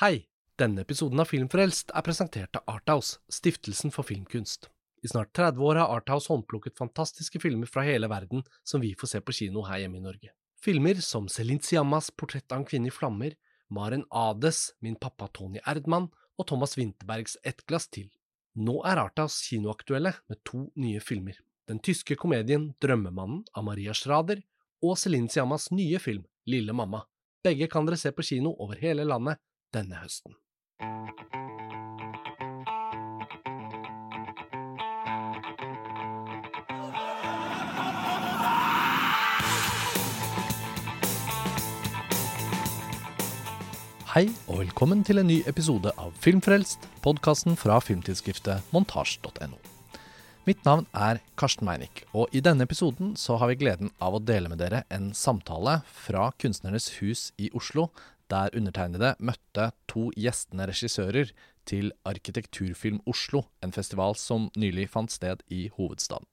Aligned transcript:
Hei! 0.00 0.24
Denne 0.58 0.82
episoden 0.82 1.22
av 1.22 1.28
Filmfrelst 1.30 1.92
er 1.94 2.02
presentert 2.02 2.56
av 2.58 2.64
Arthouse, 2.72 3.20
stiftelsen 3.30 3.92
for 3.94 4.02
filmkunst. 4.02 4.66
I 5.06 5.10
snart 5.12 5.30
30 5.38 5.62
år 5.62 5.78
har 5.78 5.92
Arthouse 5.94 6.32
håndplukket 6.32 6.74
fantastiske 6.80 7.38
filmer 7.38 7.70
fra 7.70 7.84
hele 7.86 8.08
verden 8.10 8.42
som 8.66 8.82
vi 8.82 8.90
får 8.98 9.12
se 9.12 9.20
på 9.22 9.36
kino 9.38 9.62
her 9.68 9.84
hjemme 9.84 10.00
i 10.00 10.02
Norge. 10.02 10.32
Filmer 10.58 10.98
som 10.98 11.28
Celine 11.30 11.62
Siammas 11.62 12.10
Portrett 12.10 12.50
av 12.50 12.64
en 12.64 12.66
kvinne 12.66 12.90
i 12.90 12.96
flammer, 12.96 13.38
Maren 13.70 14.02
Ades 14.10 14.64
Min 14.82 14.98
pappa 14.98 15.30
Tony 15.30 15.62
Erdmann 15.62 16.10
og 16.10 16.50
Thomas 16.50 16.74
Winterbergs 16.74 17.38
Et 17.46 17.62
glass 17.62 17.86
til. 17.86 18.10
Nå 18.58 18.80
er 18.82 18.98
Arthouse 19.06 19.46
kinoaktuelle 19.46 20.16
med 20.26 20.42
to 20.42 20.66
nye 20.74 21.06
filmer. 21.06 21.38
Den 21.70 21.78
tyske 21.78 22.18
komedien 22.18 22.72
Drømmemannen 22.82 23.46
av 23.54 23.70
Maria 23.70 23.94
Schrader 23.94 24.42
og 24.82 24.98
Celine 24.98 25.30
Siammas 25.30 25.70
nye 25.70 26.02
film 26.02 26.26
Lille 26.50 26.74
mamma. 26.74 27.06
Begge 27.46 27.70
kan 27.70 27.86
dere 27.86 28.00
se 28.00 28.10
på 28.10 28.26
kino 28.26 28.56
over 28.58 28.82
hele 28.82 29.06
landet 29.06 29.38
denne 29.74 29.98
høsten. 30.00 30.38
Hei 44.14 44.28
og 44.46 44.60
velkommen 44.60 45.00
til 45.02 45.18
en 45.18 45.26
ny 45.26 45.40
episode 45.50 45.90
av 45.98 46.14
Filmfrelst, 46.22 46.84
podkasten 47.02 47.56
fra 47.58 47.80
filmtidsskriftet 47.82 48.62
montasj.no. 48.70 49.58
Mitt 50.46 50.60
navn 50.62 50.84
er 50.94 51.18
Karsten 51.40 51.66
Meinick, 51.66 52.04
og 52.12 52.30
i 52.36 52.42
denne 52.44 52.62
episoden 52.68 53.16
så 53.18 53.40
har 53.40 53.50
vi 53.50 53.56
gleden 53.64 53.90
av 53.98 54.14
å 54.14 54.22
dele 54.22 54.52
med 54.52 54.60
dere 54.62 54.84
en 54.92 55.08
samtale 55.16 55.80
fra 55.88 56.28
Kunstnernes 56.38 56.92
hus 57.00 57.32
i 57.42 57.48
Oslo, 57.58 57.88
der 58.32 58.54
undertegnede 58.56 59.14
møtte 59.18 59.70
to 59.90 60.10
gjestende 60.16 60.68
regissører 60.70 61.32
til 61.68 61.92
Arkitekturfilm 62.04 63.00
Oslo, 63.06 63.44
en 63.62 63.72
festival 63.72 64.16
som 64.20 64.50
nylig 64.56 64.88
fant 64.92 65.12
sted 65.12 65.44
i 65.48 65.68
hovedstaden. 65.76 66.28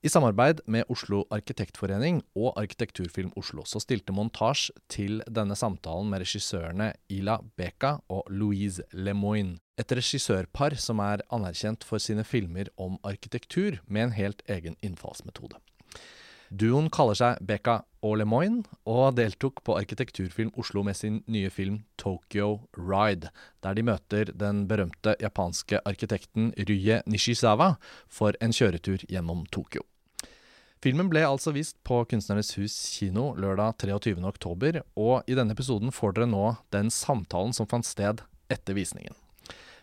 I 0.00 0.08
samarbeid 0.08 0.62
med 0.64 0.88
Oslo 0.88 1.26
Arkitektforening 1.28 2.22
og 2.32 2.54
Arkitekturfilm 2.56 3.34
Oslo 3.36 3.66
så 3.68 3.82
stilte 3.84 4.14
Montasj 4.16 4.70
til 4.88 5.20
denne 5.28 5.52
samtalen 5.52 6.08
med 6.08 6.22
regissørene 6.22 6.94
Ila 7.12 7.34
Beka 7.60 7.98
og 8.08 8.30
Louise 8.32 8.80
Lemoine. 8.96 9.58
Et 9.76 9.92
regissørpar 9.92 10.78
som 10.80 11.02
er 11.04 11.20
anerkjent 11.28 11.84
for 11.84 12.00
sine 12.00 12.24
filmer 12.24 12.72
om 12.80 12.96
arkitektur, 13.04 13.76
med 13.84 14.08
en 14.08 14.16
helt 14.16 14.40
egen 14.48 14.80
innfallsmetode. 14.80 15.60
Duoen 16.50 16.88
kaller 16.90 17.14
seg 17.14 17.38
Beka 17.46 17.76
og 18.02 18.16
og 18.88 19.14
deltok 19.14 19.60
på 19.62 19.76
Arkitekturfilm 19.78 20.50
Oslo 20.58 20.82
med 20.82 20.96
sin 20.96 21.20
nye 21.30 21.50
film 21.50 21.84
Tokyo 21.96 22.66
Ride, 22.74 23.30
der 23.62 23.74
de 23.74 23.84
møter 23.86 24.32
den 24.34 24.66
berømte 24.66 25.14
japanske 25.20 25.78
arkitekten 25.86 26.50
Rye 26.56 27.02
Nishizawa 27.06 27.76
for 28.08 28.34
en 28.40 28.50
kjøretur 28.50 29.04
gjennom 29.06 29.46
Tokyo. 29.52 29.84
Filmen 30.82 31.10
ble 31.12 31.22
altså 31.28 31.52
vist 31.52 31.76
på 31.84 32.02
Kunstnernes 32.08 32.54
hus 32.56 32.74
kino 32.96 33.34
lørdag 33.36 33.84
23.10, 33.84 34.80
og 34.96 35.22
i 35.28 35.36
denne 35.36 35.52
episoden 35.52 35.92
får 35.92 36.16
dere 36.16 36.30
nå 36.32 36.56
den 36.72 36.90
samtalen 36.90 37.52
som 37.52 37.68
fant 37.68 37.86
sted 37.86 38.24
etter 38.50 38.74
visningen. 38.74 39.14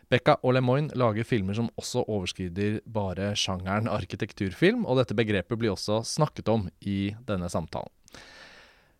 Bekka 0.07 0.37
og 0.39 0.55
Lemoine 0.55 0.95
lager 0.95 1.27
filmer 1.27 1.57
som 1.57 1.67
også 1.75 2.05
overskrider 2.07 2.79
bare 2.87 3.33
sjangeren 3.35 3.89
arkitekturfilm, 3.91 4.85
og 4.87 5.01
dette 5.01 5.17
begrepet 5.17 5.59
blir 5.59 5.73
også 5.73 5.99
snakket 6.07 6.47
om 6.53 6.69
i 6.87 7.11
denne 7.27 7.49
samtalen. 7.51 7.91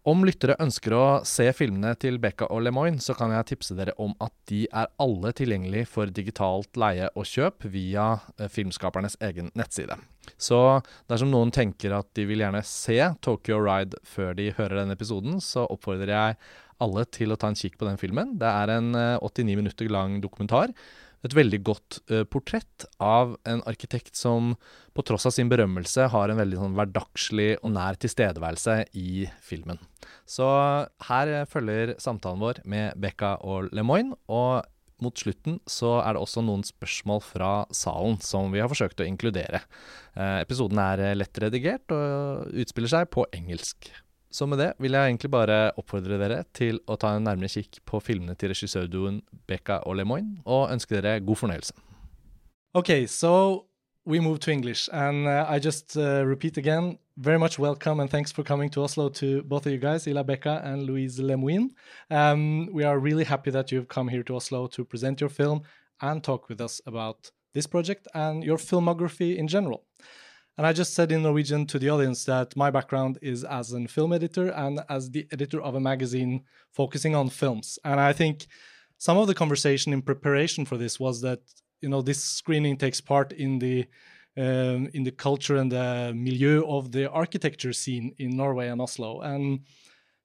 Om 0.08 0.22
lyttere 0.23 0.55
ønsker 0.63 0.94
å 0.95 1.05
se 1.28 1.50
filmene 1.52 1.89
til 2.00 2.16
Becka 2.23 2.47
og 2.55 2.61
Lemoine, 2.63 3.02
så 3.03 3.11
kan 3.17 3.33
jeg 3.35 3.50
tipse 3.50 3.75
dere 3.75 3.91
om 4.00 4.13
at 4.23 4.31
de 4.47 4.61
er 4.72 4.88
alle 5.03 5.33
tilgjengelig 5.35 5.81
for 5.91 6.08
digitalt 6.16 6.80
leie 6.80 7.09
og 7.11 7.28
kjøp 7.28 7.67
via 7.73 8.05
eh, 8.38 8.47
filmskapernes 8.47 9.17
egen 9.28 9.52
nettside. 9.59 9.97
Så 10.39 10.61
dersom 11.11 11.33
noen 11.33 11.51
tenker 11.51 11.97
at 11.97 12.07
de 12.16 12.23
vil 12.29 12.40
gjerne 12.40 12.63
se 12.67 13.01
Tokyo 13.19 13.59
Ride 13.66 14.00
før 14.07 14.31
de 14.40 14.53
hører 14.56 14.79
denne 14.79 14.96
episoden, 14.96 15.41
så 15.44 15.67
oppfordrer 15.67 16.13
jeg 16.13 16.40
alle 16.84 17.08
til 17.10 17.34
å 17.34 17.40
ta 17.40 17.52
en 17.52 17.58
kikk 17.58 17.80
på 17.80 17.88
den 17.88 18.00
filmen. 18.02 18.36
Det 18.42 18.48
er 18.48 18.74
en 18.78 18.94
89 18.94 19.44
eh, 19.44 19.60
minutter 19.60 19.92
lang 19.94 20.20
dokumentar 20.24 20.74
et 21.26 21.36
veldig 21.36 21.60
godt 21.66 22.00
uh, 22.12 22.24
portrett 22.30 22.86
av 23.04 23.36
en 23.50 23.62
arkitekt 23.70 24.18
som 24.18 24.54
på 24.98 25.06
tross 25.06 25.28
av 25.30 25.36
sin 25.36 25.50
berømmelse 25.52 26.08
har 26.14 26.32
en 26.32 26.40
veldig 26.40 26.62
sånn 26.62 26.78
hverdagslig 26.78 27.50
og 27.62 27.74
nær 27.76 28.00
tilstedeværelse 28.02 28.80
i 28.98 29.28
filmen. 29.44 29.82
Så 30.30 30.48
her 31.10 31.36
følger 31.50 31.96
samtalen 32.02 32.42
vår 32.44 32.64
med 32.70 32.98
Becka 33.02 33.38
og 33.46 33.72
Lemoine, 33.76 34.18
og 34.30 34.66
mot 35.04 35.14
slutten 35.20 35.59
så 35.70 36.00
er 36.02 36.16
det 36.16 36.24
også 36.24 36.42
noen 36.42 36.64
spørsmål 36.66 37.22
fra 37.22 37.52
salen 37.76 38.18
som 38.26 38.50
vi 38.54 38.64
har 38.64 38.72
forsøkt 38.72 39.04
å 39.04 39.09
inkludere. 39.09 39.62
Uh, 40.18 40.42
episoden 40.42 40.82
er 40.82 41.18
lett 41.18 41.44
redigert 41.44 41.94
og 41.94 42.54
utspiller 42.58 42.94
seg 42.94 43.09
på 43.14 43.28
engelsk. 43.38 43.92
Så 44.32 44.46
med 44.46 44.60
det 44.60 44.74
vil 44.80 44.92
jeg 44.92 45.12
egentlig 45.12 45.32
bare 45.32 45.72
oppfordre 45.80 46.20
dere 46.20 46.44
til 46.54 46.82
å 46.88 46.98
ta 47.00 47.14
en 47.16 47.24
nærmere 47.24 47.50
kikk 47.52 47.80
på 47.88 48.02
filmene 48.04 48.36
til 48.36 48.52
regissørduoen 48.52 49.22
Becka 49.48 49.82
og 49.88 49.98
Lemoine, 50.00 50.42
og 50.46 50.72
ønske 50.74 51.00
dere 51.00 51.22
god 51.24 51.42
fornøyelse. 51.44 51.74
Okay, 52.76 53.08
so 53.08 53.66
we 54.06 54.20
move 54.20 54.40
to 54.40 54.52
English, 54.52 54.90
and 54.92 55.28
uh, 55.28 55.46
I 55.50 55.60
just 55.60 55.98
uh, 55.98 56.24
repeat 56.26 56.58
again, 56.58 56.98
very 57.18 57.40
much 57.40 57.58
welcome 57.58 58.00
and 58.00 58.10
thanks 58.10 58.32
for 58.32 58.44
coming 58.44 58.70
to 58.70 58.84
Oslo 58.84 59.10
to 59.10 59.44
both 59.44 59.66
of 59.66 59.72
you 59.72 59.80
guys, 59.80 60.08
Ila 60.08 60.24
Becca 60.24 60.62
and 60.64 60.84
Louise 60.84 61.20
Lemoine. 61.20 61.70
Um, 62.12 62.70
we 62.72 62.84
are 62.84 63.00
really 63.00 63.24
happy 63.24 63.50
that 63.52 63.72
you've 63.72 63.88
come 63.88 64.08
here 64.08 64.24
to 64.24 64.36
Oslo 64.36 64.68
to 64.68 64.86
present 64.86 65.20
your 65.20 65.30
film 65.30 65.64
and 66.02 66.24
talk 66.24 66.48
with 66.48 66.62
us 66.62 66.80
about 66.86 67.32
this 67.54 67.66
project 67.66 68.08
and 68.14 68.44
your 68.44 68.58
filmography 68.58 69.36
in 69.36 69.48
general. 69.48 69.87
And 70.57 70.66
I 70.66 70.73
just 70.73 70.95
said 70.95 71.12
in 71.12 71.22
Norwegian 71.22 71.68
to 71.68 71.78
the 71.78 71.90
audience 71.90 72.25
that 72.25 72.56
my 72.56 72.72
background 72.72 73.19
is 73.22 73.44
as 73.44 73.73
a 73.73 73.88
film 73.88 74.12
editor 74.12 74.50
and 74.50 74.79
as 74.90 75.12
the 75.12 75.28
editor 75.31 75.62
of 75.62 75.75
a 75.75 75.79
magazine 75.79 76.44
focusing 76.73 77.13
on 77.13 77.29
films. 77.29 77.78
And 77.85 78.00
I 78.00 78.12
think 78.12 78.47
some 78.97 79.17
of 79.17 79.28
the 79.28 79.35
conversation 79.35 79.94
in 79.94 80.01
preparation 80.01 80.66
for 80.66 80.78
this 80.78 81.00
was 81.00 81.22
that 81.22 81.41
you 81.81 81.90
know 81.90 82.01
this 82.01 82.23
screening 82.23 82.75
takes 82.78 83.00
part 83.00 83.31
in 83.34 83.59
the 83.59 83.85
um, 84.35 84.90
in 84.94 85.03
the 85.03 85.12
culture 85.12 85.57
and 85.57 85.72
the 85.72 86.13
milieu 86.16 86.63
of 86.67 86.91
the 86.91 87.09
architecture 87.09 87.73
scene 87.73 88.13
in 88.17 88.38
Norway 88.38 88.67
and 88.67 88.81
Oslo. 88.81 89.22
And 89.22 89.62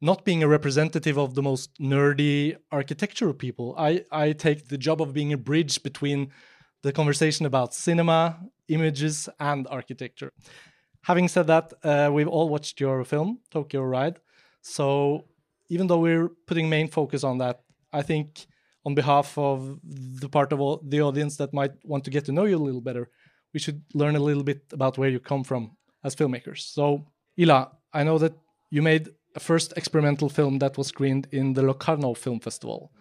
not 0.01 0.25
being 0.25 0.43
a 0.43 0.49
representative 0.49 1.17
of 1.17 1.35
the 1.35 1.43
most 1.43 1.79
nerdy 1.81 2.57
architectural 2.73 3.33
people, 3.33 3.75
I, 3.79 4.05
I 4.11 4.33
take 4.33 4.69
the 4.69 4.77
job 4.77 5.01
of 5.01 5.15
being 5.15 5.33
a 5.33 5.39
bridge 5.39 5.83
between 5.83 6.31
the 6.83 6.93
conversation 6.93 7.47
about 7.47 7.73
cinema, 7.73 8.39
images, 8.73 9.29
and 9.39 9.67
architecture. 9.69 10.33
Having 11.03 11.29
said 11.29 11.47
that, 11.49 11.73
uh, 11.83 12.11
we've 12.13 12.29
all 12.29 12.49
watched 12.49 12.81
your 12.81 13.05
film, 13.05 13.41
Tokyo 13.51 13.83
Ride. 13.83 14.19
So 14.61 15.25
even 15.69 15.87
though 15.87 15.99
we're 15.99 16.29
putting 16.47 16.69
main 16.69 16.89
focus 16.89 17.25
on 17.25 17.39
that, 17.39 17.61
I 17.93 18.03
think 18.03 18.47
on 18.85 18.95
behalf 18.95 19.37
of 19.37 19.79
the 19.85 20.29
part 20.29 20.53
of 20.53 20.61
all, 20.61 20.83
the 20.87 21.01
audience 21.01 21.37
that 21.37 21.53
might 21.53 21.73
want 21.85 22.05
to 22.05 22.11
get 22.11 22.25
to 22.27 22.33
know 22.33 22.45
you 22.45 22.57
a 22.57 22.67
little 22.69 22.81
better, 22.81 23.11
we 23.53 23.61
should 23.61 23.83
learn 23.95 24.17
a 24.17 24.21
little 24.21 24.43
bit 24.43 24.63
about 24.73 24.99
where 24.99 25.09
you 25.09 25.21
come 25.21 25.45
from 25.45 25.77
as 26.05 26.17
filmmakers. 26.17 26.61
So, 26.73 27.07
Ila, 27.39 27.71
I 27.93 28.05
know 28.05 28.19
that 28.19 28.35
you 28.71 28.83
made 28.83 29.09
a 29.35 29.41
first 29.41 29.73
experimental 29.77 30.29
film 30.29 30.59
that 30.59 30.77
was 30.79 30.89
screened 30.89 31.29
in 31.33 31.53
the 31.53 31.63
Locarno 31.63 32.15
Film 32.15 32.41
Festival. 32.41 32.93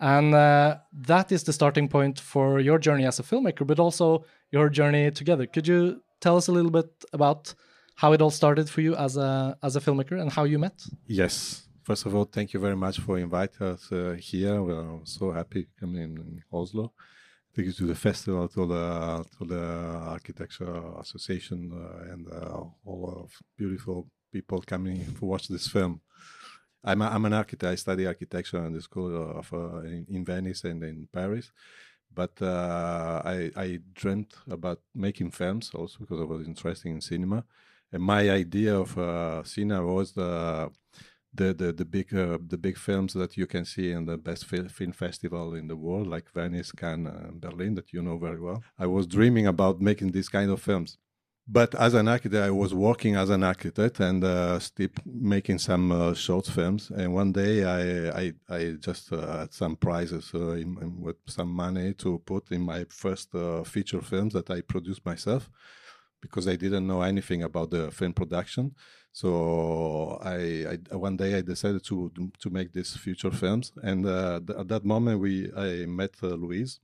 And 0.00 0.34
uh, 0.34 0.76
that 0.92 1.32
is 1.32 1.42
the 1.44 1.52
starting 1.52 1.88
point 1.88 2.20
for 2.20 2.60
your 2.60 2.78
journey 2.78 3.06
as 3.06 3.18
a 3.18 3.22
filmmaker, 3.22 3.66
but 3.66 3.78
also 3.78 4.24
your 4.50 4.68
journey 4.68 5.10
together. 5.10 5.46
Could 5.46 5.66
you 5.68 6.02
tell 6.20 6.36
us 6.36 6.48
a 6.48 6.52
little 6.52 6.70
bit 6.70 6.90
about 7.12 7.54
how 7.96 8.12
it 8.12 8.20
all 8.20 8.30
started 8.30 8.68
for 8.68 8.80
you 8.80 8.94
as 8.96 9.16
a 9.16 9.56
as 9.62 9.76
a 9.76 9.80
filmmaker 9.80 10.20
and 10.20 10.30
how 10.30 10.44
you 10.44 10.58
met? 10.58 10.84
Yes. 11.06 11.62
First 11.82 12.04
of 12.06 12.14
all, 12.16 12.24
thank 12.24 12.52
you 12.52 12.58
very 12.58 12.74
much 12.74 12.98
for 12.98 13.16
inviting 13.16 13.66
us 13.66 13.92
uh, 13.92 14.16
here. 14.18 14.60
We're 14.60 14.98
so 15.04 15.30
happy 15.30 15.68
coming 15.78 16.02
in 16.02 16.42
Oslo. 16.52 16.92
Thank 17.54 17.66
you 17.66 17.72
to 17.72 17.86
the 17.86 17.94
festival, 17.94 18.48
to 18.48 18.66
the 18.66 19.24
to 19.38 19.44
the 19.44 19.64
Architecture 20.16 20.74
Association, 21.00 21.72
uh, 21.72 22.12
and 22.12 22.26
uh, 22.28 22.64
all 22.84 23.22
of 23.22 23.30
beautiful 23.56 24.08
people 24.32 24.60
coming 24.60 24.98
to 25.18 25.24
watch 25.24 25.48
this 25.48 25.66
film. 25.68 26.00
I'm, 26.84 27.02
a, 27.02 27.06
I'm 27.06 27.24
an 27.24 27.32
architect. 27.32 27.72
I 27.72 27.74
study 27.74 28.06
architecture 28.06 28.64
in 28.64 28.72
the 28.72 28.82
school 28.82 29.38
of 29.38 29.52
uh, 29.52 29.78
in, 29.80 30.06
in, 30.08 30.24
Venice 30.24 30.64
and 30.64 30.82
in 30.84 31.08
Paris. 31.12 31.50
But 32.16 32.40
uh, 32.40 33.22
I, 33.24 33.50
I 33.54 33.78
dreamt 33.94 34.34
about 34.50 34.80
making 34.94 35.30
films 35.32 35.70
also 35.74 35.98
because 36.00 36.20
I 36.20 36.24
was 36.24 36.46
interested 36.48 36.88
in 36.88 37.00
cinema. 37.02 37.44
And 37.92 38.02
my 38.02 38.30
idea 38.30 38.74
of 38.74 38.98
uh, 38.98 39.44
cinema 39.44 39.86
was 39.86 40.12
the 40.12 40.70
the 41.34 41.52
the, 41.54 41.72
the 41.72 41.84
big 41.84 42.14
uh, 42.14 42.38
the 42.54 42.58
big 42.58 42.78
films 42.78 43.12
that 43.12 43.36
you 43.36 43.46
can 43.46 43.64
see 43.64 43.92
in 43.92 44.06
the 44.06 44.16
best 44.16 44.46
fil- 44.46 44.68
film 44.78 44.92
festival 44.92 45.54
in 45.54 45.68
the 45.68 45.76
world, 45.76 46.06
like 46.06 46.32
Venice, 46.32 46.72
Cannes, 46.72 47.06
and 47.06 47.40
Berlin, 47.40 47.74
that 47.74 47.92
you 47.92 48.02
know 48.02 48.18
very 48.18 48.40
well. 48.40 48.62
I 48.78 48.86
was 48.86 49.06
dreaming 49.06 49.46
about 49.46 49.80
making 49.80 50.12
these 50.12 50.30
kind 50.30 50.50
of 50.50 50.62
films 50.62 50.98
but 51.48 51.74
as 51.76 51.94
an 51.94 52.08
architect, 52.08 52.44
I 52.44 52.50
was 52.50 52.74
working 52.74 53.14
as 53.16 53.30
an 53.30 53.44
architect 53.44 54.00
and 54.00 54.24
uh, 54.24 54.58
still 54.58 54.88
making 55.04 55.58
some 55.58 55.92
uh, 55.92 56.14
short 56.14 56.46
films. 56.46 56.90
And 56.90 57.14
one 57.14 57.32
day, 57.32 57.64
I 57.64 58.10
I, 58.22 58.32
I 58.48 58.76
just 58.80 59.12
uh, 59.12 59.38
had 59.38 59.52
some 59.52 59.76
prizes 59.76 60.32
uh, 60.34 60.52
in, 60.52 60.76
in, 60.82 61.00
with 61.00 61.16
some 61.26 61.50
money 61.50 61.94
to 61.94 62.18
put 62.26 62.50
in 62.50 62.62
my 62.62 62.84
first 62.88 63.34
uh, 63.34 63.62
feature 63.62 64.02
films 64.02 64.32
that 64.32 64.50
I 64.50 64.60
produced 64.60 65.04
myself, 65.04 65.48
because 66.20 66.48
I 66.48 66.56
didn't 66.56 66.86
know 66.86 67.02
anything 67.02 67.42
about 67.44 67.70
the 67.70 67.90
film 67.90 68.12
production. 68.12 68.74
So 69.12 70.18
I, 70.22 70.78
I 70.92 70.96
one 70.96 71.16
day 71.16 71.36
I 71.38 71.42
decided 71.42 71.84
to 71.84 72.10
to 72.40 72.50
make 72.50 72.72
these 72.72 72.96
feature 72.96 73.30
films, 73.30 73.72
and 73.82 74.04
uh, 74.04 74.40
th- 74.46 74.58
at 74.58 74.68
that 74.68 74.84
moment 74.84 75.20
we 75.20 75.50
I 75.56 75.86
met 75.86 76.20
Louise 76.22 76.80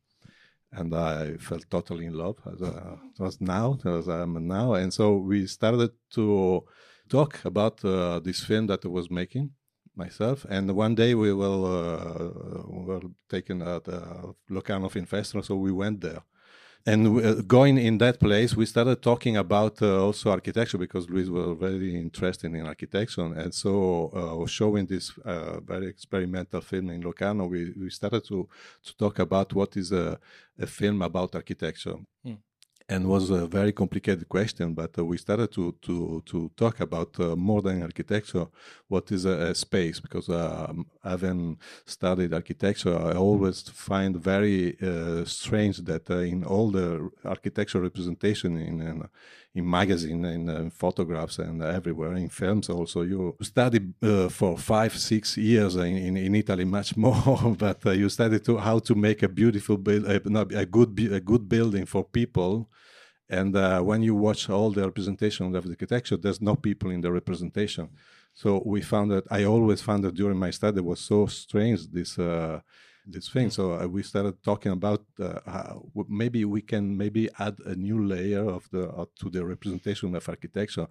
and 0.72 0.94
I 0.94 1.36
felt 1.36 1.68
totally 1.70 2.06
in 2.06 2.14
love 2.14 2.38
as 2.52 2.62
I 2.62 2.96
was 3.18 3.40
now, 3.40 3.78
as 3.84 4.08
I 4.08 4.22
am 4.22 4.46
now. 4.46 4.74
And 4.74 4.92
so 4.92 5.16
we 5.16 5.46
started 5.46 5.90
to 6.14 6.64
talk 7.08 7.44
about 7.44 7.84
uh, 7.84 8.20
this 8.20 8.42
film 8.42 8.66
that 8.68 8.84
I 8.84 8.88
was 8.88 9.10
making 9.10 9.50
myself. 9.94 10.46
And 10.48 10.74
one 10.74 10.94
day 10.94 11.14
we 11.14 11.30
uh, 11.30 11.34
were 11.34 13.02
taken 13.28 13.62
at 13.62 13.84
the 13.84 14.34
Locarno 14.48 14.88
Film 14.88 15.06
Festival, 15.06 15.42
so 15.42 15.56
we 15.56 15.72
went 15.72 16.00
there 16.00 16.22
and 16.86 17.24
uh, 17.24 17.42
going 17.42 17.78
in 17.78 17.98
that 17.98 18.18
place, 18.18 18.56
we 18.56 18.66
started 18.66 19.02
talking 19.02 19.36
about 19.36 19.80
uh, 19.82 20.04
also 20.04 20.30
architecture 20.30 20.78
because 20.78 21.08
Louise 21.08 21.30
was 21.30 21.56
very 21.58 21.94
interested 21.94 22.54
in 22.54 22.66
architecture, 22.66 23.22
and 23.22 23.54
so 23.54 24.10
uh, 24.14 24.46
showing 24.46 24.86
this 24.86 25.12
uh, 25.24 25.60
very 25.60 25.86
experimental 25.88 26.60
film 26.60 26.90
in 26.90 27.00
Locarno, 27.00 27.46
we, 27.46 27.72
we 27.78 27.90
started 27.90 28.24
to 28.24 28.48
to 28.84 28.96
talk 28.96 29.18
about 29.18 29.52
what 29.52 29.76
is 29.76 29.92
a, 29.92 30.18
a 30.58 30.66
film 30.66 31.02
about 31.02 31.34
architecture. 31.34 31.96
Mm 32.26 32.38
and 32.92 33.08
was 33.08 33.30
a 33.30 33.46
very 33.46 33.72
complicated 33.72 34.28
question. 34.28 34.74
But 34.74 34.98
uh, 34.98 35.04
we 35.10 35.16
started 35.16 35.50
to 35.52 35.64
to 35.86 36.22
to 36.30 36.38
talk 36.62 36.76
about 36.80 37.10
uh, 37.18 37.36
modern 37.36 37.82
architecture. 37.82 38.46
What 38.88 39.10
is 39.16 39.24
a, 39.24 39.36
a 39.50 39.54
space? 39.54 39.98
Because 40.06 40.28
um, 40.28 40.86
having 41.02 41.58
studied 41.96 42.32
architecture, 42.40 42.96
I 43.10 43.14
always 43.26 43.58
find 43.88 44.12
very 44.32 44.76
uh, 44.80 45.24
strange 45.24 45.76
that 45.90 46.04
uh, 46.10 46.32
in 46.32 46.44
all 46.44 46.68
the 46.78 47.10
architectural 47.24 47.82
representation 47.88 48.50
in 48.56 48.76
in, 48.90 49.08
in 49.54 49.68
magazine, 49.68 50.24
in, 50.24 50.48
in, 50.48 50.70
photographs, 50.70 51.38
and 51.38 51.62
everywhere 51.62 52.14
in 52.14 52.28
films, 52.28 52.70
also 52.70 53.02
you 53.02 53.36
study 53.42 53.80
uh, 54.02 54.28
for 54.28 54.56
five 54.56 54.96
six 54.96 55.36
years 55.36 55.76
in, 55.76 55.96
in, 55.96 56.16
in 56.16 56.34
Italy 56.34 56.64
much 56.64 56.96
more. 57.04 57.54
but 57.58 57.84
uh, 57.86 57.90
you 57.90 58.08
study 58.08 58.38
to 58.40 58.56
how 58.58 58.78
to 58.78 58.94
make 58.94 59.22
a 59.22 59.28
beautiful 59.28 59.76
build, 59.76 60.06
a 60.06 60.66
good 60.66 60.98
a 61.12 61.20
good 61.20 61.48
building 61.48 61.86
for 61.86 62.04
people 62.04 62.68
and 63.32 63.56
uh, 63.56 63.80
when 63.80 64.02
you 64.02 64.14
watch 64.14 64.50
all 64.50 64.70
the 64.70 64.84
representation 64.84 65.46
of 65.46 65.52
the 65.52 65.70
architecture, 65.70 66.18
there's 66.18 66.42
no 66.42 66.54
people 66.54 66.90
in 66.90 67.00
the 67.00 67.10
representation. 67.10 67.88
So 68.34 68.62
we 68.64 68.82
found 68.82 69.10
that 69.10 69.24
I 69.30 69.44
always 69.44 69.80
found 69.80 70.04
that 70.04 70.14
during 70.14 70.38
my 70.38 70.50
study 70.50 70.82
was 70.82 71.00
so 71.00 71.26
strange 71.26 71.88
this 71.88 72.18
uh, 72.18 72.60
this 73.06 73.28
thing. 73.28 73.50
So 73.50 73.72
uh, 73.72 73.86
we 73.86 74.02
started 74.02 74.42
talking 74.42 74.72
about 74.72 75.04
uh, 75.20 75.74
maybe 76.08 76.44
we 76.44 76.62
can 76.62 76.96
maybe 76.96 77.28
add 77.38 77.56
a 77.66 77.74
new 77.74 78.04
layer 78.04 78.48
of 78.48 78.68
the 78.70 78.88
uh, 78.88 79.06
to 79.20 79.30
the 79.30 79.44
representation 79.44 80.14
of 80.14 80.28
architecture, 80.28 80.86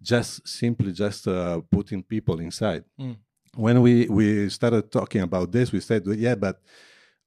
just 0.00 0.46
simply 0.46 0.92
just 0.92 1.26
uh, 1.28 1.60
putting 1.70 2.02
people 2.02 2.40
inside. 2.40 2.84
Mm. 2.98 3.16
When 3.54 3.82
we 3.82 4.06
we 4.08 4.48
started 4.48 4.90
talking 4.90 5.22
about 5.22 5.52
this, 5.52 5.72
we 5.72 5.80
said, 5.80 6.04
yeah, 6.06 6.34
but 6.34 6.60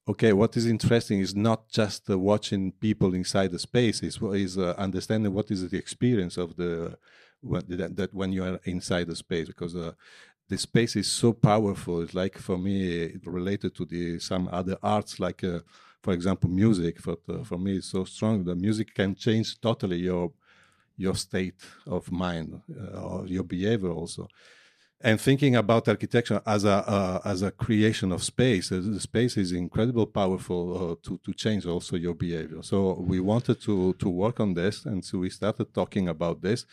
okay, 0.08 0.32
what 0.32 0.56
is 0.56 0.66
interesting 0.66 1.20
is 1.20 1.34
not 1.34 1.68
just 1.68 2.08
uh, 2.10 2.18
watching 2.18 2.72
people 2.72 3.14
inside 3.14 3.52
the 3.52 3.58
space, 3.58 4.02
is, 4.02 4.18
is 4.22 4.58
uh, 4.58 4.74
understanding 4.78 5.32
what 5.32 5.50
is 5.50 5.68
the 5.68 5.76
experience 5.76 6.36
of 6.36 6.56
the 6.56 6.96
that, 7.42 7.96
that, 7.96 8.14
when 8.14 8.32
you 8.32 8.42
are 8.42 8.60
inside 8.64 9.06
the 9.06 9.16
space, 9.16 9.46
because 9.46 9.76
uh, 9.76 9.92
the 10.48 10.58
space 10.58 10.96
is 10.96 11.10
so 11.10 11.32
powerful. 11.32 12.02
It's 12.02 12.14
like 12.14 12.38
for 12.38 12.58
me 12.58 13.16
related 13.24 13.74
to 13.76 13.84
the 13.84 14.18
some 14.20 14.48
other 14.52 14.76
arts, 14.82 15.18
like 15.18 15.42
uh, 15.44 15.60
for 16.02 16.12
example 16.12 16.50
music. 16.50 17.00
For 17.00 17.16
uh, 17.28 17.44
for 17.44 17.58
me, 17.58 17.76
it's 17.78 17.90
so 17.90 18.04
strong. 18.04 18.44
The 18.44 18.54
music 18.54 18.94
can 18.94 19.14
change 19.14 19.60
totally 19.60 19.98
your 19.98 20.32
your 20.96 21.14
state 21.14 21.60
of 21.86 22.10
mind 22.10 22.60
uh, 22.70 23.00
or 23.00 23.26
your 23.26 23.44
behavior 23.44 23.90
also 23.90 24.28
and 25.00 25.20
thinking 25.20 25.56
about 25.56 25.88
architecture 25.88 26.40
as 26.46 26.64
a 26.64 26.76
uh, 26.88 27.20
as 27.24 27.42
a 27.42 27.50
creation 27.50 28.12
of 28.12 28.22
space 28.22 28.72
uh, 28.72 28.80
the 28.82 29.00
space 29.00 29.36
is 29.36 29.52
incredibly 29.52 30.06
powerful 30.06 30.62
uh, 30.92 30.94
to 31.06 31.18
to 31.18 31.34
change 31.34 31.66
also 31.66 31.96
your 31.96 32.14
behavior 32.14 32.62
so 32.62 32.94
we 33.00 33.20
wanted 33.20 33.60
to 33.60 33.92
to 33.94 34.08
work 34.08 34.40
on 34.40 34.54
this 34.54 34.86
and 34.86 35.04
so 35.04 35.18
we 35.18 35.28
started 35.28 35.72
talking 35.74 36.08
about 36.08 36.40
this 36.40 36.64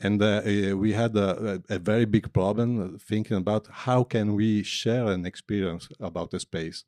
and 0.00 0.22
uh, 0.22 0.42
eh, 0.44 0.72
we 0.72 0.92
had 0.92 1.16
a, 1.16 1.62
a, 1.68 1.78
very 1.78 2.04
big 2.04 2.32
problem 2.32 2.98
thinking 2.98 3.36
about 3.36 3.68
how 3.70 4.02
can 4.02 4.34
we 4.34 4.62
share 4.62 5.06
an 5.06 5.24
experience 5.24 5.88
about 6.00 6.30
the 6.30 6.40
space 6.40 6.84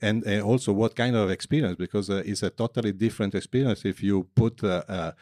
and 0.00 0.26
uh, 0.26 0.40
also 0.40 0.72
what 0.72 0.94
kind 0.94 1.16
of 1.16 1.30
experience 1.30 1.76
because 1.76 2.08
uh, 2.08 2.22
it's 2.24 2.42
a 2.42 2.50
totally 2.50 2.92
different 2.92 3.34
experience 3.34 3.84
if 3.84 4.02
you 4.02 4.24
put 4.34 4.62
uh, 4.62 5.12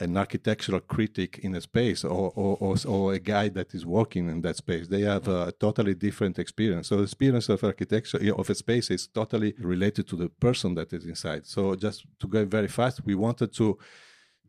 an 0.00 0.16
architectural 0.16 0.80
critic 0.80 1.38
in 1.42 1.54
a 1.56 1.60
space 1.60 2.04
or, 2.04 2.32
or, 2.36 2.56
or, 2.60 2.76
or, 2.86 3.14
a 3.14 3.18
guy 3.18 3.48
that 3.48 3.74
is 3.74 3.84
working 3.84 4.28
in 4.28 4.40
that 4.42 4.56
space. 4.56 4.86
They 4.86 5.00
have 5.02 5.26
a 5.26 5.52
totally 5.58 5.94
different 5.94 6.38
experience. 6.38 6.88
So 6.88 6.98
the 6.98 7.02
experience 7.02 7.48
of 7.48 7.64
architecture 7.64 8.18
of 8.36 8.48
a 8.48 8.54
space 8.54 8.90
is 8.90 9.08
totally 9.08 9.54
related 9.58 10.06
to 10.08 10.16
the 10.16 10.28
person 10.28 10.74
that 10.76 10.92
is 10.92 11.04
inside. 11.04 11.46
So 11.46 11.74
just 11.74 12.06
to 12.20 12.28
go 12.28 12.44
very 12.44 12.68
fast, 12.68 13.04
we 13.04 13.16
wanted 13.16 13.52
to 13.54 13.78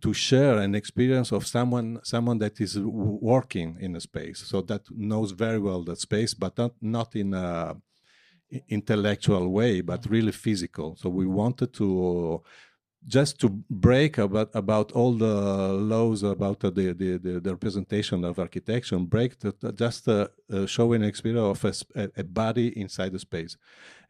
to 0.01 0.13
share 0.13 0.57
an 0.57 0.75
experience 0.75 1.31
of 1.31 1.47
someone 1.47 1.99
someone 2.03 2.37
that 2.39 2.59
is 2.61 2.79
working 2.79 3.77
in 3.79 3.95
a 3.95 4.01
space, 4.01 4.39
so 4.39 4.61
that 4.61 4.81
knows 4.91 5.31
very 5.31 5.59
well 5.59 5.83
that 5.83 5.99
space, 5.99 6.33
but 6.33 6.57
not 6.57 6.73
not 6.81 7.15
in 7.15 7.33
a 7.33 7.75
intellectual 8.67 9.49
way, 9.49 9.81
but 9.81 10.09
really 10.09 10.31
physical. 10.31 10.95
So 10.95 11.09
we 11.09 11.27
wanted 11.27 11.73
to 11.73 12.41
just 13.07 13.39
to 13.39 13.49
break 13.69 14.17
about 14.17 14.49
about 14.53 14.91
all 14.91 15.13
the 15.13 15.73
laws 15.73 16.21
about 16.21 16.59
the 16.59 16.71
the, 16.71 17.17
the, 17.17 17.39
the 17.39 17.51
representation 17.51 18.25
of 18.25 18.39
architecture 18.39 18.95
and 18.95 19.09
break 19.09 19.39
the, 19.39 19.53
just 19.73 20.07
uh, 20.07 20.27
uh, 20.51 20.65
showing 20.65 21.03
experience 21.03 21.63
of 21.63 21.85
a, 21.95 22.09
a, 22.17 22.23
body 22.23 22.77
inside 22.77 23.13
the 23.13 23.19
space. 23.19 23.55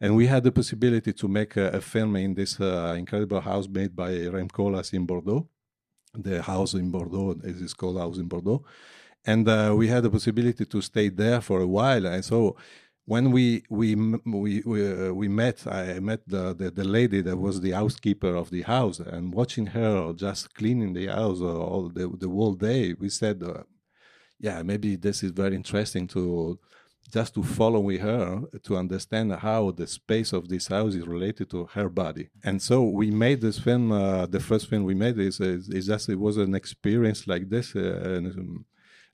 And 0.00 0.16
we 0.16 0.26
had 0.26 0.42
the 0.42 0.50
possibility 0.50 1.12
to 1.12 1.28
make 1.28 1.56
a, 1.56 1.68
a 1.70 1.80
film 1.80 2.16
in 2.16 2.34
this 2.34 2.60
uh, 2.60 2.94
incredible 2.98 3.40
house 3.40 3.68
made 3.68 3.94
by 3.94 4.26
Rem 4.26 4.48
Koolhaas 4.48 4.92
in 4.92 5.06
Bordeaux 5.06 5.48
the 6.14 6.42
house 6.42 6.74
in 6.74 6.90
Bordeaux 6.90 7.36
it 7.44 7.56
is 7.60 7.74
called 7.74 7.98
house 7.98 8.18
in 8.18 8.26
Bordeaux. 8.26 8.64
And 9.24 9.48
uh, 9.48 9.74
we 9.76 9.88
had 9.88 10.02
the 10.02 10.10
possibility 10.10 10.64
to 10.64 10.80
stay 10.80 11.08
there 11.10 11.40
for 11.40 11.60
a 11.60 11.66
while. 11.66 12.06
And 12.06 12.24
so 12.24 12.56
when 13.04 13.32
we 13.32 13.64
we 13.68 13.94
we 14.24 14.62
we, 14.64 15.08
uh, 15.08 15.12
we 15.12 15.28
met, 15.28 15.66
I 15.66 15.98
met 16.00 16.20
the, 16.26 16.54
the, 16.54 16.70
the 16.70 16.84
lady 16.84 17.20
that 17.22 17.36
was 17.36 17.60
the 17.60 17.72
housekeeper 17.72 18.34
of 18.34 18.50
the 18.50 18.62
house, 18.62 19.00
and 19.00 19.34
watching 19.34 19.66
her 19.66 20.12
just 20.12 20.54
cleaning 20.54 20.92
the 20.92 21.08
house 21.08 21.40
all 21.40 21.90
the 21.92 22.08
the 22.08 22.28
whole 22.28 22.54
day, 22.54 22.94
we 22.94 23.08
said, 23.08 23.42
uh, 23.42 23.64
yeah, 24.38 24.62
maybe 24.62 24.96
this 24.96 25.22
is 25.22 25.32
very 25.32 25.56
interesting 25.56 26.06
to 26.08 26.58
just 27.10 27.34
to 27.34 27.42
follow 27.42 27.80
with 27.80 28.00
her 28.00 28.42
to 28.62 28.76
understand 28.76 29.32
how 29.32 29.70
the 29.70 29.86
space 29.86 30.32
of 30.32 30.48
this 30.48 30.68
house 30.68 30.94
is 30.94 31.06
related 31.06 31.50
to 31.50 31.66
her 31.74 31.88
body. 31.88 32.30
And 32.44 32.62
so 32.62 32.82
we 32.82 33.10
made 33.10 33.40
this 33.40 33.58
film. 33.58 33.92
Uh, 33.92 34.26
the 34.26 34.40
first 34.40 34.68
film 34.68 34.84
we 34.84 34.94
made 34.94 35.18
is, 35.18 35.40
is, 35.40 35.68
is 35.68 35.86
just 35.86 36.08
it 36.08 36.18
was 36.18 36.36
an 36.36 36.54
experience 36.54 37.26
like 37.26 37.48
this. 37.48 37.74
Uh, 37.74 38.00
and, 38.04 38.26
um, 38.38 38.64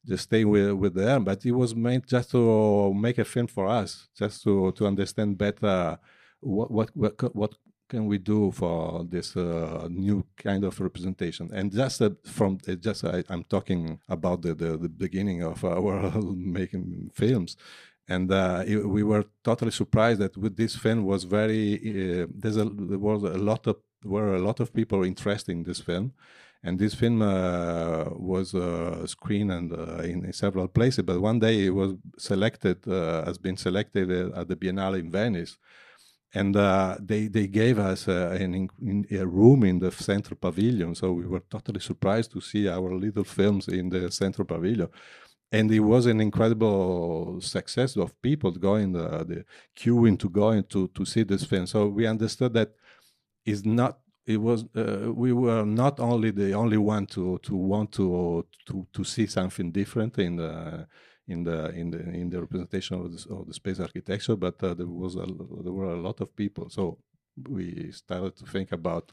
just 0.07 0.25
stay 0.25 0.45
with, 0.45 0.73
with 0.73 0.95
them. 0.95 1.25
But 1.25 1.45
it 1.45 1.53
was 1.53 1.75
meant 1.75 2.07
just 2.07 2.31
to 2.31 2.95
make 2.95 3.19
a 3.19 3.25
film 3.25 3.49
for 3.49 3.67
us, 3.67 4.09
just 4.17 4.43
to, 4.45 4.73
to 4.73 4.87
understand 4.87 5.37
better 5.37 5.99
what, 6.41 6.71
what, 6.71 6.91
what, 6.95 7.35
what 7.35 7.55
can 7.89 8.07
we 8.07 8.19
do 8.19 8.51
for 8.51 9.05
this 9.05 9.37
uh, 9.37 9.89
new 9.91 10.25
kind 10.37 10.65
of 10.65 10.81
representation? 10.81 11.51
And 11.53 11.73
just 11.73 12.03
uh, 12.03 12.11
from 12.25 12.59
uh, 12.69 12.75
just 12.75 13.05
I, 13.05 13.23
am 13.31 13.45
talking 13.45 14.01
about 14.09 14.43
the, 14.43 14.55
the, 14.55 14.77
the, 14.77 14.89
beginning 14.89 15.43
of 15.43 15.65
our 15.65 16.11
making 16.23 17.11
films. 17.15 17.57
And 18.09 18.31
uh, 18.31 18.63
it, 18.67 18.89
we 18.89 19.03
were 19.03 19.25
totally 19.43 19.73
surprised 19.73 20.21
that 20.21 20.37
with 20.37 20.57
this 20.57 20.77
film 20.77 21.05
was 21.05 21.25
very 21.25 21.75
uh, 22.23 22.27
there's 22.35 22.57
a, 22.57 22.65
there 22.65 22.99
was 22.99 23.23
a 23.23 23.39
lot 23.39 23.67
of 23.67 23.77
were 24.05 24.35
a 24.35 24.41
lot 24.41 24.61
of 24.61 24.73
people 24.73 25.03
interested 25.05 25.53
in 25.53 25.65
this 25.65 25.81
film. 25.81 26.13
And 26.63 26.79
this 26.79 26.95
film 26.95 27.23
uh, 27.23 28.07
was 28.11 28.55
uh, 28.55 29.07
screened 29.07 29.53
and 29.53 29.73
uh, 29.73 30.03
in, 30.03 30.33
several 30.33 30.67
places. 30.67 31.05
But 31.05 31.21
one 31.21 31.39
day 31.39 31.67
it 31.67 31.71
was 31.71 31.95
selected, 32.19 32.87
uh, 32.89 33.25
has 33.25 33.39
been 33.39 33.57
selected 33.57 34.11
at 34.11 34.49
the 34.49 34.57
Biennale 34.57 34.99
in 34.99 35.11
Venice, 35.11 35.59
and 36.35 36.57
uh, 36.57 36.97
they 37.01 37.29
they 37.29 37.47
gave 37.47 37.79
us 37.79 38.09
uh, 38.09 38.37
an, 38.39 38.69
in, 38.81 39.07
a 39.11 39.27
room 39.27 39.65
in 39.65 39.79
the 39.79 39.91
central 39.91 40.37
pavilion. 40.37 40.95
So 40.95 41.13
we 41.13 41.27
were 41.27 41.43
totally 41.51 41.81
surprised 41.81 42.33
to 42.33 42.41
see 42.41 42.69
our 42.69 42.95
little 42.95 43.25
films 43.25 43.69
in 43.69 43.89
the 43.89 44.11
central 44.11 44.47
pavilion. 44.47 44.89
And 45.53 45.71
it 45.71 45.81
was 45.81 46.07
an 46.07 46.21
incredible 46.21 47.41
success 47.41 47.97
of 47.97 48.21
people 48.21 48.51
going 48.51 48.93
the, 48.93 49.25
the 49.25 49.45
queuing 49.77 50.19
to 50.19 50.29
go 50.29 50.61
to 50.61 50.89
to 50.89 51.05
see 51.05 51.23
this 51.23 51.45
film. 51.45 51.67
So 51.67 51.89
we 51.89 52.07
understood 52.07 52.53
that 52.55 52.73
it's 53.45 53.65
not 53.65 53.99
it 54.27 54.39
was 54.39 54.65
uh, 54.75 55.13
we 55.15 55.33
were 55.33 55.65
not 55.65 56.01
only 56.01 56.33
the 56.33 56.53
only 56.53 56.79
one 56.79 57.07
to 57.07 57.39
to 57.45 57.55
want 57.55 57.93
to 57.93 58.45
to 58.67 58.87
to 58.93 59.05
see 59.05 59.27
something 59.27 59.71
different 59.71 60.19
in 60.19 60.37
the 60.37 60.87
in 61.29 61.45
the 61.45 61.71
in 61.71 61.91
the 61.91 61.99
in 61.99 62.31
the 62.31 62.41
representation 62.41 63.01
of 63.01 63.13
the, 63.13 63.35
of 63.35 63.47
the 63.47 63.55
space 63.55 63.81
architecture, 63.81 64.37
but 64.37 64.63
uh, 64.63 64.75
there 64.75 64.87
was 64.87 65.17
a, 65.17 65.27
there 65.65 65.73
were 65.73 65.93
a 65.93 66.01
lot 66.01 66.21
of 66.21 66.35
people. 66.37 66.69
So 66.71 66.99
we 67.49 67.91
started 67.93 68.37
to 68.37 68.47
think 68.47 68.73
about 68.73 69.11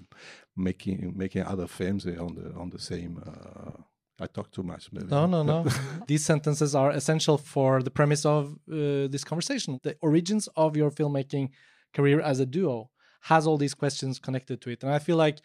making 0.56 1.14
making 1.16 1.44
other 1.44 1.68
films 1.68 2.06
on 2.06 2.36
the 2.36 2.54
on 2.56 2.70
the 2.70 2.80
same. 2.80 3.22
Uh, 3.26 3.82
I 4.20 4.28
talk 4.28 4.52
too 4.52 4.64
much. 4.64 4.90
Maybe. 4.92 5.08
No, 5.08 5.26
no, 5.26 5.42
no. 5.42 5.66
These 6.08 6.24
sentences 6.24 6.76
are 6.76 6.92
essential 6.92 7.38
for 7.38 7.82
the 7.82 7.90
premise 7.90 8.26
of 8.26 8.54
uh, 8.72 9.08
this 9.14 9.24
conversation. 9.24 9.80
The 9.82 9.98
origins 10.02 10.48
of 10.56 10.78
your 10.78 10.92
filmmaking 10.92 11.50
career 11.94 12.22
as 12.22 12.40
a 12.40 12.46
duo 12.46 12.92
has 13.22 13.48
all 13.48 13.58
these 13.58 13.74
questions 13.74 14.20
connected 14.20 14.62
to 14.62 14.70
it, 14.70 14.84
and 14.84 14.92
I 14.92 15.00
feel 15.00 15.18
like 15.18 15.40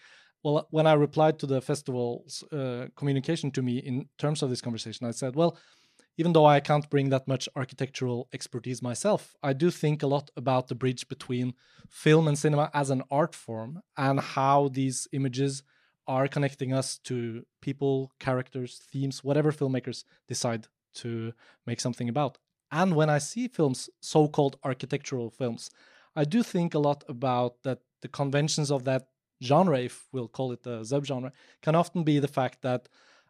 well, 0.44 0.66
when 0.70 0.87
I 0.87 0.92
replied 0.92 1.38
to 1.40 1.46
the 1.46 1.60
festival's 1.60 2.44
uh, 2.52 2.87
communication 2.96 3.50
to 3.52 3.62
me 3.62 3.78
in 3.78 4.08
terms 4.18 4.42
of 4.42 4.50
this 4.50 4.60
conversation, 4.60 5.06
I 5.06 5.10
said, 5.10 5.34
well, 5.34 5.58
even 6.18 6.32
though 6.32 6.44
I 6.44 6.58
can't 6.60 6.90
bring 6.90 7.10
that 7.10 7.28
much 7.28 7.48
architectural 7.54 8.28
expertise 8.32 8.82
myself, 8.82 9.37
I 9.42 9.52
do 9.52 9.70
think 9.70 10.02
a 10.02 10.08
lot 10.08 10.30
about 10.37 10.66
the 10.66 10.75
bridge 10.75 11.08
between 11.08 11.54
film 11.88 12.26
and 12.26 12.37
cinema 12.37 12.70
as 12.75 12.90
an 12.90 13.02
art 13.10 13.34
form 13.34 13.80
and 13.96 14.18
how 14.18 14.68
these 14.68 15.06
images 15.12 15.62
are 16.08 16.26
connecting 16.26 16.72
us 16.72 16.98
to 17.04 17.44
people, 17.62 18.10
characters, 18.18 18.82
themes, 18.90 19.22
whatever 19.22 19.52
filmmakers 19.52 20.04
decide 20.26 20.66
to 20.94 21.32
make 21.66 21.80
something 21.80 22.08
about. 22.08 22.38
And 22.72 22.96
when 22.96 23.08
I 23.08 23.18
see 23.18 23.46
films, 23.46 23.88
so 24.00 24.26
called 24.26 24.58
architectural 24.64 25.30
films, 25.30 25.70
I 26.16 26.25
do 26.25 26.42
think 26.42 26.75
a 26.75 26.80
lot 26.80 27.04
about 27.08 27.62
that 27.62 27.78
the 28.02 28.08
conventions 28.08 28.70
of 28.70 28.84
that 28.84 29.08
genre, 29.42 29.78
if 29.78 30.08
we'll 30.12 30.28
call 30.28 30.50
it 30.50 30.66
a 30.66 30.80
subgenre, 30.80 31.30
can 31.62 31.76
often 31.76 32.02
be 32.02 32.18
the 32.18 32.28
fact 32.28 32.62
that 32.62 32.88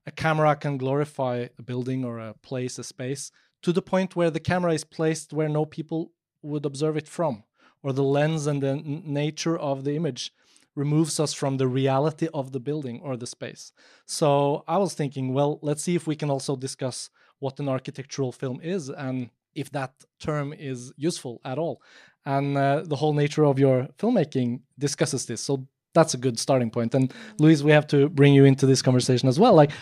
a 0.08 0.10
camera 0.10 0.56
can 0.56 0.78
glorify 0.78 1.46
a 1.58 1.62
building 1.62 2.02
or 2.02 2.18
a 2.18 2.34
place, 2.48 2.78
a 2.78 2.84
space, 2.84 3.30
to 3.62 3.72
the 3.72 3.82
point 3.82 4.16
where 4.16 4.30
the 4.30 4.46
camera 4.50 4.72
is 4.72 4.84
placed 4.84 5.34
where 5.34 5.50
no 5.50 5.64
people 5.66 6.12
would 6.42 6.64
observe 6.64 6.96
it 6.96 7.06
from, 7.06 7.44
or 7.82 7.92
the 7.92 8.10
lens 8.16 8.46
and 8.46 8.62
the 8.62 8.76
nature 9.22 9.58
of 9.58 9.84
the 9.84 9.94
image 9.96 10.32
removes 10.74 11.20
us 11.20 11.34
from 11.34 11.56
the 11.56 11.68
reality 11.68 12.28
of 12.32 12.52
the 12.52 12.60
building 12.68 13.00
or 13.02 13.16
the 13.16 13.26
space. 13.26 13.72
So 14.06 14.64
I 14.66 14.78
was 14.78 14.94
thinking, 14.94 15.34
well, 15.34 15.58
let's 15.60 15.82
see 15.82 15.94
if 15.94 16.06
we 16.06 16.16
can 16.16 16.30
also 16.30 16.56
discuss 16.56 17.10
what 17.40 17.60
an 17.60 17.68
architectural 17.68 18.32
film 18.32 18.60
is 18.62 18.88
and 18.88 19.28
if 19.54 19.70
that 19.72 19.92
term 20.20 20.54
is 20.54 20.92
useful 20.96 21.40
at 21.44 21.58
all. 21.58 21.82
And 22.24 22.56
uh, 22.56 22.84
the 22.86 22.96
whole 22.96 23.12
nature 23.12 23.44
of 23.44 23.58
your 23.58 23.88
filmmaking 23.98 24.60
discusses 24.78 25.26
this. 25.26 25.42
So 25.42 25.66
that's 25.98 26.14
a 26.14 26.18
good 26.18 26.38
starting 26.38 26.70
point. 26.70 26.94
And 26.94 27.12
Louise, 27.38 27.62
we 27.64 27.72
have 27.72 27.86
to 27.88 28.08
bring 28.08 28.34
you 28.34 28.44
into 28.44 28.66
this 28.66 28.82
conversation 28.82 29.28
as 29.28 29.38
well. 29.38 29.54
Like, 29.54 29.72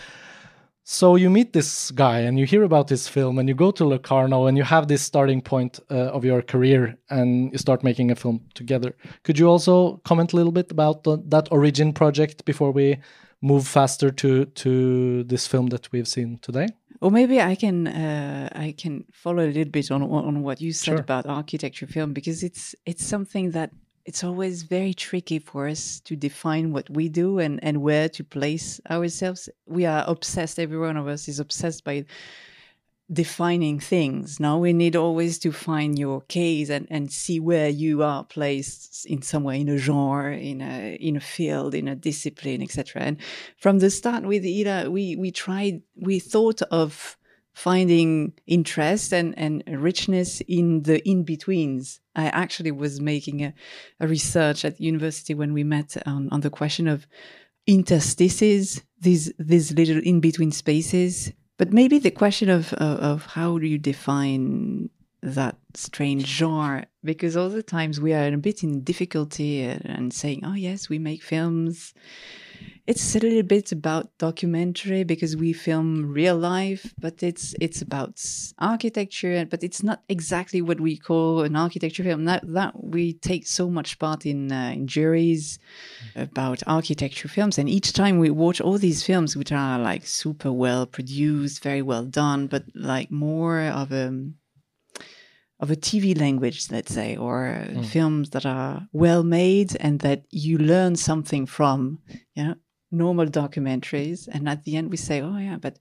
so 0.89 1.17
you 1.17 1.29
meet 1.29 1.51
this 1.51 1.91
guy 1.91 2.19
and 2.19 2.39
you 2.39 2.45
hear 2.45 2.63
about 2.63 2.87
his 2.89 3.09
film 3.09 3.39
and 3.39 3.49
you 3.49 3.55
go 3.55 3.71
to 3.71 3.83
Locarno 3.83 4.47
and 4.47 4.57
you 4.57 4.63
have 4.63 4.87
this 4.87 5.01
starting 5.01 5.41
point 5.41 5.79
uh, 5.91 6.15
of 6.15 6.23
your 6.23 6.41
career 6.41 6.97
and 7.09 7.51
you 7.51 7.57
start 7.57 7.83
making 7.83 8.09
a 8.09 8.15
film 8.15 8.39
together. 8.53 8.95
Could 9.23 9.37
you 9.37 9.49
also 9.49 9.97
comment 10.05 10.31
a 10.31 10.37
little 10.37 10.53
bit 10.53 10.71
about 10.71 11.03
the, 11.03 11.17
that 11.27 11.49
origin 11.51 11.91
project 11.91 12.45
before 12.45 12.71
we 12.71 12.97
move 13.41 13.67
faster 13.67 14.11
to 14.11 14.45
to 14.45 15.23
this 15.23 15.45
film 15.45 15.67
that 15.67 15.91
we've 15.91 16.07
seen 16.07 16.39
today? 16.41 16.67
Or 17.01 17.11
maybe 17.11 17.41
I 17.41 17.55
can 17.55 17.87
uh, 17.87 18.49
I 18.55 18.73
can 18.77 19.05
follow 19.11 19.43
a 19.43 19.51
little 19.51 19.71
bit 19.71 19.91
on 19.91 20.01
on 20.03 20.41
what 20.41 20.61
you 20.61 20.71
said 20.71 20.91
sure. 20.91 20.99
about 20.99 21.25
architecture 21.25 21.87
film 21.87 22.13
because 22.13 22.43
it's 22.43 22.75
it's 22.85 23.05
something 23.05 23.51
that 23.51 23.71
it's 24.07 24.23
always 24.23 24.63
very 24.63 24.93
tricky 24.93 25.37
for 25.37 25.67
us 25.67 25.99
to 25.99 26.15
define 26.15 26.71
what 26.71 26.89
we 26.89 27.09
do 27.09 27.39
and, 27.39 27.61
and 27.61 27.81
where 27.81 28.07
to 28.07 28.23
place 28.23 28.79
ourselves. 28.89 29.49
We 29.65 29.85
are 29.85 30.05
obsessed, 30.07 30.59
every 30.59 30.79
one 30.79 30.95
of 30.95 31.09
us 31.09 31.27
is 31.27 31.41
obsessed 31.41 31.83
by 31.83 32.05
defining 33.11 33.81
things. 33.81 34.39
Now 34.39 34.59
we 34.59 34.71
need 34.71 34.95
always 34.95 35.37
to 35.39 35.51
find 35.51 35.99
your 35.99 36.21
case 36.21 36.69
and, 36.69 36.87
and 36.89 37.11
see 37.11 37.41
where 37.41 37.67
you 37.67 38.01
are 38.01 38.23
placed 38.23 39.05
in 39.05 39.21
somewhere 39.21 39.55
in 39.55 39.67
a 39.67 39.77
genre, 39.77 40.37
in 40.37 40.61
a 40.61 40.95
in 40.95 41.17
a 41.17 41.21
field, 41.21 41.75
in 41.75 41.89
a 41.89 41.95
discipline, 41.95 42.61
etc. 42.61 43.01
And 43.01 43.17
from 43.57 43.79
the 43.79 43.89
start 43.89 44.23
with 44.23 44.45
Ila, 44.45 44.89
we 44.89 45.17
we 45.17 45.31
tried 45.31 45.81
we 45.97 46.19
thought 46.19 46.61
of 46.63 47.17
finding 47.57 48.31
interest 48.45 49.11
and, 49.11 49.33
and 49.35 49.63
richness 49.67 50.41
in 50.41 50.83
the 50.83 51.03
in-betweens. 51.09 51.99
I 52.15 52.27
actually 52.27 52.69
was 52.69 53.01
making 53.01 53.43
a, 53.43 53.51
a 53.99 54.07
research 54.07 54.63
at 54.63 54.79
university 54.79 55.33
when 55.33 55.53
we 55.53 55.63
met 55.63 55.97
on, 56.05 56.29
on 56.31 56.41
the 56.41 56.51
question 56.51 56.87
of 56.87 57.07
interstices, 57.65 58.83
these, 59.01 59.33
these 59.39 59.73
little 59.73 59.97
in-between 60.03 60.51
spaces. 60.51 61.31
But 61.57 61.73
maybe 61.73 61.97
the 61.97 62.11
question 62.11 62.51
of, 62.51 62.73
of, 62.73 62.99
of 62.99 63.25
how 63.25 63.57
do 63.57 63.65
you 63.65 63.79
define 63.79 64.91
that 65.23 65.57
strange 65.73 66.27
genre 66.27 66.85
because 67.03 67.35
all 67.35 67.49
the 67.49 67.63
times 67.63 67.99
we 67.99 68.13
are 68.13 68.27
a 68.27 68.37
bit 68.37 68.61
in 68.61 68.83
difficulty 68.83 69.63
and 69.63 70.13
saying, 70.13 70.43
oh, 70.45 70.53
yes, 70.53 70.89
we 70.89 70.99
make 70.99 71.23
films 71.23 71.95
it's 72.87 73.15
a 73.15 73.19
little 73.19 73.43
bit 73.43 73.73
about 73.73 74.17
documentary 74.17 75.03
because 75.03 75.35
we 75.35 75.51
film 75.51 76.05
real 76.05 76.37
life, 76.37 76.93
but 76.97 77.21
it's 77.21 77.53
it's 77.59 77.81
about 77.81 78.23
architecture, 78.59 79.45
but 79.45 79.61
it's 79.61 79.83
not 79.83 80.03
exactly 80.07 80.61
what 80.61 80.79
we 80.79 80.95
call 80.95 81.41
an 81.41 81.57
architecture 81.57 82.03
film. 82.03 82.23
That 82.23 82.43
that 82.53 82.81
we 82.81 83.13
take 83.13 83.45
so 83.45 83.69
much 83.69 83.99
part 83.99 84.25
in 84.25 84.53
uh, 84.53 84.71
in 84.73 84.87
juries 84.87 85.59
about 86.15 86.63
architecture 86.65 87.27
films, 87.27 87.57
and 87.57 87.69
each 87.69 87.91
time 87.91 88.19
we 88.19 88.29
watch 88.29 88.61
all 88.61 88.77
these 88.77 89.03
films, 89.03 89.35
which 89.35 89.51
are 89.51 89.77
like 89.77 90.05
super 90.05 90.51
well 90.51 90.85
produced, 90.85 91.61
very 91.61 91.81
well 91.81 92.05
done, 92.05 92.47
but 92.47 92.63
like 92.73 93.11
more 93.11 93.63
of 93.63 93.91
a 93.91 94.31
of 95.59 95.71
a 95.71 95.75
TV 95.75 96.17
language, 96.17 96.71
let's 96.71 96.93
say, 96.93 97.17
or 97.17 97.65
mm. 97.67 97.85
films 97.85 98.29
that 98.29 98.45
are 98.45 98.87
well 98.93 99.23
made 99.23 99.75
and 99.81 99.99
that 99.99 100.23
you 100.29 100.57
learn 100.57 100.95
something 100.95 101.45
from. 101.45 101.99
You 102.35 102.43
know, 102.43 102.55
normal 102.91 103.25
documentaries 103.25 104.27
and 104.31 104.47
at 104.47 104.63
the 104.63 104.75
end 104.75 104.89
we 104.89 104.97
say 104.97 105.21
oh 105.21 105.37
yeah 105.37 105.57
but 105.59 105.77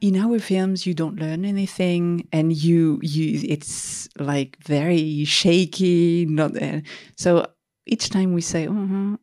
in 0.00 0.16
our 0.16 0.38
films 0.38 0.86
you 0.86 0.92
don't 0.92 1.20
learn 1.20 1.44
anything 1.44 2.26
and 2.32 2.52
you 2.52 2.98
you 3.02 3.40
it's 3.48 4.08
like 4.18 4.56
very 4.62 5.24
shaky 5.24 6.26
not 6.26 6.60
uh, 6.60 6.80
so 7.16 7.46
each 7.86 8.10
time 8.10 8.32
we 8.32 8.40
say 8.40 8.68
oh, 8.68 9.16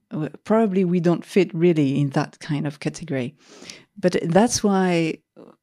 probably 0.45 0.85
we 0.85 0.99
don't 0.99 1.25
fit 1.25 1.53
really 1.53 1.99
in 1.99 2.09
that 2.11 2.39
kind 2.39 2.65
of 2.65 2.79
category. 2.79 3.35
But 3.97 4.17
that's 4.23 4.63
why 4.63 5.19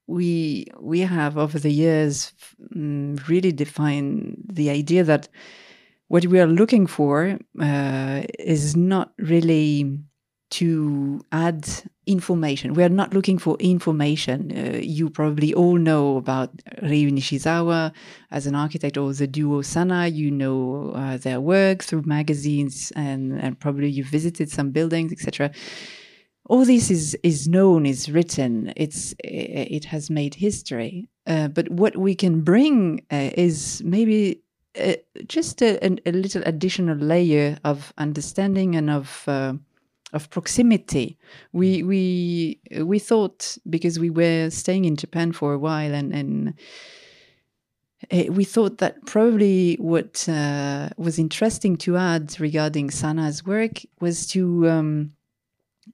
we 0.06 0.66
we 0.80 1.00
have 1.00 1.38
over 1.38 1.59
the 1.59 1.73
years 1.73 2.32
um, 2.76 3.16
really 3.28 3.52
defined 3.52 4.37
the 4.52 4.70
idea 4.70 5.02
that 5.04 5.28
what 6.09 6.26
we 6.26 6.40
are 6.40 6.47
looking 6.47 6.87
for 6.87 7.38
uh, 7.61 8.23
is 8.38 8.76
not 8.76 9.12
really 9.18 9.99
to 10.50 11.25
add 11.33 11.69
information. 12.07 12.75
We 12.75 12.83
are 12.83 12.88
not 12.88 13.14
looking 13.14 13.38
for 13.38 13.57
information. 13.59 14.52
Uh, 14.57 14.78
you 14.83 15.09
probably 15.09 15.54
all 15.54 15.76
know 15.76 16.16
about 16.16 16.50
Ryue 16.83 17.12
Nishizawa 17.12 17.92
as 18.30 18.47
an 18.47 18.54
architect 18.54 18.97
or 18.97 19.12
the 19.12 19.26
duo 19.26 19.62
SANAA. 19.62 20.12
You 20.12 20.30
know 20.30 20.92
uh, 20.95 21.16
their 21.19 21.40
work 21.40 21.83
through 21.83 22.02
magazines 22.02 22.92
and, 22.97 23.40
and 23.40 23.59
probably 23.59 23.88
you 23.88 24.04
visited 24.04 24.50
some 24.50 24.71
buildings, 24.71 25.12
etc. 25.12 25.52
All 26.47 26.64
this 26.64 26.90
is 26.90 27.16
is 27.23 27.47
known, 27.47 27.87
is 27.87 28.11
written. 28.11 28.73
It's 28.76 29.14
it 29.23 29.85
has 29.85 30.11
made 30.11 30.35
history. 30.35 31.09
Uh, 31.26 31.47
but 31.47 31.71
what 31.71 31.97
we 31.97 32.14
can 32.16 32.40
bring 32.40 33.07
uh, 33.12 33.30
is 33.35 33.80
maybe 33.85 34.40
uh, 34.78 34.95
just 35.26 35.62
a, 35.62 35.78
a, 35.85 36.12
little 36.12 36.42
additional 36.47 36.97
layer 36.97 37.59
of 37.64 37.92
understanding 37.99 38.75
and 38.76 38.88
of 38.88 39.25
uh, 39.28 39.52
of 40.12 40.30
proximity. 40.30 41.18
We 41.52 41.82
mm. 41.82 41.86
we 41.86 42.60
we 42.82 42.98
thought 42.98 43.56
because 43.68 43.98
we 43.98 44.10
were 44.10 44.50
staying 44.50 44.84
in 44.84 44.96
Japan 44.96 45.32
for 45.32 45.52
a 45.52 45.58
while 45.58 45.94
and 45.94 46.12
and 46.12 46.54
eh, 48.10 48.28
we 48.28 48.44
thought 48.44 48.78
that 48.78 49.06
probably 49.06 49.76
what 49.76 50.28
uh, 50.28 50.90
was 50.96 51.18
interesting 51.18 51.76
to 51.78 51.96
add 51.96 52.38
regarding 52.40 52.90
SANAA's 52.90 53.44
work 53.44 53.82
was 54.00 54.26
to 54.28 54.68
um, 54.68 55.12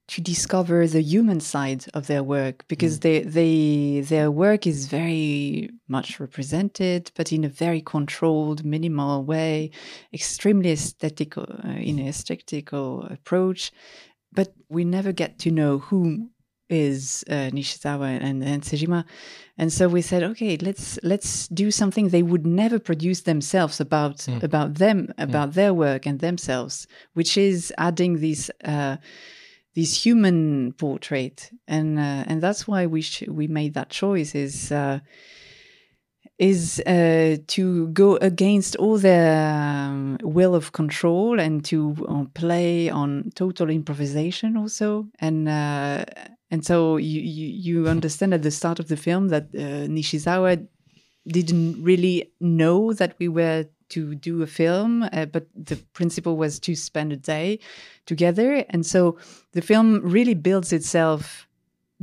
to 0.08 0.20
discover 0.20 0.86
the 0.86 1.02
human 1.02 1.40
side 1.40 1.84
of 1.94 2.06
their 2.06 2.22
work 2.22 2.64
because 2.68 2.98
mm. 2.98 3.02
they 3.02 3.20
they 3.20 4.00
their 4.02 4.30
work 4.30 4.66
is 4.66 4.86
very 4.86 5.70
much 5.88 6.20
represented 6.20 7.10
but 7.16 7.32
in 7.32 7.44
a 7.44 7.48
very 7.48 7.80
controlled 7.80 8.64
minimal 8.64 9.24
way 9.24 9.70
extremely 10.12 10.70
aesthetical 10.70 11.46
uh, 11.64 11.70
in 11.70 11.98
an 11.98 12.08
aesthetical 12.08 13.02
approach 13.10 13.72
but 14.32 14.52
we 14.68 14.84
never 14.84 15.12
get 15.12 15.38
to 15.38 15.50
know 15.50 15.78
who 15.78 16.28
is 16.68 17.24
uh, 17.28 17.50
Nishizawa 17.52 18.20
and, 18.20 18.42
and 18.42 18.62
Sejima, 18.62 19.04
and 19.56 19.72
so 19.72 19.88
we 19.88 20.02
said, 20.02 20.22
okay, 20.22 20.56
let's 20.56 20.98
let's 21.02 21.48
do 21.48 21.70
something 21.70 22.08
they 22.08 22.22
would 22.22 22.46
never 22.46 22.78
produce 22.78 23.22
themselves 23.22 23.80
about 23.80 24.16
mm. 24.18 24.42
about 24.42 24.74
them 24.74 25.12
about 25.18 25.50
mm. 25.50 25.54
their 25.54 25.72
work 25.72 26.06
and 26.06 26.20
themselves, 26.20 26.86
which 27.14 27.36
is 27.36 27.72
adding 27.78 28.20
this 28.20 28.50
uh, 28.64 28.96
this 29.76 30.04
human 30.04 30.72
portrait, 30.72 31.50
and 31.68 31.98
uh, 31.98 32.24
and 32.26 32.42
that's 32.42 32.66
why 32.66 32.86
we 32.86 33.04
we 33.28 33.46
made 33.46 33.74
that 33.74 33.90
choice 33.90 34.34
is. 34.34 34.72
Uh, 34.72 34.98
is 36.38 36.80
uh, 36.80 37.38
to 37.46 37.88
go 37.88 38.16
against 38.16 38.76
all 38.76 38.98
their 38.98 39.42
um, 39.88 40.18
will 40.22 40.54
of 40.54 40.72
control 40.72 41.40
and 41.40 41.64
to 41.64 41.96
uh, 42.06 42.24
play 42.34 42.90
on 42.90 43.30
total 43.34 43.70
improvisation 43.70 44.54
also 44.54 45.06
and 45.18 45.48
uh, 45.48 46.04
and 46.50 46.62
so 46.62 46.98
you, 46.98 47.22
you, 47.22 47.46
you 47.46 47.88
understand 47.88 48.34
at 48.34 48.42
the 48.42 48.50
start 48.50 48.78
of 48.78 48.88
the 48.88 48.98
film 48.98 49.28
that 49.28 49.44
uh, 49.54 49.88
Nishizawa 49.88 50.68
didn't 51.26 51.82
really 51.82 52.30
know 52.38 52.92
that 52.92 53.16
we 53.18 53.28
were 53.28 53.64
to 53.88 54.14
do 54.14 54.42
a 54.42 54.46
film, 54.46 55.02
uh, 55.12 55.26
but 55.26 55.46
the 55.54 55.76
principle 55.92 56.36
was 56.36 56.58
to 56.60 56.74
spend 56.74 57.12
a 57.12 57.16
day 57.16 57.58
together. 58.06 58.64
And 58.70 58.84
so 58.84 59.18
the 59.52 59.62
film 59.62 60.00
really 60.02 60.34
builds 60.34 60.72
itself 60.72 61.46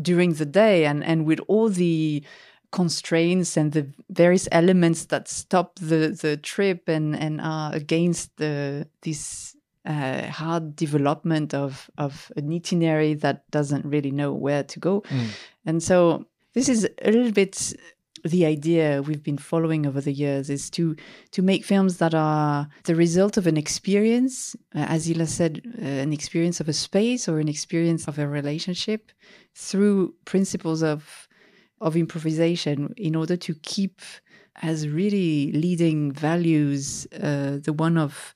during 0.02 0.34
the 0.34 0.46
day 0.46 0.86
and, 0.86 1.04
and 1.04 1.26
with 1.26 1.40
all 1.48 1.70
the 1.70 2.24
constraints 2.72 3.56
and 3.56 3.72
the 3.72 3.88
various 4.10 4.48
elements 4.52 5.06
that 5.06 5.28
stop 5.28 5.78
the, 5.80 6.18
the 6.22 6.36
trip 6.38 6.90
and, 6.90 7.16
and 7.16 7.40
are 7.40 7.74
against 7.74 8.36
the 8.38 8.88
this 9.02 9.56
uh, 9.86 10.26
hard 10.28 10.76
development 10.76 11.54
of 11.54 11.90
of 11.98 12.32
an 12.36 12.52
itinerary 12.52 13.14
that 13.14 13.50
doesn't 13.52 13.86
really 13.86 14.12
know 14.12 14.34
where 14.34 14.64
to 14.64 14.80
go, 14.80 15.02
mm. 15.02 15.28
and 15.66 15.84
so 15.84 16.26
this 16.54 16.70
is 16.70 16.88
a 17.02 17.12
little 17.12 17.32
bit 17.32 17.74
the 18.24 18.46
idea 18.46 19.02
we've 19.02 19.24
been 19.24 19.38
following 19.38 19.86
over 19.86 20.00
the 20.02 20.14
years 20.14 20.50
is 20.50 20.70
to 20.72 20.96
to 21.32 21.42
make 21.42 21.66
films 21.66 21.98
that 21.98 22.16
are 22.16 22.68
the 22.86 22.96
result 22.96 23.38
of 23.38 23.48
an 23.48 23.58
experience, 23.58 24.56
uh, 24.76 24.86
as 24.88 25.10
Ila 25.10 25.28
said, 25.28 25.62
uh, 25.82 25.86
an 25.86 26.14
experience 26.14 26.60
of 26.60 26.70
a 26.70 26.74
space 26.74 27.28
or 27.28 27.40
an 27.40 27.50
experience 27.50 28.08
of 28.08 28.18
a 28.18 28.28
relationship, 28.28 29.12
through 29.54 30.14
principles 30.26 30.82
of 30.82 31.28
of 31.82 31.98
improvisation, 31.98 32.94
in 32.96 33.16
order 33.16 33.36
to 33.36 33.56
keep 33.56 34.02
as 34.62 34.88
really 34.88 35.52
leading 35.52 36.12
values 36.12 37.08
uh, 37.22 37.58
the 37.64 37.74
one 37.74 37.98
of 37.98 38.34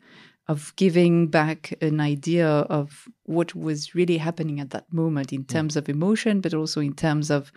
of 0.48 0.74
giving 0.78 1.28
back 1.28 1.74
an 1.82 2.00
idea 2.00 2.48
of 2.48 3.08
what 3.24 3.54
was 3.54 3.94
really 3.94 4.18
happening 4.18 4.60
at 4.60 4.70
that 4.70 4.92
moment 4.92 5.34
in 5.34 5.44
mm. 5.44 5.48
terms 5.48 5.76
of 5.76 5.90
emotion, 5.90 6.40
but 6.40 6.54
also 6.54 6.80
in 6.80 6.94
terms 6.94 7.30
of 7.30 7.52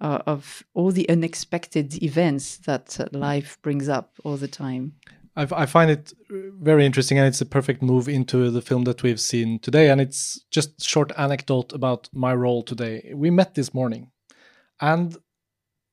uh, 0.00 0.20
of 0.26 0.62
all 0.74 0.92
the 0.92 1.08
unexpected 1.08 2.00
events 2.02 2.58
that 2.58 2.86
mm. 2.86 3.08
life 3.12 3.58
brings 3.62 3.88
up 3.88 4.12
all 4.24 4.36
the 4.36 4.48
time. 4.48 4.92
I, 5.34 5.46
I 5.52 5.66
find 5.66 5.90
it 5.90 6.12
uh, 6.30 6.36
very 6.60 6.86
interesting, 6.86 7.18
and 7.18 7.26
it's 7.26 7.40
a 7.40 7.46
perfect 7.46 7.82
move 7.82 8.08
into 8.08 8.50
the 8.50 8.62
film 8.62 8.84
that 8.84 9.02
we've 9.02 9.20
seen 9.20 9.58
today. 9.58 9.90
And 9.90 10.00
it's 10.00 10.40
just 10.50 10.80
short 10.82 11.12
anecdote 11.18 11.72
about 11.72 12.08
my 12.12 12.34
role 12.34 12.62
today. 12.62 13.12
We 13.14 13.30
met 13.30 13.54
this 13.54 13.74
morning, 13.74 14.10
and 14.80 15.16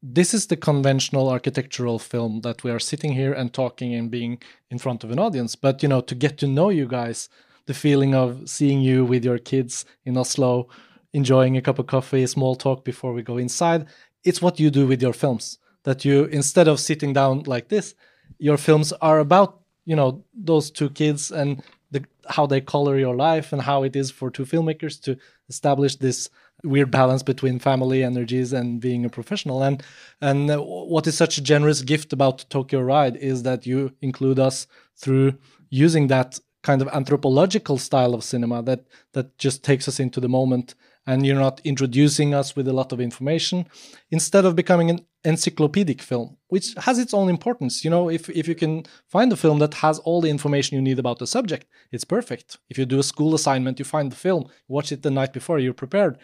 this 0.08 0.36
is 0.36 0.48
the 0.48 0.56
conventional 0.56 1.30
architectural 1.30 1.98
film 1.98 2.42
that 2.42 2.64
we 2.64 2.70
are 2.70 2.80
sitting 2.80 3.14
here 3.14 3.34
and 3.34 3.52
talking 3.52 3.96
and 3.96 4.12
being 4.12 4.40
in 4.70 4.78
front 4.78 5.04
of 5.04 5.10
an 5.10 5.18
audience. 5.18 5.56
But 5.56 5.82
you 5.82 5.90
know, 5.90 6.02
to 6.02 6.14
get 6.14 6.38
to 6.40 6.48
know 6.48 6.70
you 6.70 6.88
guys, 6.88 7.28
the 7.66 7.74
feeling 7.74 8.14
of 8.14 8.48
seeing 8.48 8.82
you 8.82 9.04
with 9.04 9.26
your 9.26 9.40
kids 9.40 9.84
in 10.06 10.16
Oslo, 10.16 10.68
enjoying 11.14 11.58
a 11.58 11.62
cup 11.62 11.80
of 11.80 11.88
coffee, 11.88 12.28
small 12.28 12.56
talk 12.56 12.86
before 12.86 13.14
we 13.14 13.24
go 13.24 13.38
inside, 13.38 13.88
it's 14.24 14.44
what 14.44 14.60
you 14.60 14.70
do 14.70 14.86
with 14.86 15.02
your 15.02 15.14
films. 15.14 15.58
That 15.84 16.06
you 16.06 16.26
instead 16.26 16.68
of 16.68 16.80
sitting 16.80 17.14
down 17.14 17.44
like 17.48 17.70
this, 17.70 17.96
your 18.38 18.58
films 18.58 18.94
are 18.94 19.20
about 19.20 19.62
you 19.86 19.96
know 19.96 20.24
those 20.36 20.70
two 20.70 20.92
kids 20.92 21.32
and 21.32 21.64
the, 21.90 22.06
how 22.30 22.46
they 22.46 22.62
color 22.62 23.00
your 23.00 23.16
life 23.16 23.52
and 23.54 23.62
how 23.62 23.82
it 23.82 23.96
is 23.96 24.12
for 24.12 24.30
two 24.30 24.46
filmmakers 24.46 25.02
to 25.02 25.18
establish 25.50 25.96
this 25.96 26.30
weird 26.64 26.92
balance 26.92 27.24
between 27.24 27.60
family 27.60 28.04
energies 28.04 28.54
and 28.54 28.80
being 28.80 29.06
a 29.06 29.10
professional. 29.10 29.64
And 29.64 29.84
and 30.22 30.50
what 30.50 31.08
is 31.08 31.16
such 31.16 31.38
a 31.38 31.44
generous 31.44 31.82
gift 31.82 32.14
about 32.14 32.46
Tokyo 32.50 32.82
Ride 32.82 33.18
is 33.18 33.44
that 33.44 33.66
you 33.66 33.94
include 34.02 34.40
us 34.40 34.68
through 34.96 35.38
using 35.70 36.08
that 36.08 36.40
kind 36.64 36.82
of 36.82 36.88
anthropological 36.88 37.78
style 37.78 38.14
of 38.16 38.24
cinema 38.24 38.64
that 38.64 38.86
that 39.14 39.38
just 39.38 39.64
takes 39.64 39.88
us 39.88 40.00
into 40.00 40.20
the 40.20 40.30
moment. 40.30 40.76
And 41.08 41.24
you're 41.24 41.36
not 41.36 41.62
introducing 41.64 42.34
us 42.34 42.56
with 42.56 42.68
a 42.68 42.74
lot 42.74 42.92
of 42.92 43.00
information. 43.00 43.68
Instead 44.10 44.44
of 44.44 44.56
becoming 44.56 44.90
an 44.90 45.06
encyclopedic 45.24 46.02
film 46.02 46.38
which 46.50 46.76
has 46.78 47.00
its 47.00 47.14
own 47.14 47.30
importance 47.30 47.84
you 47.84 47.90
know 47.90 48.10
if 48.10 48.30
if 48.30 48.48
you 48.48 48.54
can 48.54 48.84
find 49.10 49.34
a 49.34 49.36
film 49.36 49.58
that 49.58 49.74
has 49.74 49.98
all 50.00 50.22
the 50.22 50.30
information 50.30 50.76
you 50.76 50.82
need 50.82 51.00
about 51.00 51.18
the 51.18 51.26
subject 51.26 51.66
it's 51.92 52.04
perfect. 52.06 52.58
If 52.70 52.78
you 52.78 52.86
do 52.86 53.00
a 53.00 53.04
school 53.04 53.34
assignment 53.34 53.80
you 53.80 53.86
find 53.86 54.12
the 54.12 54.16
film 54.16 54.48
watch 54.68 54.92
it 54.92 55.02
the 55.02 55.10
night 55.10 55.34
before 55.34 55.58
you're 55.58 55.74
prepared 55.74 56.20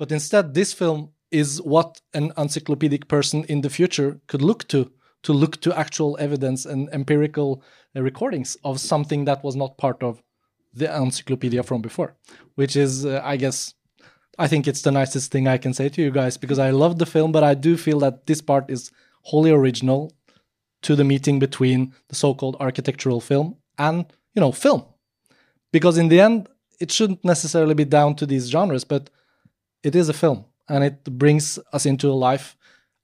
but 0.00 0.10
instead, 0.10 0.54
this 0.54 0.72
film 0.72 1.10
is 1.30 1.60
what 1.60 2.00
an 2.14 2.32
encyclopedic 2.38 3.06
person 3.06 3.44
in 3.44 3.60
the 3.60 3.68
future 3.68 4.18
could 4.28 4.40
look 4.40 4.66
to 4.68 4.90
to 5.22 5.34
look 5.34 5.60
to 5.60 5.78
actual 5.78 6.16
evidence 6.18 6.64
and 6.64 6.88
empirical 6.92 7.62
uh, 7.94 8.00
recordings 8.00 8.56
of 8.64 8.80
something 8.80 9.26
that 9.26 9.44
was 9.44 9.54
not 9.54 9.76
part 9.76 10.02
of 10.02 10.22
the 10.72 10.88
encyclopedia 11.02 11.62
from 11.62 11.82
before 11.82 12.16
which 12.54 12.74
is 12.74 13.04
uh, 13.04 13.20
i 13.22 13.36
guess 13.36 13.74
i 14.38 14.46
think 14.48 14.66
it's 14.66 14.82
the 14.82 14.90
nicest 14.90 15.30
thing 15.30 15.46
i 15.46 15.58
can 15.58 15.74
say 15.74 15.88
to 15.90 16.00
you 16.00 16.10
guys 16.10 16.38
because 16.38 16.58
i 16.58 16.70
love 16.70 16.98
the 16.98 17.12
film 17.14 17.30
but 17.32 17.44
i 17.44 17.52
do 17.52 17.76
feel 17.76 17.98
that 17.98 18.26
this 18.26 18.40
part 18.40 18.70
is 18.70 18.90
wholly 19.22 19.50
original 19.50 20.10
to 20.82 20.96
the 20.96 21.04
meeting 21.04 21.38
between 21.38 21.92
the 22.08 22.14
so-called 22.14 22.56
architectural 22.58 23.20
film 23.20 23.56
and 23.78 24.06
you 24.34 24.40
know 24.40 24.52
film. 24.52 24.84
Because 25.72 25.98
in 25.98 26.08
the 26.08 26.20
end 26.20 26.48
it 26.80 26.90
shouldn't 26.90 27.24
necessarily 27.24 27.74
be 27.74 27.84
down 27.84 28.14
to 28.16 28.26
these 28.26 28.48
genres 28.48 28.84
but 28.84 29.10
it 29.82 29.94
is 29.94 30.08
a 30.08 30.12
film 30.12 30.44
and 30.68 30.84
it 30.84 31.04
brings 31.04 31.58
us 31.72 31.86
into 31.86 32.08
a 32.08 32.12
life. 32.28 32.56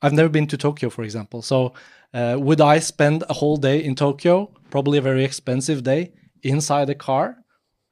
I've 0.03 0.13
never 0.13 0.29
been 0.29 0.47
to 0.49 0.57
Tokyo, 0.57 0.91
for 0.91 1.03
example. 1.03 1.43
So, 1.43 1.73
uh, 2.15 2.37
would 2.39 2.61
I 2.61 2.79
spend 2.79 3.25
a 3.29 3.35
whole 3.35 3.57
day 3.57 3.83
in 3.83 3.95
Tokyo, 3.95 4.51
probably 4.71 4.99
a 4.99 5.03
very 5.03 5.25
expensive 5.25 5.83
day, 5.83 6.13
inside 6.43 6.89
a 6.89 6.95
car 6.95 7.37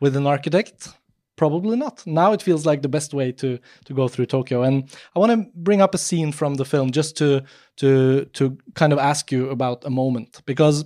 with 0.00 0.16
an 0.16 0.26
architect? 0.26 0.88
Probably 1.36 1.76
not. 1.76 2.06
Now 2.06 2.32
it 2.32 2.42
feels 2.42 2.64
like 2.64 2.82
the 2.82 2.88
best 2.88 3.12
way 3.12 3.32
to 3.32 3.58
to 3.86 3.94
go 3.94 4.06
through 4.06 4.26
Tokyo. 4.26 4.62
And 4.62 4.88
I 5.16 5.18
want 5.18 5.32
to 5.32 5.50
bring 5.56 5.82
up 5.82 5.94
a 5.94 5.98
scene 5.98 6.30
from 6.30 6.54
the 6.54 6.64
film 6.64 6.92
just 6.92 7.16
to 7.16 7.42
to 7.76 8.24
to 8.34 8.56
kind 8.74 8.92
of 8.92 8.98
ask 9.00 9.32
you 9.32 9.50
about 9.50 9.84
a 9.84 9.90
moment 9.90 10.42
because 10.46 10.84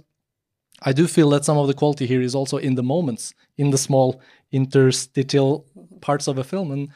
I 0.82 0.92
do 0.92 1.06
feel 1.06 1.30
that 1.30 1.44
some 1.44 1.58
of 1.58 1.66
the 1.66 1.74
quality 1.74 2.06
here 2.06 2.22
is 2.22 2.34
also 2.34 2.56
in 2.56 2.76
the 2.76 2.82
moments, 2.82 3.34
in 3.56 3.70
the 3.70 3.78
small 3.78 4.22
interstitial 4.52 5.66
parts 6.00 6.28
of 6.28 6.38
a 6.38 6.44
film. 6.44 6.70
And 6.70 6.88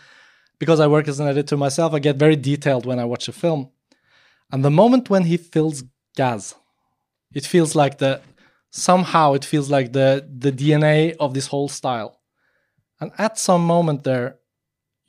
because 0.62 0.79
I 0.79 0.87
work 0.87 1.09
as 1.09 1.18
an 1.18 1.27
editor 1.27 1.57
myself, 1.57 1.92
I 1.92 1.98
get 1.98 2.14
very 2.25 2.37
detailed 2.37 2.87
when 2.87 3.01
I 3.01 3.05
watch 3.05 3.27
a 3.27 3.33
film. 3.33 3.70
And 4.53 4.64
the 4.64 4.70
moment 4.70 5.11
when 5.11 5.25
he 5.25 5.37
fills 5.37 5.83
gas, 6.14 6.55
it 7.35 7.44
feels 7.44 7.75
like 7.75 7.98
the 7.98 8.20
somehow 8.70 9.33
it 9.33 9.44
feels 9.44 9.68
like 9.72 9.92
the 9.92 10.25
the 10.44 10.53
DNA 10.53 11.16
of 11.18 11.35
this 11.35 11.48
whole 11.48 11.68
style. 11.68 12.20
And 13.01 13.11
at 13.18 13.40
some 13.40 13.66
moment 13.66 14.05
there, 14.05 14.38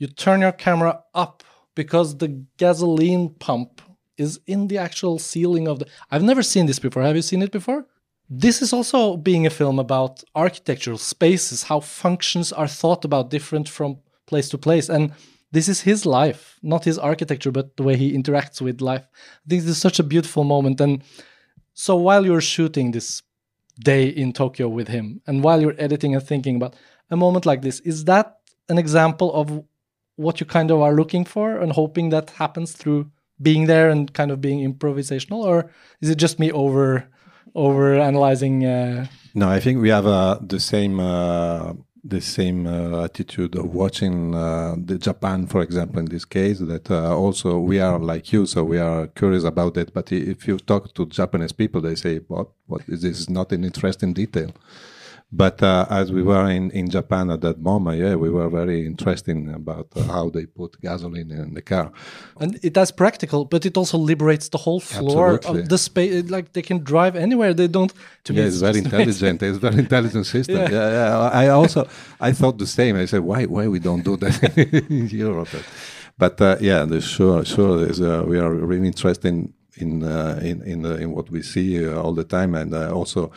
you 0.00 0.08
turn 0.08 0.40
your 0.40 0.50
camera 0.50 1.04
up 1.14 1.44
because 1.76 2.18
the 2.18 2.44
gasoline 2.56 3.28
pump 3.38 3.80
is 4.18 4.40
in 4.48 4.66
the 4.66 4.78
actual 4.78 5.20
ceiling 5.20 5.68
of 5.68 5.78
the 5.78 5.86
I've 6.10 6.24
never 6.30 6.42
seen 6.42 6.66
this 6.66 6.80
before. 6.80 7.04
Have 7.04 7.14
you 7.14 7.22
seen 7.22 7.42
it 7.42 7.52
before? 7.52 7.86
This 8.28 8.60
is 8.60 8.72
also 8.72 9.16
being 9.16 9.46
a 9.46 9.56
film 9.60 9.78
about 9.78 10.24
architectural 10.34 10.98
spaces, 10.98 11.62
how 11.70 11.78
functions 11.78 12.52
are 12.52 12.66
thought 12.66 13.04
about 13.04 13.30
different 13.30 13.68
from 13.68 13.98
place 14.26 14.48
to 14.48 14.58
place. 14.58 14.88
And 14.88 15.12
this 15.54 15.68
is 15.68 15.82
his 15.82 16.04
life, 16.04 16.58
not 16.62 16.84
his 16.84 16.98
architecture, 16.98 17.52
but 17.52 17.76
the 17.76 17.84
way 17.84 17.96
he 17.96 18.12
interacts 18.12 18.60
with 18.60 18.80
life. 18.80 19.06
This 19.46 19.64
is 19.64 19.78
such 19.78 20.00
a 20.00 20.02
beautiful 20.02 20.42
moment. 20.42 20.80
And 20.80 21.02
so 21.74 21.94
while 21.94 22.26
you're 22.26 22.40
shooting 22.40 22.90
this 22.90 23.22
day 23.78 24.08
in 24.08 24.32
Tokyo 24.32 24.68
with 24.68 24.88
him, 24.88 25.20
and 25.28 25.44
while 25.44 25.60
you're 25.62 25.76
editing 25.78 26.12
and 26.14 26.24
thinking 26.24 26.56
about 26.56 26.74
a 27.08 27.16
moment 27.16 27.46
like 27.46 27.62
this, 27.62 27.78
is 27.80 28.04
that 28.06 28.38
an 28.68 28.78
example 28.78 29.32
of 29.32 29.64
what 30.16 30.40
you 30.40 30.46
kind 30.46 30.72
of 30.72 30.80
are 30.80 30.94
looking 30.94 31.24
for 31.24 31.58
and 31.58 31.72
hoping 31.72 32.10
that 32.10 32.30
happens 32.30 32.72
through 32.72 33.10
being 33.40 33.66
there 33.66 33.90
and 33.90 34.12
kind 34.12 34.32
of 34.32 34.40
being 34.40 34.60
improvisational, 34.68 35.44
or 35.44 35.70
is 36.00 36.10
it 36.10 36.18
just 36.18 36.40
me 36.40 36.50
over 36.50 37.06
over 37.54 37.94
analyzing? 38.00 38.64
Uh... 38.64 39.06
No, 39.34 39.48
I 39.48 39.60
think 39.60 39.80
we 39.80 39.90
have 39.90 40.06
uh, 40.06 40.38
the 40.40 40.58
same. 40.58 40.98
Uh 40.98 41.74
the 42.04 42.20
same 42.20 42.66
uh, 42.66 43.04
attitude 43.04 43.56
of 43.56 43.74
watching 43.74 44.34
uh, 44.34 44.76
the 44.76 44.98
Japan, 44.98 45.46
for 45.46 45.62
example, 45.62 46.00
in 46.00 46.04
this 46.04 46.26
case, 46.26 46.58
that 46.58 46.90
uh, 46.90 47.16
also 47.16 47.58
we 47.58 47.80
are 47.80 47.98
like 47.98 48.30
you, 48.32 48.44
so 48.44 48.62
we 48.62 48.78
are 48.78 49.06
curious 49.08 49.44
about 49.44 49.76
it. 49.78 49.94
But 49.94 50.12
if 50.12 50.46
you 50.46 50.58
talk 50.58 50.92
to 50.94 51.06
Japanese 51.06 51.52
people, 51.52 51.80
they 51.80 51.94
say, 51.94 52.18
"What? 52.28 52.48
What 52.66 52.82
is 52.88 53.02
this? 53.02 53.20
Is 53.20 53.30
not 53.30 53.52
an 53.52 53.64
interesting 53.64 54.12
detail." 54.12 54.50
But 55.32 55.60
uh, 55.62 55.86
as 55.90 56.12
we 56.12 56.22
were 56.22 56.48
in, 56.48 56.70
in 56.70 56.88
Japan 56.88 57.28
at 57.28 57.40
that 57.40 57.58
moment, 57.58 57.98
yeah, 57.98 58.14
we 58.14 58.30
were 58.30 58.48
very 58.48 58.86
interested 58.86 59.36
about 59.48 59.88
uh, 59.96 60.02
how 60.04 60.30
they 60.30 60.46
put 60.46 60.80
gasoline 60.80 61.32
in 61.32 61.54
the 61.54 61.62
car. 61.62 61.90
And 62.38 62.56
it, 62.62 62.76
is 62.76 62.92
practical, 62.92 63.44
but 63.44 63.66
it 63.66 63.76
also 63.76 63.98
liberates 63.98 64.48
the 64.48 64.58
whole 64.58 64.78
floor 64.78 65.34
Absolutely. 65.34 65.62
of 65.62 65.68
the 65.70 65.78
space. 65.78 66.30
Like 66.30 66.52
they 66.52 66.62
can 66.62 66.84
drive 66.84 67.16
anywhere. 67.16 67.52
They 67.52 67.66
don't. 67.66 67.92
To 68.24 68.32
yeah, 68.32 68.42
me, 68.42 68.46
it's, 68.46 68.58
very 68.58 68.80
just 68.80 68.84
intelligent. 68.92 69.42
it's 69.42 69.58
very 69.58 69.78
intelligent 69.78 70.26
system. 70.26 70.56
Yeah. 70.56 70.70
Yeah. 70.70 70.90
yeah, 70.90 71.30
I 71.32 71.48
also 71.48 71.88
I 72.20 72.30
thought 72.30 72.58
the 72.58 72.66
same. 72.66 72.96
I 72.96 73.06
said, 73.06 73.20
why 73.20 73.44
why 73.46 73.66
we 73.66 73.80
don't 73.80 74.04
do 74.04 74.16
that 74.18 74.34
in 74.90 75.08
Europe? 75.08 75.48
But 76.16 76.40
uh, 76.40 76.56
yeah, 76.60 76.86
sure 77.00 77.44
sure 77.44 77.88
is 77.88 78.00
uh, 78.00 78.24
we 78.24 78.38
are 78.38 78.54
really 78.54 78.86
interested 78.86 79.28
in 79.28 79.52
in 79.76 80.04
uh, 80.04 80.38
in 80.42 80.62
in, 80.62 80.86
uh, 80.86 80.94
in 80.94 81.10
what 81.10 81.30
we 81.30 81.42
see 81.42 81.84
uh, 81.84 82.00
all 82.00 82.14
the 82.14 82.24
time, 82.24 82.54
and 82.54 82.72
uh, 82.72 82.92
also 82.92 83.32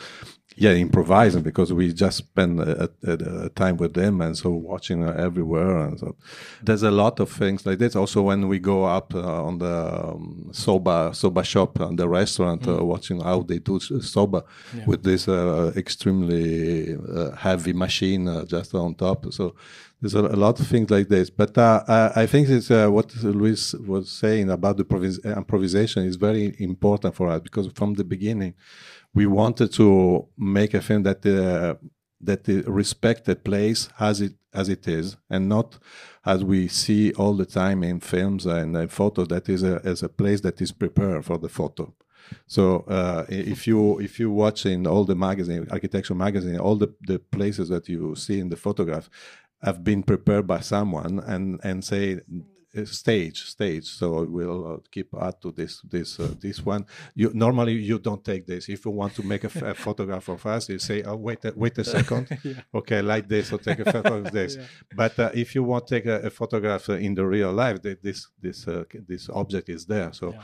yeah 0.57 0.71
improvising 0.71 1.43
because 1.43 1.71
we 1.71 1.93
just 1.93 2.17
spend 2.17 2.59
a, 2.59 2.89
a, 3.03 3.11
a 3.45 3.49
time 3.49 3.77
with 3.77 3.93
them 3.93 4.21
and 4.21 4.35
so 4.35 4.49
watching 4.49 5.03
uh, 5.03 5.11
everywhere 5.11 5.77
and 5.77 5.99
so. 5.99 6.15
There's 6.63 6.83
a 6.83 6.91
lot 6.91 7.19
of 7.19 7.29
things 7.31 7.65
like 7.65 7.77
this. 7.77 7.95
Also 7.95 8.23
when 8.23 8.47
we 8.47 8.59
go 8.59 8.85
up 8.85 9.13
uh, 9.13 9.43
on 9.43 9.59
the 9.59 9.75
um, 10.03 10.49
soba 10.51 11.13
soba 11.13 11.43
shop 11.43 11.79
and 11.79 11.97
the 11.97 12.09
restaurant 12.09 12.67
uh, 12.67 12.83
watching 12.83 13.21
how 13.21 13.43
they 13.43 13.59
do 13.59 13.79
soba 13.79 14.43
with 14.87 15.03
this 15.03 15.27
uh, 15.27 15.71
extremely 15.75 16.95
uh, 16.95 17.31
heavy 17.35 17.73
machine 17.73 18.27
uh, 18.27 18.43
just 18.45 18.73
on 18.73 18.95
top. 18.95 19.31
So 19.31 19.55
there's 20.01 20.13
a, 20.15 20.19
a 20.19 20.37
lot 20.45 20.59
of 20.59 20.67
things 20.67 20.89
like 20.89 21.07
this. 21.07 21.29
But 21.29 21.57
uh, 21.57 21.83
I, 21.87 22.23
I 22.23 22.25
think 22.27 22.49
it's 22.49 22.69
uh, 22.71 22.87
what 22.89 23.15
Louise 23.23 23.73
was 23.75 24.11
saying 24.11 24.49
about 24.49 24.77
the 24.77 24.85
provis- 24.85 25.23
improvisation 25.23 26.03
is 26.03 26.15
very 26.15 26.55
important 26.59 27.15
for 27.15 27.29
us 27.29 27.41
because 27.41 27.67
from 27.75 27.93
the 27.95 28.03
beginning 28.03 28.53
we 29.17 29.25
wanted 29.25 29.71
to 29.73 30.27
make 30.37 30.75
a 30.75 30.81
film 30.81 31.01
that 31.03 31.25
uh, 31.25 31.75
that 32.29 32.47
uh, 32.47 32.71
respect 32.81 33.25
the 33.25 33.35
place 33.35 33.89
as 33.99 34.21
it 34.21 34.33
as 34.53 34.69
it 34.69 34.87
is, 34.87 35.17
and 35.29 35.49
not 35.49 35.79
as 36.23 36.43
we 36.43 36.67
see 36.67 37.13
all 37.13 37.33
the 37.33 37.49
time 37.61 37.79
in 37.83 37.99
films 37.99 38.45
and 38.45 38.77
uh, 38.77 38.87
photo 38.87 39.25
that 39.25 39.49
is 39.49 39.63
a 39.63 39.81
as 39.83 40.03
a 40.03 40.09
place 40.09 40.41
that 40.41 40.61
is 40.61 40.71
prepared 40.71 41.25
for 41.25 41.37
the 41.39 41.49
photo. 41.49 41.93
So 42.45 42.63
uh, 42.97 43.25
if 43.29 43.65
you 43.67 43.99
if 44.07 44.19
you 44.19 44.29
watch 44.29 44.65
in 44.65 44.85
all 44.85 45.05
the 45.05 45.15
magazine, 45.15 45.67
architectural 45.71 46.19
magazine, 46.19 46.59
all 46.59 46.75
the, 46.75 46.89
the 47.11 47.19
places 47.19 47.69
that 47.69 47.89
you 47.89 48.15
see 48.15 48.39
in 48.39 48.49
the 48.49 48.57
photograph 48.65 49.09
have 49.63 49.83
been 49.83 50.03
prepared 50.03 50.45
by 50.45 50.59
someone 50.59 51.19
and 51.33 51.59
and 51.63 51.83
say 51.83 52.19
stage 52.85 53.43
stage. 53.43 53.85
So 53.85 54.23
we'll 54.23 54.73
uh, 54.73 54.77
keep 54.91 55.13
add 55.19 55.41
to 55.41 55.51
this 55.51 55.81
this 55.81 56.19
uh, 56.19 56.33
this 56.39 56.65
one. 56.65 56.85
You 57.15 57.31
normally 57.33 57.73
you 57.73 57.99
don't 57.99 58.23
take 58.23 58.45
this. 58.45 58.69
If 58.69 58.85
you 58.85 58.91
want 58.91 59.15
to 59.15 59.23
make 59.23 59.43
a, 59.43 59.49
photograph 59.73 60.27
of 60.29 60.45
us 60.45 60.69
you 60.69 60.79
say 60.79 61.03
oh 61.03 61.15
wait 61.15 61.45
a, 61.45 61.53
wait 61.55 61.77
a 61.77 61.83
second. 61.83 62.27
Okay 62.73 63.01
like 63.01 63.27
this 63.27 63.51
or 63.51 63.57
take 63.57 63.79
a 63.79 63.91
photo 63.91 64.17
of 64.17 64.31
this. 64.31 64.57
But 64.95 65.17
uh, 65.19 65.31
if 65.33 65.55
you 65.55 65.63
want 65.63 65.87
to 65.87 65.95
take 65.95 66.05
a, 66.05 66.19
a 66.21 66.29
photograph 66.29 66.89
uh, 66.89 66.93
in 66.93 67.15
the 67.15 67.25
real 67.25 67.51
life 67.51 67.81
th- 67.81 67.99
this 68.01 68.27
this 68.41 68.67
uh, 68.67 68.83
this 69.07 69.29
object 69.29 69.69
is 69.69 69.85
there. 69.85 70.11
So 70.13 70.35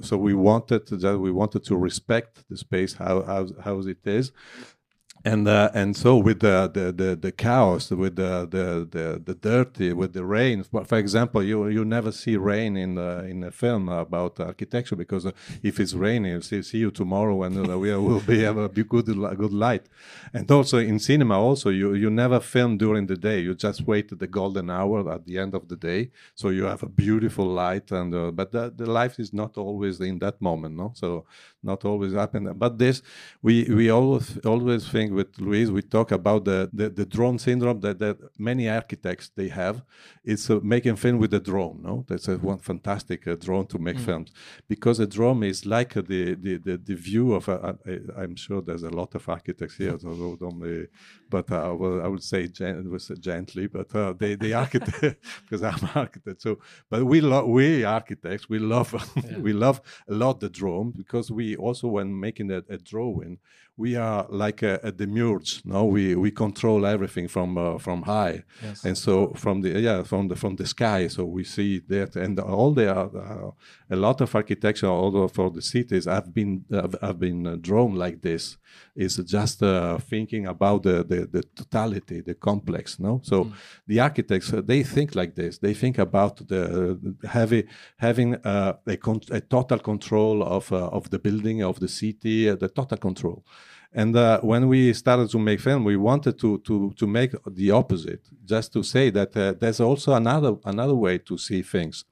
so 0.00 0.16
we 0.16 0.34
wanted 0.34 0.86
to 0.86 0.96
just, 0.96 1.18
we 1.18 1.30
wanted 1.30 1.64
to 1.64 1.76
respect 1.76 2.44
the 2.48 2.56
space 2.56 2.94
how 2.94 3.22
how, 3.22 3.46
how 3.64 3.78
it 3.80 4.06
is 4.06 4.32
and 5.24 5.46
uh, 5.48 5.70
and 5.74 5.96
so 5.96 6.16
with 6.16 6.40
the, 6.40 6.70
the 6.72 6.92
the 6.92 7.16
the 7.16 7.32
chaos 7.32 7.90
with 7.90 8.16
the 8.16 8.46
the 8.50 8.88
the, 8.90 9.22
the 9.24 9.34
dirty 9.34 9.92
with 9.92 10.12
the 10.12 10.24
rain 10.24 10.62
for, 10.62 10.84
for 10.84 10.98
example 10.98 11.42
you 11.42 11.68
you 11.68 11.84
never 11.84 12.12
see 12.12 12.36
rain 12.36 12.76
in 12.76 12.94
the, 12.96 13.24
in 13.24 13.42
a 13.44 13.50
film 13.50 13.88
about 13.88 14.40
architecture 14.40 14.96
because 14.96 15.26
uh, 15.26 15.32
if 15.62 15.78
it's 15.80 15.94
raining 15.94 16.40
see, 16.42 16.62
see 16.62 16.78
you 16.78 16.90
tomorrow 16.90 17.42
and 17.42 17.70
uh, 17.70 17.78
we 17.78 17.94
will 17.94 18.20
be 18.20 18.42
have 18.42 18.58
a 18.58 18.68
good 18.68 19.06
good 19.06 19.52
light. 19.52 19.86
And 20.32 20.50
also 20.50 20.78
in 20.78 20.98
cinema 20.98 21.38
also 21.38 21.70
you 21.70 21.94
you 21.94 22.10
never 22.10 22.40
film 22.40 22.76
during 22.78 23.06
the 23.06 23.16
day. 23.16 23.40
You 23.40 23.54
just 23.54 23.82
wait 23.86 24.12
at 24.12 24.18
the 24.18 24.26
golden 24.26 24.70
hour 24.70 25.08
at 25.12 25.26
the 25.26 25.38
end 25.38 25.54
of 25.54 25.68
the 25.68 25.76
day. 25.76 26.10
So 26.34 26.48
you 26.48 26.64
have 26.64 26.82
a 26.82 26.88
beautiful 26.88 27.46
light 27.46 27.90
and 27.90 28.14
uh, 28.14 28.30
but 28.30 28.52
the, 28.52 28.72
the 28.74 28.86
life 28.86 29.18
is 29.18 29.32
not 29.32 29.56
always 29.56 30.00
in 30.00 30.18
that 30.20 30.40
moment 30.40 30.76
no? 30.76 30.92
So 30.94 31.26
not 31.62 31.84
always 31.84 32.12
happen. 32.12 32.52
But 32.54 32.78
this 32.78 33.02
we 33.42 33.64
we 33.64 33.90
always 33.90 34.38
always 34.44 34.88
think 34.88 35.12
with 35.12 35.38
Louise 35.38 35.70
we 35.70 35.82
talk 35.82 36.12
about 36.12 36.44
the 36.44 36.70
the, 36.72 36.90
the 36.90 37.06
drone 37.06 37.38
syndrome 37.38 37.80
that, 37.80 37.98
that 37.98 38.18
many 38.38 38.68
architects 38.68 39.30
they 39.34 39.48
have. 39.48 39.82
It's 40.24 40.50
uh, 40.50 40.60
making 40.62 40.96
film 40.96 41.18
with 41.18 41.34
a 41.34 41.40
drone 41.40 41.80
no? 41.82 42.04
That's 42.08 42.28
a 42.28 42.36
one 42.36 42.58
fantastic 42.58 43.26
uh, 43.26 43.36
drone 43.36 43.66
to 43.68 43.78
make 43.78 43.98
films. 43.98 44.32
Because 44.68 45.00
a 45.00 45.06
drone 45.06 45.42
is 45.44 45.66
like 45.66 45.96
uh, 45.96 46.02
the, 46.02 46.34
the 46.34 46.58
the 46.58 46.76
the 46.76 46.94
view 46.94 47.34
of 47.34 47.48
a, 47.48 47.76
I, 47.86 48.22
I'm 48.22 48.36
sure 48.36 48.60
there's 48.62 48.82
a 48.82 48.90
lot 48.90 49.14
of 49.14 49.28
architects 49.28 49.76
here 49.76 49.98
so 49.98 50.36
don't 50.38 50.60
be, 50.60 50.86
but 51.32 51.50
uh, 51.50 51.74
well, 51.80 51.96
I 52.04 52.08
would 52.12 52.22
say 52.32 52.40
gen- 52.46 52.90
was 52.90 53.10
gently 53.30 53.66
but 53.66 53.88
uh, 53.96 54.12
they 54.20 54.34
the 54.34 54.52
architect 54.54 55.16
because 55.42 55.62
I'm 55.62 55.82
an 55.82 55.94
architect 56.04 56.42
so 56.42 56.58
but 56.90 57.04
we 57.12 57.18
love 57.20 57.46
we 57.46 57.84
architects 57.84 58.48
we 58.48 58.58
love 58.74 58.88
we 59.46 59.52
love 59.52 59.80
a 60.08 60.14
lot 60.22 60.40
the 60.40 60.50
drone 60.60 60.92
because 61.02 61.30
we 61.38 61.56
also 61.56 61.88
when 61.88 62.08
making 62.26 62.50
a, 62.50 62.60
a 62.68 62.78
drawing 62.78 63.38
we 63.76 63.96
are 63.96 64.26
like 64.28 64.62
a, 64.62 64.78
a 64.82 64.92
demiurge 64.92 65.62
no? 65.64 65.84
We 65.84 66.14
we 66.14 66.30
control 66.30 66.84
everything 66.86 67.26
from 67.28 67.56
uh, 67.56 67.78
from 67.78 68.02
high. 68.02 68.44
And 68.84 68.96
so 68.98 69.32
from 69.34 69.62
the 69.62 69.70
yeah 69.80 70.02
from 70.02 70.28
the 70.28 70.36
from 70.36 70.56
the 70.56 70.66
sky 70.66 71.08
so 71.08 71.24
we 71.24 71.44
see 71.44 71.80
that 71.88 72.16
and 72.16 72.38
all 72.38 72.72
the 72.72 72.94
uh, 72.94 73.50
a 73.90 73.96
lot 73.96 74.20
of 74.20 74.34
architecture 74.34 74.86
although 74.86 75.28
for 75.28 75.50
the 75.50 75.62
cities 75.62 76.04
have 76.04 76.34
been 76.34 76.64
have, 76.70 76.94
have 77.00 77.18
been 77.18 77.46
uh, 77.46 77.56
drawn 77.60 77.94
like 77.94 78.20
this. 78.22 78.58
Is 78.94 79.16
just 79.16 79.62
uh, 79.62 79.98
thinking 79.98 80.46
about 80.46 80.82
the, 80.82 81.02
the 81.02 81.21
the 81.26 81.42
totality 81.54 82.20
the 82.20 82.34
complex 82.34 82.98
no? 82.98 83.20
So 83.22 83.52
the 83.86 84.00
architects 84.00 84.52
uh, 84.52 84.62
they 84.64 84.82
think 84.82 85.14
like 85.14 85.34
this. 85.34 85.58
They 85.58 85.74
think 85.74 85.98
about 85.98 86.48
the 86.48 86.62
uh, 86.64 87.28
heavy 87.28 87.66
having 87.96 88.36
uh, 88.36 88.74
a, 88.86 88.96
con- 88.96 89.28
a 89.30 89.40
total 89.40 89.78
control 89.78 90.42
of 90.42 90.72
uh, 90.72 90.88
of 90.88 91.10
the 91.10 91.18
building 91.18 91.62
of 91.62 91.78
the 91.80 91.88
city 91.88 92.48
uh, 92.48 92.56
the 92.56 92.68
total 92.68 92.98
control. 92.98 93.44
And 93.94 94.16
uh, 94.16 94.40
when 94.40 94.68
we 94.68 94.94
started 94.94 95.28
to 95.30 95.38
make 95.38 95.60
film, 95.60 95.84
we 95.84 95.96
wanted 95.96 96.38
to 96.38 96.58
to 96.60 96.92
to 96.96 97.06
make 97.06 97.32
the 97.46 97.70
opposite, 97.72 98.22
just 98.44 98.72
to 98.72 98.82
say 98.82 99.10
that 99.10 99.36
uh, 99.36 99.52
there's 99.60 99.80
also 99.80 100.14
another 100.14 100.56
another 100.64 100.94
way 100.94 101.18
to 101.18 101.36
see 101.36 101.62
things, 101.62 102.04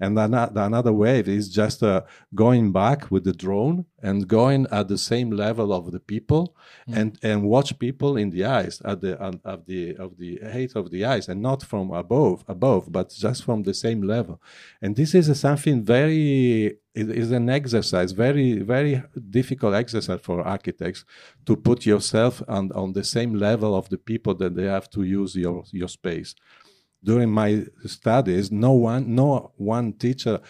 and 0.00 0.18
another 0.18 0.60
another 0.60 0.92
way 0.92 1.20
is 1.20 1.48
just 1.48 1.82
uh, 1.82 2.02
going 2.34 2.72
back 2.72 3.10
with 3.10 3.24
the 3.24 3.32
drone 3.32 3.84
and 4.02 4.26
going 4.26 4.66
at 4.72 4.88
the 4.88 4.98
same 4.98 5.30
level 5.30 5.72
of 5.72 5.92
the 5.92 6.00
people, 6.00 6.56
and 6.92 7.18
and 7.22 7.42
watch 7.42 7.78
people 7.78 8.16
in 8.16 8.30
the 8.30 8.44
eyes 8.44 8.80
at 8.84 9.00
the 9.00 9.22
um, 9.22 9.40
of 9.44 9.66
the 9.66 9.96
of 9.96 10.16
the 10.18 10.40
height 10.52 10.72
of 10.74 10.90
the 10.90 11.04
eyes, 11.04 11.28
and 11.28 11.42
not 11.42 11.62
from 11.62 11.90
above 11.92 12.44
above, 12.48 12.90
but 12.90 13.10
just 13.10 13.44
from 13.44 13.62
the 13.62 13.74
same 13.74 14.02
level, 14.02 14.40
and 14.80 14.96
this 14.96 15.14
is 15.14 15.38
something 15.38 15.84
very 15.84 16.78
it 16.92 17.08
is 17.08 17.30
an 17.30 17.48
exercise, 17.48 18.10
very, 18.12 18.58
very 18.58 19.02
difficult 19.30 19.74
exercise 19.74 20.20
for 20.20 20.42
architects 20.42 21.04
to 21.46 21.54
put 21.56 21.86
yourself 21.86 22.42
on, 22.48 22.72
on 22.72 22.92
the 22.92 23.04
same 23.04 23.34
level 23.34 23.76
of 23.76 23.88
the 23.90 23.98
people 23.98 24.34
that 24.34 24.56
they 24.56 24.64
have 24.64 24.90
to 24.90 25.04
use 25.04 25.36
your, 25.36 25.62
your 25.70 25.88
space. 25.88 26.34
During 27.02 27.30
my 27.30 27.64
studies, 27.86 28.50
no 28.50 28.72
one, 28.72 29.14
no 29.14 29.52
one 29.56 29.94
teacher 29.94 30.40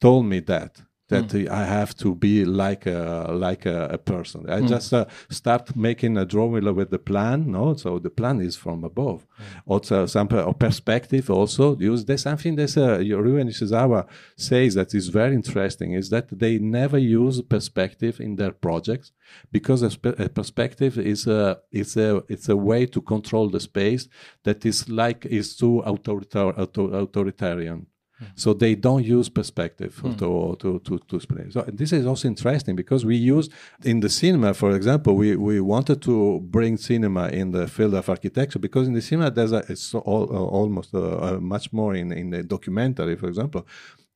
told 0.00 0.26
me 0.26 0.40
that 0.40 0.80
that 1.08 1.32
I 1.50 1.64
have 1.64 1.94
to 1.96 2.14
be 2.14 2.44
like 2.44 2.86
a 2.86 3.28
like 3.32 3.64
a, 3.66 3.78
a 3.96 3.98
person. 3.98 4.48
I 4.48 4.60
just 4.74 4.92
uh, 4.92 5.06
start 5.30 5.74
making 5.76 6.16
a 6.18 6.24
drawing 6.24 6.74
with 6.74 6.90
the 6.90 6.98
plan. 6.98 7.50
No, 7.50 7.74
so 7.74 7.98
the 7.98 8.10
plan 8.10 8.40
is 8.40 8.56
from 8.56 8.84
above. 8.84 9.26
Also, 9.66 10.06
some 10.06 10.28
or 10.32 10.54
perspective. 10.54 11.30
Also, 11.30 11.76
use 11.76 12.04
there's 12.04 12.22
something 12.22 12.56
that 12.56 12.76
uh, 12.76 12.98
Ryue 12.98 13.42
Nishizawa 13.44 14.06
says 14.36 14.74
that 14.74 14.94
is 14.94 15.08
very 15.08 15.34
interesting. 15.34 15.92
Is 15.92 16.10
that 16.10 16.26
they 16.42 16.58
never 16.58 16.98
use 16.98 17.40
perspective 17.42 18.20
in 18.20 18.36
their 18.36 18.52
projects 18.52 19.12
because 19.52 19.82
a, 19.82 19.90
spe- 19.90 20.18
a 20.18 20.28
perspective 20.28 20.98
is 20.98 21.26
a 21.26 21.58
it's 21.72 21.96
a 21.96 22.22
it's 22.28 22.48
a 22.48 22.56
way 22.56 22.86
to 22.86 23.00
control 23.00 23.48
the 23.48 23.60
space 23.60 24.08
that 24.44 24.64
is 24.66 24.88
like 24.88 25.24
is 25.26 25.56
too 25.56 25.82
authoritar- 25.86 26.56
author- 26.58 26.94
authoritarian. 27.04 27.86
So 28.34 28.52
they 28.52 28.74
don't 28.74 29.04
use 29.04 29.28
perspective 29.28 30.00
to, 30.18 30.56
to, 30.58 30.80
to, 30.80 30.98
to 30.98 31.16
explain. 31.16 31.50
So 31.50 31.62
this 31.68 31.92
is 31.92 32.06
also 32.06 32.28
interesting 32.28 32.74
because 32.74 33.04
we 33.04 33.16
use 33.16 33.48
in 33.84 34.00
the 34.00 34.08
cinema, 34.08 34.54
for 34.54 34.74
example, 34.74 35.14
we, 35.14 35.36
we 35.36 35.60
wanted 35.60 36.02
to 36.02 36.40
bring 36.40 36.76
cinema 36.76 37.28
in 37.28 37.52
the 37.52 37.68
field 37.68 37.94
of 37.94 38.08
architecture 38.08 38.58
because 38.58 38.88
in 38.88 38.94
the 38.94 39.02
cinema 39.02 39.30
there's 39.30 39.52
a, 39.52 39.62
it's 39.68 39.94
all, 39.94 40.24
uh, 40.30 40.38
almost 40.38 40.94
uh, 40.94 40.98
uh, 40.98 41.38
much 41.40 41.72
more 41.72 41.94
in, 41.94 42.12
in 42.12 42.30
the 42.30 42.42
documentary, 42.42 43.16
for 43.16 43.28
example. 43.28 43.66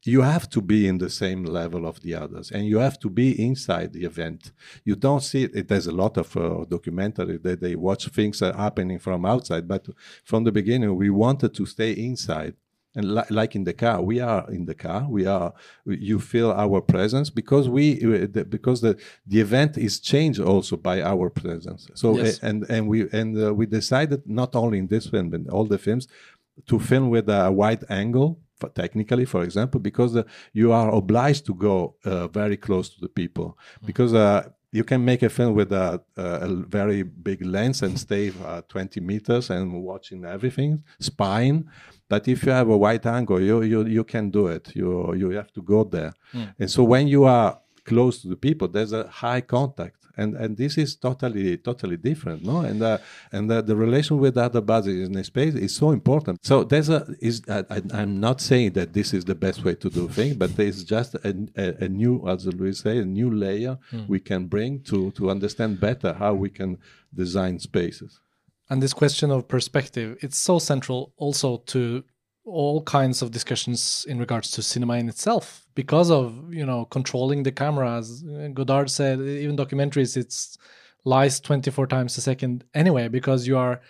You 0.05 0.23
have 0.23 0.51
to 0.51 0.61
be 0.61 0.88
in 0.88 0.99
the 0.99 1.09
same 1.09 1.45
level 1.45 1.87
of 1.87 2.01
the 2.01 2.17
others, 2.17 2.51
and 2.51 2.67
you 2.67 2.79
have 2.79 2.99
to 3.01 3.09
be 3.09 3.41
inside 3.41 3.93
the 3.93 4.03
event. 4.03 4.51
You 4.85 4.97
don't 4.97 5.23
see 5.23 5.45
it. 5.45 5.69
There's 5.69 5.87
a 5.87 5.93
lot 5.93 6.17
of 6.17 6.37
uh, 6.37 6.65
documentary 6.69 7.37
that 7.38 7.61
they 7.61 7.77
watch 7.77 8.09
things 8.09 8.43
uh, 8.43 8.53
happening 8.53 8.99
from 8.99 9.25
outside, 9.25 9.69
but 9.69 9.87
from 10.25 10.43
the 10.43 10.51
beginning 10.51 10.97
we 10.97 11.09
wanted 11.09 11.55
to 11.55 11.67
stay 11.67 11.93
inside 11.93 12.55
and 12.94 13.14
li- 13.14 13.31
like 13.31 13.55
in 13.59 13.64
the 13.64 13.72
car 13.72 14.02
we 14.02 14.20
are 14.20 14.42
in 14.50 14.64
the 14.66 14.74
car 14.74 15.07
we 15.09 15.24
are 15.26 15.52
you 15.87 16.18
feel 16.18 16.50
our 16.64 16.81
presence 16.81 17.31
because 17.31 17.68
we 17.68 17.85
because 18.57 18.81
the 18.81 18.92
the 19.26 19.40
event 19.40 19.78
is 19.78 20.00
changed 20.00 20.40
also 20.40 20.76
by 20.76 21.00
our 21.12 21.31
presence. 21.31 21.88
So 21.94 22.07
Yes. 22.18 22.38
and 22.48 22.59
and 22.74 22.83
we 22.88 22.98
and 23.12 23.37
uh, 23.37 23.55
we 23.55 23.64
decided 23.66 24.20
not 24.26 24.55
only 24.55 24.78
in 24.78 24.88
this 24.88 25.07
film 25.07 25.31
but 25.31 25.40
all 25.55 25.66
the 25.74 25.78
films 25.78 26.07
to 26.66 26.78
film 26.78 27.09
with 27.11 27.28
a 27.28 27.50
wide 27.50 27.85
angle 27.88 28.38
for 28.61 28.68
technically 28.83 29.24
for 29.24 29.42
example 29.42 29.81
because 29.81 30.14
uh, 30.16 30.22
you 30.52 30.68
are 30.72 30.90
obliged 30.94 31.46
to 31.46 31.55
go 31.55 31.94
uh, 32.05 32.28
very 32.28 32.57
close 32.57 32.88
to 32.90 33.00
the 33.00 33.09
people. 33.09 33.57
Because 33.87 34.12
uh, 34.14 34.48
you 34.70 34.85
can 34.85 35.05
make 35.05 35.22
a 35.22 35.28
film 35.28 35.55
with 35.55 35.70
a, 35.72 36.00
a 36.16 36.48
very 36.78 37.02
big 37.02 37.44
lens 37.44 37.83
and 37.83 37.98
stay 37.98 38.33
uh, 38.46 38.62
20 38.68 39.00
meters 39.00 39.50
and 39.50 39.83
watching 39.83 40.24
everything 40.24 40.83
spine 40.98 41.68
but 42.12 42.22
if 42.35 42.38
you 42.46 42.53
have 42.61 42.68
a 42.77 42.79
wide 42.85 43.07
angle 43.18 43.40
you 43.48 43.57
you, 43.72 43.81
you 43.96 44.05
can 44.14 44.25
do 44.38 44.42
it. 44.57 44.64
You 44.81 44.88
you 45.20 45.29
have 45.40 45.51
to 45.59 45.62
go 45.75 45.81
there. 45.96 46.12
And 46.61 46.68
so 46.75 46.81
when 46.92 47.05
you 47.14 47.22
are 47.37 47.51
close 47.90 48.14
to 48.22 48.27
the 48.35 48.40
people 48.46 48.66
there's 48.75 48.94
a 49.03 49.05
high 49.22 49.42
contact. 49.57 49.96
And 50.22 50.31
and 50.42 50.51
this 50.62 50.75
is 50.85 50.90
totally 51.07 51.46
totally 51.68 51.98
different 52.11 52.38
no? 52.51 52.57
And 52.70 52.79
uh, 52.83 52.98
and 53.37 53.44
uh, 53.51 53.55
the 53.70 53.77
relation 53.87 54.14
with 54.25 54.35
other 54.46 54.62
bodies 54.75 55.01
in 55.09 55.14
a 55.22 55.25
space 55.33 55.55
is 55.66 55.72
so 55.83 55.87
important. 55.98 56.37
So 56.51 56.55
there's 56.72 56.90
a 56.98 57.01
is 57.29 57.37
I, 57.57 57.61
I- 57.77 57.92
i'm 58.01 58.14
not 58.29 58.38
saying 58.51 58.70
that 58.79 58.88
this 58.98 59.09
is 59.18 59.22
the 59.33 59.38
best 59.46 59.59
way 59.66 59.75
to 59.85 59.88
do 59.98 60.05
things 60.18 60.35
but 60.42 60.51
there's 60.59 60.81
just 60.96 61.11
a, 61.29 61.33
a, 61.64 61.66
a 61.87 61.88
new 62.03 62.14
as 62.33 62.40
Louise 62.59 62.81
say 62.85 62.94
a 63.07 63.09
new 63.20 63.31
layer 63.44 63.75
we 64.12 64.18
can 64.31 64.42
bring 64.55 64.72
to 64.90 64.98
to 65.18 65.22
understand 65.35 65.70
better 65.88 66.11
how 66.22 66.33
we 66.44 66.51
can 66.59 66.70
design 67.22 67.55
spaces 67.70 68.12
and 68.70 68.83
this 68.83 68.92
question 68.92 69.31
of 69.31 69.48
perspective 69.48 70.16
it's 70.20 70.38
so 70.38 70.59
central 70.59 71.12
also 71.16 71.59
to 71.59 72.05
all 72.44 72.83
kinds 72.83 73.22
of 73.22 73.31
discussions 73.31 74.05
in 74.09 74.18
regards 74.18 74.51
to 74.51 74.62
cinema 74.62 74.94
in 74.94 75.09
itself 75.09 75.66
because 75.75 76.11
of 76.11 76.53
you 76.53 76.66
know 76.66 76.85
controlling 76.87 77.42
the 77.42 77.53
camera 77.53 77.98
as 77.98 78.25
godard 78.53 78.90
said 78.90 79.20
even 79.20 79.57
documentaries 79.57 80.16
it's 80.16 80.59
lies 81.05 81.40
24 81.40 81.87
times 81.87 82.16
a 82.16 82.20
second 82.20 82.64
anyway 82.75 83.09
because 83.09 83.46
you 83.46 83.57
are 83.57 83.81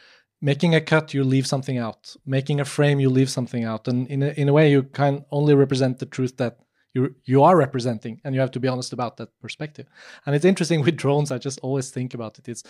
making 0.43 0.75
a 0.75 0.81
cut 0.81 1.15
you 1.15 1.25
leave 1.25 1.47
something 1.47 1.79
out. 1.79 2.15
Making 2.27 2.61
a 2.61 2.65
frame 2.65 3.01
you 3.01 3.09
leave 3.09 3.31
something 3.31 3.65
out. 3.65 3.89
And 3.89 4.09
in 4.09 4.23
a, 4.23 4.29
in 4.31 4.49
a 4.49 4.53
way 4.53 4.71
you 4.71 4.83
can 4.83 5.25
only 5.31 5.55
represent 5.55 5.99
the 5.99 6.07
truth 6.07 6.37
that 6.37 6.59
you 6.93 7.15
you 7.25 7.43
are 7.43 7.57
representing 7.57 8.21
and 8.23 8.35
you 8.35 8.41
have 8.43 8.51
to 8.51 8.61
be 8.61 8.69
honest 8.69 8.93
about 8.93 9.17
that 9.17 9.31
perspective. 9.41 9.87
And 10.27 10.35
it's 10.35 10.45
interesting 10.45 10.83
with 10.85 10.97
drones 10.97 11.31
i 11.31 11.39
just 11.39 11.61
always 11.61 11.91
think 11.91 12.13
about 12.13 12.39
it. 12.39 12.49
It's 12.49 12.65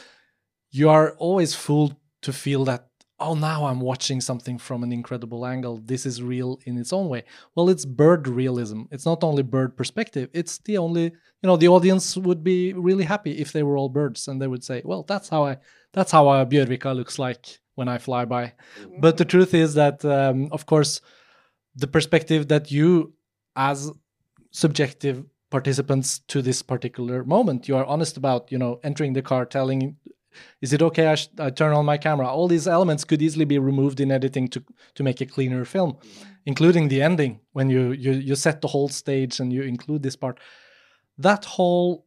you 0.72 0.88
are 0.88 1.12
always 1.18 1.54
fooled 1.54 1.94
to 2.22 2.32
feel 2.32 2.64
that 2.64 2.88
oh 3.20 3.35
now 3.35 3.66
i'm 3.66 3.80
watching 3.80 4.20
something 4.20 4.58
from 4.58 4.82
an 4.82 4.92
incredible 4.92 5.46
angle. 5.46 5.76
This 5.85 6.04
is 6.06 6.22
real 6.22 6.58
in 6.64 6.76
its 6.78 6.92
own 6.92 7.08
way. 7.08 7.22
Well 7.54 7.68
it's 7.68 7.85
bird 7.85 8.26
realism. 8.26 8.82
It's 8.90 9.06
not 9.06 9.22
only 9.22 9.42
bird 9.42 9.76
perspective. 9.76 10.28
It's 10.32 10.58
the 10.58 10.78
only 10.78 11.04
you 11.04 11.46
know 11.46 11.56
the 11.56 11.68
audience 11.68 12.16
would 12.16 12.42
be 12.42 12.72
really 12.72 13.04
happy 13.04 13.32
if 13.38 13.52
they 13.52 13.62
were 13.62 13.76
all 13.76 13.88
birds 13.88 14.26
and 14.26 14.40
they 14.40 14.48
would 14.48 14.64
say 14.64 14.82
well 14.85 15.04
that's 15.04 15.28
how 15.28 15.44
i 15.44 15.58
that's 15.92 16.11
how 16.11 16.28
a 16.28 16.46
Bjørvika 16.46 16.96
looks 16.96 17.18
like 17.18 17.61
when 17.74 17.88
i 17.88 17.98
fly 17.98 18.24
by. 18.24 18.54
But 19.00 19.18
the 19.18 19.24
truth 19.24 19.54
is 19.54 19.74
that 19.74 20.04
um, 20.04 20.48
of 20.50 20.66
course 20.66 21.00
the 21.76 21.87
perspective 21.87 22.48
that 22.48 22.70
you 22.70 23.14
as 23.56 23.90
subjective 24.50 25.24
participants 25.50 26.20
to 26.28 26.40
this 26.40 26.62
particular 26.62 27.24
moment 27.24 27.68
you 27.68 27.76
are 27.76 27.85
honest 27.85 28.16
about 28.16 28.50
you 28.50 28.58
know 28.58 28.80
entering 28.82 29.12
the 29.12 29.22
car 29.22 29.44
telling 29.44 29.96
is 30.60 30.72
it 30.72 30.82
okay 30.82 31.06
I, 31.08 31.14
sh- 31.14 31.28
I 31.38 31.50
turn 31.50 31.72
on 31.72 31.84
my 31.84 31.98
camera? 31.98 32.28
All 32.28 32.48
these 32.48 32.68
elements 32.68 33.04
could 33.04 33.22
easily 33.22 33.44
be 33.44 33.58
removed 33.58 34.00
in 34.00 34.10
editing 34.10 34.48
to 34.48 34.62
to 34.94 35.02
make 35.02 35.20
a 35.20 35.26
cleaner 35.26 35.64
film 35.64 35.92
mm-hmm. 35.92 36.22
including 36.46 36.88
the 36.88 37.02
ending 37.02 37.40
when 37.52 37.70
you 37.70 37.92
you 37.92 38.12
you 38.12 38.34
set 38.34 38.60
the 38.60 38.68
whole 38.68 38.88
stage 38.88 39.40
and 39.40 39.52
you 39.52 39.62
include 39.62 40.02
this 40.02 40.16
part. 40.16 40.38
That 41.18 41.44
whole 41.44 42.06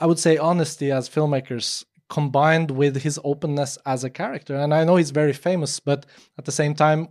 i 0.00 0.06
would 0.06 0.18
say 0.18 0.36
honesty 0.36 0.92
as 0.92 1.08
filmmakers 1.08 1.84
combined 2.08 2.70
with 2.70 3.02
his 3.02 3.18
openness 3.24 3.76
as 3.84 4.04
a 4.04 4.10
character 4.10 4.54
and 4.54 4.72
i 4.72 4.84
know 4.84 4.96
he's 4.96 5.10
very 5.10 5.32
famous 5.32 5.80
but 5.80 6.06
at 6.38 6.44
the 6.44 6.52
same 6.52 6.74
time 6.74 7.08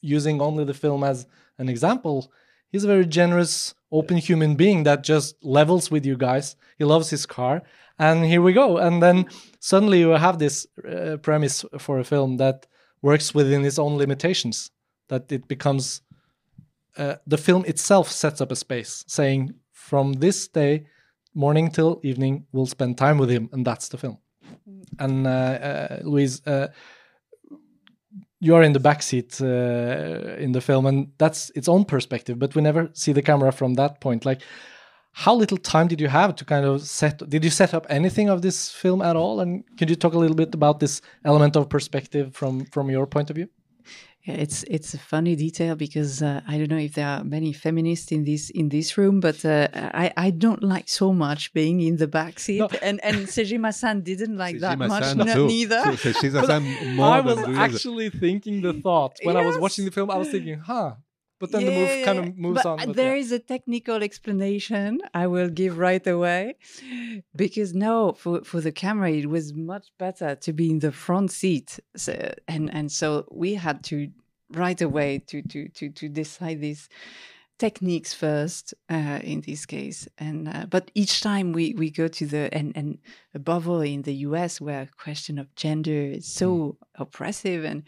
using 0.00 0.40
only 0.40 0.64
the 0.64 0.72
film 0.72 1.02
as 1.02 1.26
an 1.58 1.68
example 1.68 2.32
he's 2.70 2.84
a 2.84 2.86
very 2.94 3.04
generous 3.06 3.74
open 3.90 4.16
human 4.18 4.54
being 4.54 4.82
that 4.84 5.02
just 5.02 5.34
levels 5.42 5.90
with 5.90 6.04
you 6.04 6.16
guys. 6.16 6.56
He 6.76 6.84
loves 6.84 7.10
his 7.10 7.26
car 7.26 7.62
and 7.98 8.24
here 8.24 8.42
we 8.42 8.52
go. 8.52 8.78
And 8.78 9.02
then 9.02 9.26
suddenly 9.60 10.00
you 10.00 10.10
have 10.10 10.38
this 10.38 10.66
uh, 10.88 11.16
premise 11.22 11.64
for 11.78 11.98
a 11.98 12.04
film 12.04 12.36
that 12.36 12.66
works 13.02 13.34
within 13.34 13.64
its 13.64 13.78
own 13.78 13.96
limitations 13.96 14.70
that 15.08 15.30
it 15.32 15.48
becomes 15.48 16.02
uh, 16.96 17.16
the 17.26 17.38
film 17.38 17.64
itself 17.66 18.10
sets 18.10 18.40
up 18.40 18.52
a 18.52 18.56
space 18.56 19.04
saying 19.06 19.54
from 19.72 20.14
this 20.14 20.48
day 20.48 20.84
morning 21.34 21.70
till 21.70 22.00
evening 22.02 22.44
we'll 22.52 22.66
spend 22.66 22.98
time 22.98 23.18
with 23.18 23.30
him 23.30 23.48
and 23.52 23.64
that's 23.64 23.88
the 23.88 23.96
film. 23.96 24.18
And 24.98 25.26
uh, 25.26 25.30
uh, 25.30 25.98
louise 26.02 26.42
uh, 26.46 26.68
you 28.40 28.54
are 28.54 28.62
in 28.62 28.72
the 28.72 28.80
backseat 28.80 29.40
uh, 29.40 30.36
in 30.36 30.52
the 30.52 30.60
film 30.60 30.86
and 30.86 31.12
that's 31.18 31.50
its 31.50 31.68
own 31.68 31.84
perspective 31.84 32.38
but 32.38 32.54
we 32.54 32.62
never 32.62 32.90
see 32.94 33.12
the 33.12 33.22
camera 33.22 33.52
from 33.52 33.74
that 33.74 34.00
point. 34.00 34.24
Like 34.24 34.42
how 35.24 35.34
little 35.42 35.58
time 35.74 35.86
did 35.92 36.00
you 36.04 36.08
have 36.20 36.30
to 36.38 36.44
kind 36.52 36.64
of 36.70 36.74
set 37.00 37.14
did 37.34 37.42
you 37.46 37.50
set 37.62 37.70
up 37.76 37.84
anything 37.98 38.26
of 38.34 38.38
this 38.46 38.58
film 38.82 39.00
at 39.10 39.16
all 39.22 39.34
and 39.42 39.50
could 39.78 39.88
you 39.92 39.96
talk 40.02 40.14
a 40.14 40.20
little 40.24 40.36
bit 40.42 40.50
about 40.60 40.76
this 40.84 40.94
element 41.30 41.54
of 41.56 41.64
perspective 41.76 42.26
from 42.38 42.52
from 42.74 42.84
your 42.96 43.06
point 43.16 43.28
of 43.30 43.36
view 43.40 43.48
Yeah, 44.28 44.44
it's 44.44 44.58
it's 44.76 44.90
a 44.94 44.98
funny 45.12 45.34
detail 45.46 45.74
because 45.86 46.14
uh, 46.30 46.40
I 46.52 46.54
don't 46.58 46.70
know 46.74 46.84
if 46.88 46.92
there 46.98 47.08
are 47.14 47.22
many 47.36 47.50
feminists 47.64 48.08
in 48.16 48.22
this 48.30 48.44
in 48.60 48.66
this 48.68 48.88
room, 48.98 49.16
but 49.26 49.38
uh, 49.44 49.68
I 50.04 50.06
I 50.26 50.28
don't 50.44 50.62
like 50.74 50.86
so 51.02 51.06
much 51.26 51.40
being 51.58 51.76
in 51.88 51.94
the 52.02 52.08
back 52.18 52.34
seat, 52.44 52.60
No. 52.60 52.68
and 52.88 52.96
and 53.08 53.16
Sejima-san 53.36 53.96
didn't 54.10 54.36
like 54.44 54.56
that 54.66 54.76
much, 54.92 55.08
no, 55.16 55.24
too. 55.36 55.46
neither. 55.54 55.80
So- 55.84 55.96
so 56.04 56.08
she's 56.20 56.34
a 56.42 56.44
son 56.52 56.62
more 56.98 57.14
I 57.18 57.20
was 57.30 57.38
actually 57.66 58.08
thinking 58.24 58.56
the 58.66 58.74
thought 58.84 59.14
when 59.26 59.36
I 59.42 59.44
was 59.50 59.56
watching 59.64 59.84
the 59.88 59.94
film. 59.96 60.08
I 60.16 60.18
was 60.22 60.28
thinking, 60.34 60.58
huh. 60.70 60.90
But 61.38 61.52
then 61.52 61.64
the 61.64 61.70
move 61.70 61.88
yeah, 61.88 62.04
kind 62.04 62.18
of 62.18 62.36
moves 62.36 62.64
on. 62.64 62.78
But 62.78 62.96
there 62.96 63.14
yeah. 63.14 63.22
is 63.22 63.32
a 63.32 63.38
technical 63.38 64.02
explanation 64.02 65.00
I 65.14 65.26
will 65.28 65.48
give 65.48 65.78
right 65.78 66.04
away. 66.06 66.56
Because 67.34 67.74
no, 67.74 68.12
for, 68.12 68.42
for 68.44 68.60
the 68.60 68.72
camera, 68.72 69.10
it 69.10 69.28
was 69.28 69.54
much 69.54 69.88
better 69.98 70.34
to 70.34 70.52
be 70.52 70.70
in 70.70 70.80
the 70.80 70.92
front 70.92 71.30
seat. 71.30 71.78
So, 71.96 72.34
and, 72.48 72.72
and 72.72 72.90
so 72.90 73.26
we 73.30 73.54
had 73.54 73.84
to 73.84 74.10
right 74.50 74.80
away 74.80 75.18
to, 75.26 75.42
to, 75.42 75.68
to, 75.68 75.90
to 75.90 76.08
decide 76.08 76.60
these 76.60 76.88
techniques 77.58 78.14
first 78.14 78.72
uh, 78.88 79.18
in 79.22 79.40
this 79.42 79.66
case. 79.66 80.08
And 80.18 80.48
uh, 80.48 80.66
but 80.68 80.90
each 80.94 81.20
time 81.20 81.52
we 81.52 81.74
we 81.74 81.90
go 81.90 82.08
to 82.08 82.26
the 82.26 82.48
and 82.52 82.72
and 82.76 82.98
above 83.34 83.68
all 83.68 83.80
in 83.80 84.02
the 84.02 84.14
US 84.28 84.60
where 84.60 84.88
question 84.96 85.38
of 85.38 85.54
gender 85.54 85.92
is 86.18 86.26
so 86.26 86.78
oppressive 86.94 87.64
and 87.64 87.82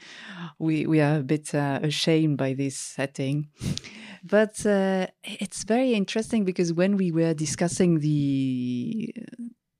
we 0.58 0.86
we 0.86 1.00
are 1.00 1.18
a 1.18 1.22
bit 1.22 1.54
uh, 1.54 1.80
ashamed 1.82 2.38
by 2.38 2.54
this 2.54 2.76
setting. 2.76 3.48
But 4.22 4.66
uh, 4.66 5.06
it's 5.24 5.64
very 5.64 5.94
interesting 5.94 6.44
because 6.44 6.74
when 6.74 6.96
we 6.96 7.10
were 7.10 7.32
discussing 7.32 8.00
the 8.00 9.14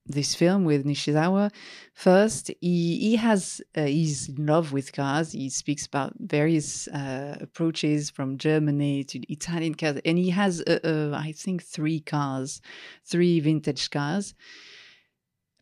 this 0.06 0.34
film 0.34 0.64
with 0.64 0.84
Nishizawa, 0.84 1.52
first 1.94 2.50
he 2.60 2.98
he 2.98 3.16
has 3.16 3.60
uh, 3.76 3.84
he's 3.84 4.28
in 4.28 4.46
love 4.46 4.72
with 4.72 4.92
cars. 4.92 5.32
He 5.32 5.48
speaks 5.50 5.86
about 5.86 6.14
various 6.18 6.88
uh, 6.88 7.36
approaches 7.40 8.10
from 8.10 8.38
Germany 8.38 9.04
to 9.04 9.20
Italian 9.32 9.74
cars, 9.74 10.00
and 10.04 10.18
he 10.18 10.30
has 10.30 10.62
uh, 10.62 10.78
uh, 10.84 11.16
I 11.16 11.32
think 11.32 11.62
three 11.62 12.00
cars, 12.00 12.60
three 13.04 13.40
vintage 13.40 13.90
cars. 13.90 14.34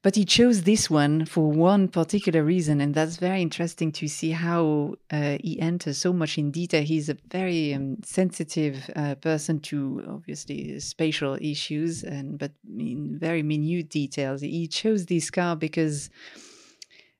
But 0.00 0.14
he 0.14 0.24
chose 0.24 0.62
this 0.62 0.88
one 0.88 1.24
for 1.24 1.50
one 1.50 1.88
particular 1.88 2.44
reason, 2.44 2.80
and 2.80 2.94
that's 2.94 3.16
very 3.16 3.42
interesting 3.42 3.90
to 3.92 4.06
see 4.06 4.30
how 4.30 4.94
uh, 5.10 5.38
he 5.42 5.58
enters 5.60 5.98
so 5.98 6.12
much 6.12 6.38
in 6.38 6.52
detail. 6.52 6.84
He's 6.84 7.08
a 7.08 7.16
very 7.32 7.74
um, 7.74 7.96
sensitive 8.04 8.88
uh, 8.94 9.16
person 9.16 9.58
to 9.60 10.04
obviously 10.08 10.78
spatial 10.78 11.36
issues, 11.40 12.04
and 12.04 12.38
but 12.38 12.52
in 12.78 13.18
very 13.18 13.42
minute 13.42 13.88
details. 13.88 14.40
He 14.40 14.68
chose 14.68 15.06
this 15.06 15.30
car 15.30 15.56
because 15.56 16.10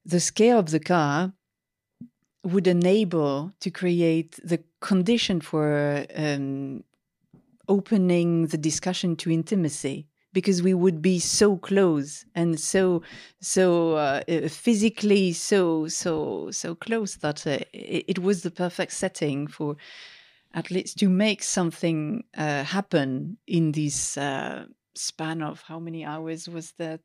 the 0.05 0.21
scale 0.21 0.61
of 0.61 0.71
the 0.71 0.81
car 0.81 1.33
would 2.45 2.69
enable 2.69 3.53
to 3.59 3.71
create 3.73 4.39
the 4.45 4.63
condition 4.81 5.41
for 5.41 6.07
um, 6.15 6.85
opening 7.69 8.47
the 8.47 8.57
discussion 8.57 9.17
to 9.17 9.33
intimacy 9.33 10.07
because 10.39 10.63
we 10.63 10.73
would 10.73 11.03
be 11.03 11.19
so 11.19 11.57
close 11.57 12.25
and 12.37 12.61
so 12.61 13.03
so 13.41 13.95
uh, 13.95 14.23
uh, 14.29 14.49
physically 14.49 15.33
so 15.33 15.89
so 15.89 16.49
so 16.53 16.77
close 16.77 17.17
that 17.17 17.45
uh, 17.45 17.59
it, 17.73 18.05
it 18.13 18.19
was 18.21 18.43
the 18.43 18.51
perfect 18.53 18.93
setting 18.93 19.49
for 19.49 19.77
at 20.55 20.71
least 20.71 20.97
to 20.99 21.09
make 21.09 21.43
something 21.43 22.23
uh, 22.37 22.63
happen 22.63 23.37
in 23.49 23.73
this 23.73 24.17
uh, 24.17 24.67
span 24.95 25.43
of 25.43 25.63
how 25.63 25.81
many 25.81 26.05
hours 26.05 26.49
was 26.49 26.73
that 26.79 27.03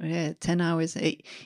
uh, 0.00 0.06
yeah, 0.06 0.32
10 0.40 0.60
hours. 0.60 0.94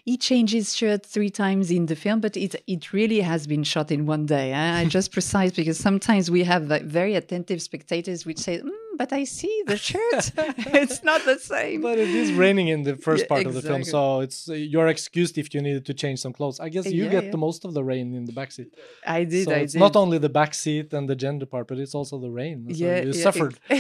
He 0.04 0.16
changes 0.16 0.76
shirt 0.76 1.06
three 1.06 1.30
times 1.30 1.70
in 1.70 1.86
the 1.86 1.96
film, 1.96 2.20
but 2.20 2.36
it 2.36 2.54
it 2.66 2.92
really 2.92 3.20
has 3.20 3.46
been 3.46 3.64
shot 3.64 3.90
in 3.90 4.04
one 4.06 4.26
day. 4.26 4.52
I 4.52 4.84
just 4.84 5.10
precise 5.18 5.52
because 5.52 5.78
sometimes 5.78 6.30
we 6.30 6.44
have 6.44 6.66
like 6.66 6.84
very 6.84 7.14
attentive 7.14 7.62
spectators 7.62 8.26
which 8.26 8.38
say, 8.38 8.58
mm, 8.58 8.70
but 8.98 9.12
I 9.12 9.24
see 9.24 9.62
the 9.66 9.78
shirt. 9.78 10.32
it's 10.80 11.02
not 11.02 11.24
the 11.24 11.38
same. 11.38 11.80
But 11.80 11.98
it 11.98 12.10
is 12.10 12.32
raining 12.32 12.68
in 12.68 12.82
the 12.82 12.96
first 12.96 13.26
part 13.26 13.42
yeah, 13.42 13.48
exactly. 13.48 13.58
of 13.58 13.62
the 13.62 13.68
film, 13.68 13.84
so 13.84 14.20
it's 14.20 14.48
uh, 14.48 14.54
you're 14.54 14.88
excused 14.88 15.38
if 15.38 15.54
you 15.54 15.62
needed 15.62 15.86
to 15.86 15.94
change 15.94 16.20
some 16.20 16.34
clothes. 16.34 16.60
I 16.60 16.68
guess 16.68 16.86
you 16.90 17.04
yeah, 17.04 17.10
get 17.10 17.24
yeah. 17.24 17.30
the 17.30 17.38
most 17.38 17.64
of 17.64 17.72
the 17.72 17.82
rain 17.82 18.14
in 18.14 18.26
the 18.26 18.32
backseat. 18.32 18.70
I 19.06 19.24
did. 19.24 19.46
So 19.46 19.52
I 19.52 19.60
it's 19.64 19.72
did. 19.72 19.78
not 19.78 19.96
only 19.96 20.18
the 20.18 20.30
backseat 20.30 20.92
and 20.92 21.08
the 21.08 21.16
gender 21.16 21.46
part, 21.46 21.68
but 21.68 21.78
it's 21.78 21.94
also 21.94 22.18
the 22.18 22.30
rain. 22.30 22.66
So 22.68 22.84
yeah, 22.84 23.00
you 23.00 23.14
suffered. 23.14 23.58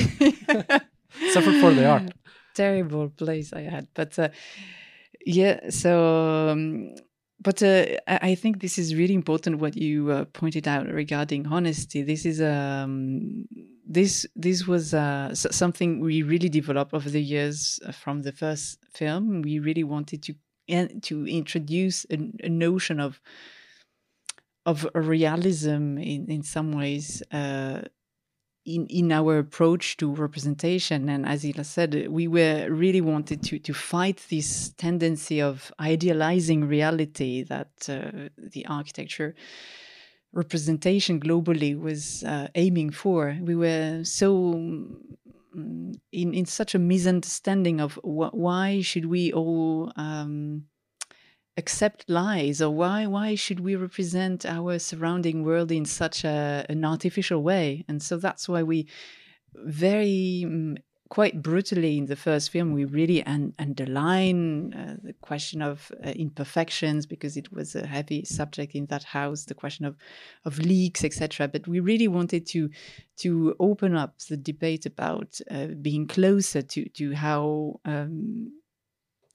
suffered 1.34 1.60
for 1.60 1.72
the 1.74 1.84
art 1.86 2.10
terrible 2.54 3.08
place 3.10 3.52
I 3.52 3.62
had. 3.62 3.88
But 3.94 4.18
uh, 4.18 4.28
yeah, 5.24 5.70
so 5.70 6.48
um, 6.50 6.94
but 7.42 7.62
uh, 7.62 7.86
I 8.06 8.34
think 8.34 8.60
this 8.60 8.78
is 8.78 8.94
really 8.94 9.14
important 9.14 9.58
what 9.58 9.76
you 9.76 10.10
uh, 10.10 10.24
pointed 10.26 10.68
out 10.68 10.86
regarding 10.86 11.46
honesty. 11.46 12.02
This 12.02 12.24
is 12.24 12.40
um, 12.40 13.46
this 13.86 14.26
this 14.36 14.66
was 14.66 14.94
uh, 14.94 15.34
something 15.34 16.00
we 16.00 16.22
really 16.22 16.48
developed 16.48 16.94
over 16.94 17.10
the 17.10 17.22
years 17.22 17.80
uh, 17.86 17.92
from 17.92 18.22
the 18.22 18.32
first 18.32 18.78
film. 18.94 19.42
We 19.42 19.58
really 19.58 19.84
wanted 19.84 20.22
to 20.24 20.34
to 21.02 21.26
introduce 21.26 22.06
a, 22.10 22.18
a 22.44 22.48
notion 22.48 23.00
of 23.00 23.20
of 24.64 24.86
realism 24.94 25.98
in 25.98 26.30
in 26.30 26.42
some 26.42 26.72
ways 26.72 27.22
uh, 27.32 27.82
in 28.64 28.86
in 28.86 29.12
our 29.12 29.38
approach 29.38 29.96
to 29.98 30.12
representation. 30.14 31.08
And 31.08 31.26
as 31.26 31.44
Ila 31.44 31.64
said 31.64 32.08
we 32.08 32.28
were 32.28 32.68
really 32.70 33.00
wanted 33.00 33.42
to 33.44 33.58
to 33.58 33.74
fight 33.74 34.24
this 34.28 34.70
tendency 34.76 35.40
of 35.40 35.72
idealizing 35.80 36.64
reality 36.64 37.42
that 37.44 37.70
uh, 37.88 38.28
the 38.36 38.66
architecture 38.66 39.34
representation 40.32 41.20
globally 41.20 41.78
was 41.78 42.24
uh, 42.24 42.48
aiming 42.54 42.90
for. 42.90 43.36
We 43.40 43.54
were 43.54 44.04
so 44.04 44.54
mm, 44.54 45.94
in 46.12 46.34
in 46.34 46.46
such 46.46 46.74
a 46.74 46.78
misunderstanding 46.78 47.80
of 47.80 47.94
wh- 48.02 48.34
why 48.34 48.80
should 48.82 49.06
we 49.06 49.32
all 49.32 49.92
um, 49.96 50.64
accept 51.56 52.08
lies 52.08 52.62
or 52.62 52.70
why 52.70 53.06
why 53.06 53.34
should 53.34 53.60
we 53.60 53.76
represent 53.76 54.46
our 54.46 54.78
surrounding 54.78 55.44
world 55.44 55.70
in 55.70 55.84
such 55.84 56.24
a, 56.24 56.64
an 56.68 56.84
artificial 56.84 57.42
way? 57.42 57.84
And 57.88 58.02
so 58.02 58.16
that's 58.16 58.48
why 58.48 58.62
we 58.62 58.88
very 59.54 60.44
um, 60.46 60.76
quite 61.12 61.42
brutally 61.42 61.98
in 61.98 62.06
the 62.06 62.16
first 62.16 62.48
film 62.48 62.72
we 62.72 62.86
really 62.86 63.22
un- 63.26 63.52
underline 63.58 64.72
uh, 64.72 64.96
the 65.02 65.12
question 65.20 65.60
of 65.60 65.92
uh, 66.02 66.08
imperfections 66.08 67.04
because 67.04 67.36
it 67.36 67.52
was 67.52 67.74
a 67.74 67.86
heavy 67.86 68.24
subject 68.24 68.74
in 68.74 68.86
that 68.86 69.04
house 69.04 69.44
the 69.44 69.54
question 69.54 69.84
of 69.84 69.94
of 70.46 70.58
leaks 70.58 71.04
etc 71.04 71.46
but 71.46 71.68
we 71.68 71.80
really 71.80 72.08
wanted 72.08 72.46
to 72.46 72.70
to 73.14 73.54
open 73.60 73.94
up 73.94 74.18
the 74.30 74.38
debate 74.38 74.86
about 74.86 75.38
uh, 75.50 75.66
being 75.82 76.06
closer 76.06 76.62
to 76.62 76.88
to 76.88 77.14
how 77.14 77.78
um, 77.84 78.50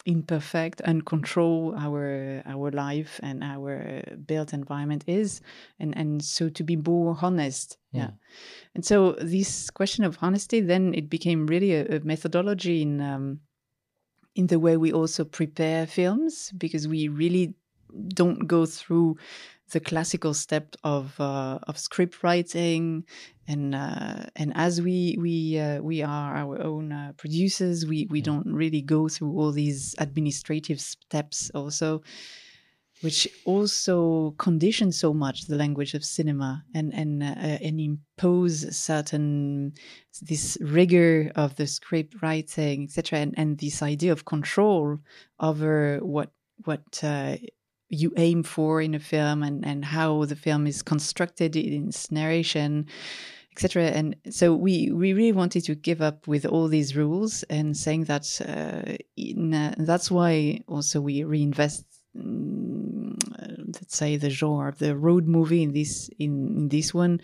imperfect 0.08 0.82
and 0.86 1.06
control 1.06 1.76
our 1.78 2.42
our 2.46 2.72
life 2.72 3.20
and 3.22 3.44
our 3.44 4.02
built 4.26 4.54
environment 4.54 5.04
is 5.06 5.42
and 5.80 5.96
and 5.98 6.24
so 6.24 6.48
to 6.48 6.64
be 6.64 6.78
more 6.78 7.18
honest 7.22 7.78
yeah, 7.92 8.02
yeah. 8.02 8.10
and 8.74 8.86
so 8.86 9.12
this 9.20 9.70
question 9.70 10.06
of 10.06 10.18
honesty 10.22 10.62
then 10.62 10.94
it 10.94 11.10
became 11.10 11.46
really 11.46 11.74
a, 11.74 11.98
a 11.98 12.00
methodology 12.00 12.82
in 12.82 13.02
um, 13.02 13.42
in 14.34 14.48
the 14.48 14.60
way 14.60 14.78
we 14.78 14.94
also 14.94 15.26
prepare 15.26 15.86
films 15.86 16.54
because 16.58 16.88
we 16.88 17.10
really 17.10 17.54
don't 18.14 18.48
go 18.48 18.66
through 18.66 19.18
the 19.72 19.80
classical 19.80 20.34
step 20.34 20.76
of 20.84 21.20
uh, 21.20 21.60
of 21.68 21.78
script 21.78 22.24
writing 22.24 23.04
and 23.48 23.76
uh, 23.76 24.26
and 24.36 24.54
as 24.56 24.82
we 24.82 25.18
we 25.20 25.60
uh, 25.60 25.82
we 25.82 26.02
are 26.02 26.36
our 26.36 26.62
own 26.62 26.92
uh, 26.92 27.12
producers 27.18 27.86
we 27.86 28.08
we 28.10 28.22
mm. 28.22 28.26
don't 28.26 28.48
really 28.48 28.82
go 28.82 29.08
through 29.08 29.32
all 29.38 29.52
these 29.52 29.96
administrative 29.98 30.80
steps 30.80 31.52
also 31.54 32.02
which 33.02 33.28
also 33.46 34.32
condition 34.40 34.92
so 34.92 35.14
much 35.14 35.46
the 35.46 35.56
language 35.56 35.94
of 35.94 36.04
cinema 36.04 36.64
and 36.74 36.94
and 36.94 37.22
uh, 37.22 37.26
and 37.26 37.80
impose 37.80 38.76
certain 38.76 39.74
this 40.22 40.58
rigor 40.62 41.32
of 41.36 41.56
the 41.58 41.68
script 41.68 42.16
writing 42.22 42.84
etc 42.84 43.20
and 43.20 43.34
and 43.38 43.58
this 43.60 43.82
idea 43.82 44.12
of 44.12 44.26
control 44.26 44.98
over 45.40 46.00
what 46.02 46.32
what 46.64 46.82
uh, 47.04 47.36
you 47.90 48.12
aim 48.18 48.44
for 48.44 48.82
in 48.82 48.96
a 48.96 49.00
film 49.00 49.44
and, 49.44 49.66
and 49.66 49.86
how 49.86 50.26
the 50.26 50.36
film 50.36 50.68
is 50.68 50.82
constructed 50.82 51.56
in 51.56 51.88
its 51.88 52.12
narration 52.12 52.86
etc 53.58 53.86
and 53.86 54.16
so 54.30 54.54
we 54.54 54.92
we 54.92 55.14
really 55.14 55.32
wanted 55.32 55.64
to 55.64 55.74
give 55.74 56.02
up 56.02 56.28
with 56.28 56.46
all 56.46 56.68
these 56.68 56.96
rules 56.96 57.44
and 57.44 57.76
saying 57.76 58.04
that 58.04 58.26
uh, 58.48 58.96
in, 59.16 59.54
uh, 59.54 59.74
that's 59.80 60.12
why 60.12 60.60
also 60.68 61.02
we 61.02 61.24
reinvest 61.24 61.84
mm, 62.16 63.18
let's 63.66 63.98
say 63.98 64.16
the 64.16 64.30
genre 64.30 64.70
of 64.70 64.78
the 64.78 64.96
road 64.96 65.28
movie 65.28 65.64
in 65.64 65.74
this 65.74 66.08
in, 66.20 66.48
in 66.56 66.70
this 66.70 66.94
one 66.94 67.20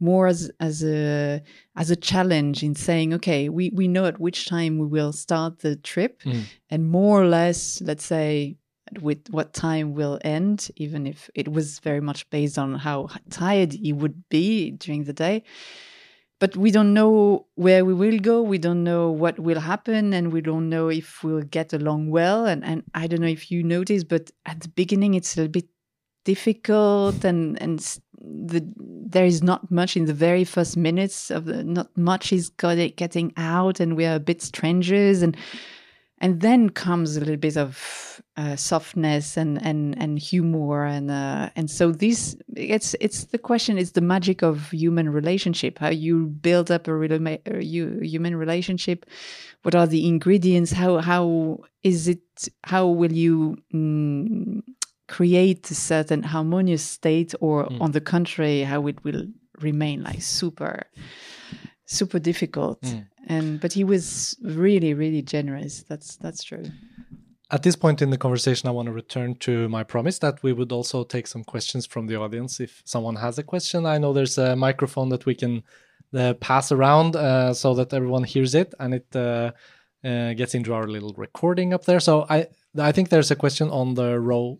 more 0.00 0.26
as 0.26 0.50
as 0.58 0.82
a 0.82 1.40
as 1.76 1.90
a 1.90 1.96
challenge 1.96 2.64
in 2.64 2.74
saying 2.74 3.14
okay 3.14 3.48
we 3.48 3.70
we 3.74 3.86
know 3.86 4.06
at 4.06 4.18
which 4.18 4.48
time 4.48 4.78
we 4.78 4.86
will 4.86 5.12
start 5.12 5.60
the 5.60 5.76
trip 5.76 6.20
mm. 6.22 6.42
and 6.68 6.90
more 6.90 7.22
or 7.22 7.26
less 7.26 7.80
let's 7.82 8.04
say 8.04 8.56
with 9.00 9.28
what 9.30 9.52
time 9.52 9.94
will 9.94 10.18
end, 10.24 10.70
even 10.76 11.06
if 11.06 11.30
it 11.34 11.48
was 11.48 11.78
very 11.80 12.00
much 12.00 12.28
based 12.30 12.58
on 12.58 12.74
how 12.74 13.08
tired 13.30 13.72
he 13.72 13.92
would 13.92 14.28
be 14.28 14.70
during 14.72 15.04
the 15.04 15.12
day. 15.12 15.42
But 16.38 16.56
we 16.56 16.70
don't 16.70 16.92
know 16.92 17.46
where 17.54 17.84
we 17.84 17.94
will 17.94 18.18
go. 18.18 18.42
We 18.42 18.58
don't 18.58 18.84
know 18.84 19.10
what 19.10 19.38
will 19.38 19.60
happen, 19.60 20.12
and 20.12 20.32
we 20.32 20.42
don't 20.42 20.68
know 20.68 20.88
if 20.88 21.24
we'll 21.24 21.42
get 21.42 21.72
along 21.72 22.10
well. 22.10 22.44
And, 22.44 22.62
and 22.62 22.82
I 22.94 23.06
don't 23.06 23.22
know 23.22 23.26
if 23.26 23.50
you 23.50 23.62
noticed, 23.62 24.08
but 24.08 24.30
at 24.44 24.60
the 24.60 24.68
beginning, 24.68 25.14
it's 25.14 25.34
a 25.34 25.40
little 25.40 25.52
bit 25.52 25.68
difficult, 26.24 27.24
and 27.24 27.60
and 27.62 27.78
the, 28.20 28.62
there 28.76 29.24
is 29.24 29.42
not 29.42 29.70
much 29.70 29.96
in 29.96 30.04
the 30.04 30.12
very 30.12 30.44
first 30.44 30.76
minutes 30.76 31.30
of 31.30 31.46
the, 31.46 31.64
not 31.64 31.96
much 31.96 32.32
is 32.32 32.50
got 32.50 32.76
getting 32.96 33.32
out, 33.38 33.80
and 33.80 33.96
we 33.96 34.04
are 34.04 34.16
a 34.16 34.20
bit 34.20 34.42
strangers, 34.42 35.22
and 35.22 35.36
and 36.18 36.40
then 36.40 36.70
comes 36.70 37.16
a 37.16 37.20
little 37.20 37.36
bit 37.36 37.56
of 37.56 38.20
uh, 38.36 38.56
softness 38.56 39.36
and 39.36 39.64
and 39.64 40.00
and 40.00 40.18
humor 40.18 40.84
and 40.84 41.10
uh, 41.10 41.50
and 41.56 41.70
so 41.70 41.92
this 41.92 42.36
it's 42.54 42.94
it's 43.00 43.24
the 43.24 43.38
question 43.38 43.78
it's 43.78 43.92
the 43.92 44.00
magic 44.00 44.42
of 44.42 44.70
human 44.70 45.08
relationship 45.08 45.78
how 45.78 45.88
you 45.88 46.26
build 46.26 46.70
up 46.70 46.88
a, 46.88 46.90
rela- 46.90 47.40
a 47.46 47.62
human 48.04 48.36
relationship. 48.36 49.06
What 49.62 49.74
are 49.74 49.86
the 49.86 50.06
ingredients? 50.06 50.72
How 50.72 50.98
how 50.98 51.58
is 51.82 52.08
it 52.08 52.48
how 52.64 52.86
will 52.86 53.12
you 53.12 53.56
mm, 53.74 54.62
create 55.08 55.70
a 55.70 55.74
certain 55.74 56.22
harmonious 56.22 56.82
state 56.82 57.34
or 57.40 57.66
mm. 57.66 57.80
on 57.80 57.92
the 57.92 58.00
contrary 58.00 58.62
how 58.62 58.86
it 58.86 59.02
will 59.04 59.26
remain 59.60 60.02
like 60.02 60.20
super 60.20 60.84
super 61.86 62.18
difficult. 62.18 62.82
Mm. 62.82 63.06
and 63.28 63.60
but 63.60 63.72
he 63.72 63.84
was 63.84 64.36
really 64.42 64.94
really 64.94 65.22
generous. 65.22 65.84
That's 65.88 66.16
that's 66.16 66.42
true. 66.44 66.64
At 67.50 67.62
this 67.62 67.76
point 67.76 68.02
in 68.02 68.10
the 68.10 68.18
conversation 68.18 68.68
i 68.68 68.72
want 68.72 68.86
to 68.86 68.92
return 68.92 69.36
to 69.36 69.68
my 69.68 69.84
promise 69.84 70.18
that 70.18 70.42
we 70.42 70.52
would 70.52 70.72
also 70.72 71.04
take 71.04 71.26
some 71.26 71.44
questions 71.44 71.86
from 71.86 72.06
the 72.08 72.16
audience. 72.16 72.60
If 72.60 72.82
someone 72.84 73.16
has 73.16 73.38
a 73.38 73.42
question 73.42 73.86
i 73.86 73.98
know 73.98 74.12
there's 74.12 74.38
a 74.38 74.56
microphone 74.56 75.08
that 75.10 75.26
we 75.26 75.34
can 75.34 75.62
uh, 76.14 76.34
pass 76.34 76.72
around 76.72 77.16
uh, 77.16 77.54
so 77.54 77.74
that 77.74 77.92
everyone 77.92 78.24
hears 78.24 78.54
it 78.54 78.74
and 78.78 78.94
it 78.94 79.06
uh, 79.14 79.50
uh 80.04 80.34
gets 80.34 80.54
into 80.54 80.72
our 80.74 80.86
little 80.86 81.14
recording 81.16 81.72
up 81.72 81.84
there. 81.84 82.00
So 82.00 82.26
i 82.28 82.46
i 82.78 82.92
think 82.92 83.08
there's 83.08 83.30
a 83.30 83.36
question 83.36 83.70
on 83.70 83.94
the 83.94 84.18
row. 84.18 84.58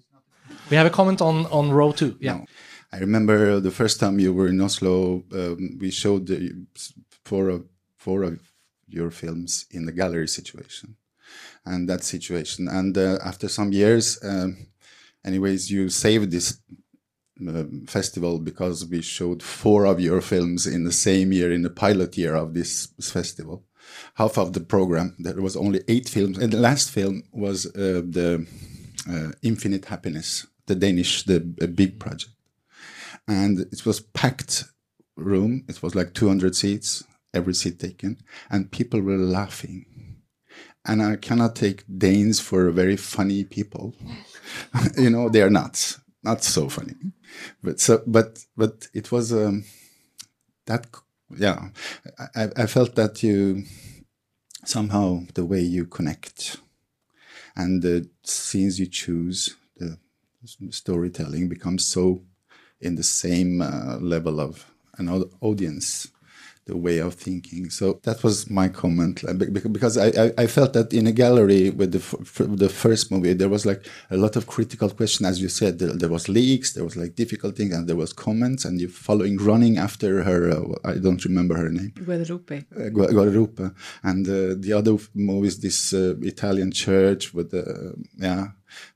We 0.70 0.76
have 0.76 0.86
a 0.86 0.94
comment 0.98 1.20
on 1.20 1.46
on 1.46 1.70
row 1.70 1.92
two. 1.92 2.16
Yeah. 2.20 2.38
No. 2.38 2.44
I 2.96 3.00
remember 3.00 3.60
the 3.60 3.70
first 3.70 4.00
time 4.00 4.18
you 4.18 4.32
were 4.32 4.48
in 4.48 4.58
Oslo, 4.58 5.22
um, 5.34 5.76
we 5.78 5.90
showed 5.90 6.28
the, 6.28 6.64
four 7.26 7.50
of 7.50 7.66
four 7.98 8.22
of 8.22 8.40
your 8.88 9.10
films 9.10 9.66
in 9.70 9.84
the 9.84 9.92
gallery 9.92 10.28
situation 10.28 10.96
and 11.66 11.86
that 11.90 12.04
situation. 12.04 12.68
And 12.68 12.96
uh, 12.96 13.18
after 13.22 13.48
some 13.48 13.72
years, 13.72 14.18
um, 14.24 14.68
anyways, 15.26 15.70
you 15.70 15.90
saved 15.90 16.30
this 16.30 16.58
uh, 17.46 17.64
festival 17.86 18.38
because 18.38 18.86
we 18.86 19.02
showed 19.02 19.42
four 19.42 19.84
of 19.84 20.00
your 20.00 20.22
films 20.22 20.66
in 20.66 20.84
the 20.84 20.92
same 20.92 21.32
year, 21.32 21.52
in 21.52 21.60
the 21.60 21.76
pilot 21.84 22.16
year 22.16 22.34
of 22.34 22.54
this 22.54 22.88
festival. 23.02 23.66
Half 24.14 24.38
of 24.38 24.54
the 24.54 24.60
program, 24.60 25.16
there 25.18 25.42
was 25.42 25.54
only 25.54 25.82
eight 25.86 26.08
films, 26.08 26.38
and 26.38 26.50
the 26.50 26.60
last 26.60 26.90
film 26.90 27.24
was 27.30 27.66
uh, 27.66 28.00
the 28.08 28.46
uh, 29.10 29.32
Infinite 29.42 29.84
Happiness, 29.84 30.46
the 30.64 30.74
Danish, 30.74 31.24
the 31.24 31.40
big 31.40 32.00
project, 32.00 32.35
and 33.28 33.60
it 33.60 33.84
was 33.84 34.00
packed 34.00 34.64
room. 35.16 35.64
It 35.68 35.82
was 35.82 35.94
like 35.94 36.14
200 36.14 36.54
seats, 36.54 37.04
every 37.34 37.54
seat 37.54 37.78
taken, 37.78 38.18
and 38.50 38.70
people 38.70 39.00
were 39.00 39.16
laughing 39.16 39.86
and 40.86 41.02
I 41.02 41.16
cannot 41.16 41.56
take 41.56 41.84
Danes 41.98 42.40
for 42.40 42.70
very 42.70 42.96
funny 42.96 43.44
people. 43.44 43.94
you 44.98 45.10
know, 45.10 45.28
they 45.28 45.42
are 45.42 45.50
not 45.50 45.98
not 46.22 46.42
so 46.42 46.68
funny, 46.68 46.94
but 47.62 47.80
so 47.80 48.02
but 48.06 48.44
but 48.56 48.88
it 48.94 49.12
was 49.12 49.32
um, 49.32 49.64
that 50.66 50.86
yeah. 51.36 51.68
I, 52.34 52.48
I 52.56 52.66
felt 52.66 52.94
that 52.94 53.22
you 53.22 53.64
somehow 54.64 55.22
the 55.34 55.44
way 55.44 55.60
you 55.60 55.86
connect 55.86 56.58
and 57.56 57.82
the 57.82 58.08
scenes 58.24 58.78
you 58.78 58.86
choose, 58.86 59.56
the 59.76 59.98
storytelling 60.70 61.48
becomes 61.48 61.84
so 61.84 62.22
in 62.80 62.96
the 62.96 63.02
same 63.02 63.62
uh, 63.62 63.98
level 64.00 64.40
of 64.40 64.70
an 64.98 65.08
audience 65.40 66.08
the 66.66 66.76
way 66.76 66.98
of 66.98 67.14
thinking. 67.14 67.70
So 67.70 68.00
that 68.02 68.24
was 68.24 68.50
my 68.50 68.68
comment 68.68 69.24
because 69.72 69.96
I, 69.96 70.32
I, 70.36 70.46
felt 70.48 70.72
that 70.72 70.92
in 70.92 71.06
a 71.06 71.12
gallery 71.12 71.70
with 71.70 71.92
the 71.92 72.02
the 72.44 72.68
first 72.68 73.12
movie 73.12 73.34
there 73.34 73.48
was 73.48 73.64
like 73.64 73.86
a 74.10 74.16
lot 74.16 74.34
of 74.34 74.48
critical 74.48 74.90
question. 74.90 75.26
As 75.26 75.40
you 75.40 75.48
said 75.48 75.78
there, 75.78 75.92
there 75.92 76.08
was 76.08 76.28
leaks 76.28 76.72
there 76.72 76.84
was 76.84 76.96
like 76.96 77.14
difficult 77.14 77.56
things 77.56 77.72
and 77.72 77.88
there 77.88 77.94
was 77.96 78.12
comments 78.12 78.64
and 78.64 78.80
you 78.80 78.88
following 78.88 79.36
running 79.38 79.78
after 79.78 80.24
her 80.24 80.50
uh, 80.50 80.74
I 80.84 80.94
don't 80.94 81.24
remember 81.24 81.54
her 81.56 81.70
name. 81.70 81.92
Guadalupe. 82.04 82.64
Uh, 82.76 82.88
Guadalupe. 82.88 83.70
And 84.02 84.26
uh, 84.28 84.56
the 84.58 84.72
other 84.76 84.96
movies 85.14 85.60
this 85.60 85.94
uh, 85.94 86.16
Italian 86.22 86.72
church 86.72 87.32
with 87.32 87.52
the 87.52 87.94
yeah 88.18 88.48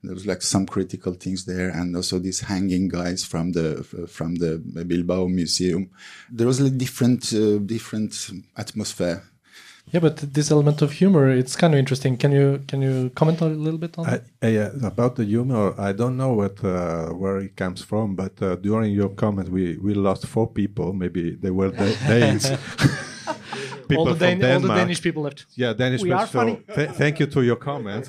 there 0.03 0.13
was 0.13 0.25
like 0.25 0.41
some 0.41 0.65
critical 0.65 1.13
things 1.13 1.45
there, 1.45 1.69
and 1.69 1.95
also 1.95 2.19
these 2.19 2.41
hanging 2.41 2.87
guys 2.87 3.23
from 3.23 3.51
the 3.53 3.83
from 4.07 4.35
the 4.35 4.57
Bilbao 4.85 5.27
Museum. 5.27 5.89
There 6.31 6.47
was 6.47 6.59
a 6.59 6.69
different 6.69 7.33
uh, 7.33 7.57
different 7.59 8.13
atmosphere. 8.57 9.23
Yeah, 9.91 9.99
but 9.99 10.17
this 10.17 10.51
element 10.51 10.81
of 10.81 10.93
humor, 10.93 11.29
it's 11.29 11.55
kind 11.55 11.73
of 11.73 11.79
interesting. 11.79 12.15
Can 12.15 12.31
you 12.31 12.63
can 12.67 12.81
you 12.81 13.09
comment 13.09 13.41
a 13.41 13.45
little 13.45 13.79
bit 13.79 13.97
on 13.97 14.05
that? 14.05 14.23
Uh, 14.41 14.87
about 14.87 15.15
the 15.15 15.25
humor, 15.25 15.73
I 15.77 15.91
don't 15.91 16.15
know 16.15 16.33
what 16.33 16.63
uh, 16.63 17.07
where 17.09 17.39
it 17.39 17.55
comes 17.57 17.83
from, 17.83 18.15
but 18.15 18.41
uh, 18.41 18.55
during 18.55 18.93
your 18.93 19.09
comment, 19.09 19.49
we 19.49 19.77
we 19.77 19.93
lost 19.93 20.27
four 20.27 20.47
people. 20.47 20.93
Maybe 20.93 21.31
they 21.31 21.51
were 21.51 21.71
Danes. 22.07 22.51
People 23.91 24.07
all 24.07 24.13
the, 24.13 24.25
Dan- 24.25 24.53
all 24.55 24.59
the 24.67 24.75
Danish 24.81 25.01
people 25.01 25.23
left. 25.27 25.39
Yeah, 25.55 25.73
Danish. 25.73 26.01
We 26.01 26.11
are 26.11 26.27
so 26.27 26.39
funny. 26.39 26.55
Th 26.77 26.89
thank 27.01 27.15
you 27.21 27.27
to 27.35 27.39
your 27.49 27.59
comment. 27.69 28.03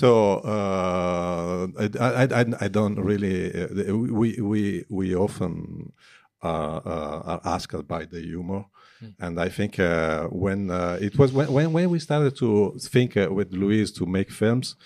So 0.00 0.10
uh, 0.54 1.66
I, 2.08 2.22
I, 2.40 2.44
I, 2.64 2.68
don't 2.78 2.98
really. 3.10 3.36
Uh, 3.62 3.96
we 4.20 4.28
we 4.52 4.62
we 4.98 5.06
often 5.26 5.54
uh, 6.42 6.78
uh 6.92 7.32
are 7.32 7.42
asked 7.54 7.86
by 7.94 8.02
the 8.12 8.20
humor. 8.30 8.62
Mm. 9.02 9.14
And 9.24 9.34
I 9.46 9.48
think 9.58 9.72
uh, 9.78 10.24
when 10.44 10.60
uh, 10.70 10.98
it 11.00 11.14
was 11.18 11.30
when, 11.32 11.72
when 11.72 11.90
we 11.94 11.98
started 11.98 12.32
to 12.38 12.50
think 12.80 13.10
with 13.38 13.52
Louise 13.52 13.90
to 13.98 14.06
make 14.06 14.30
films, 14.42 14.76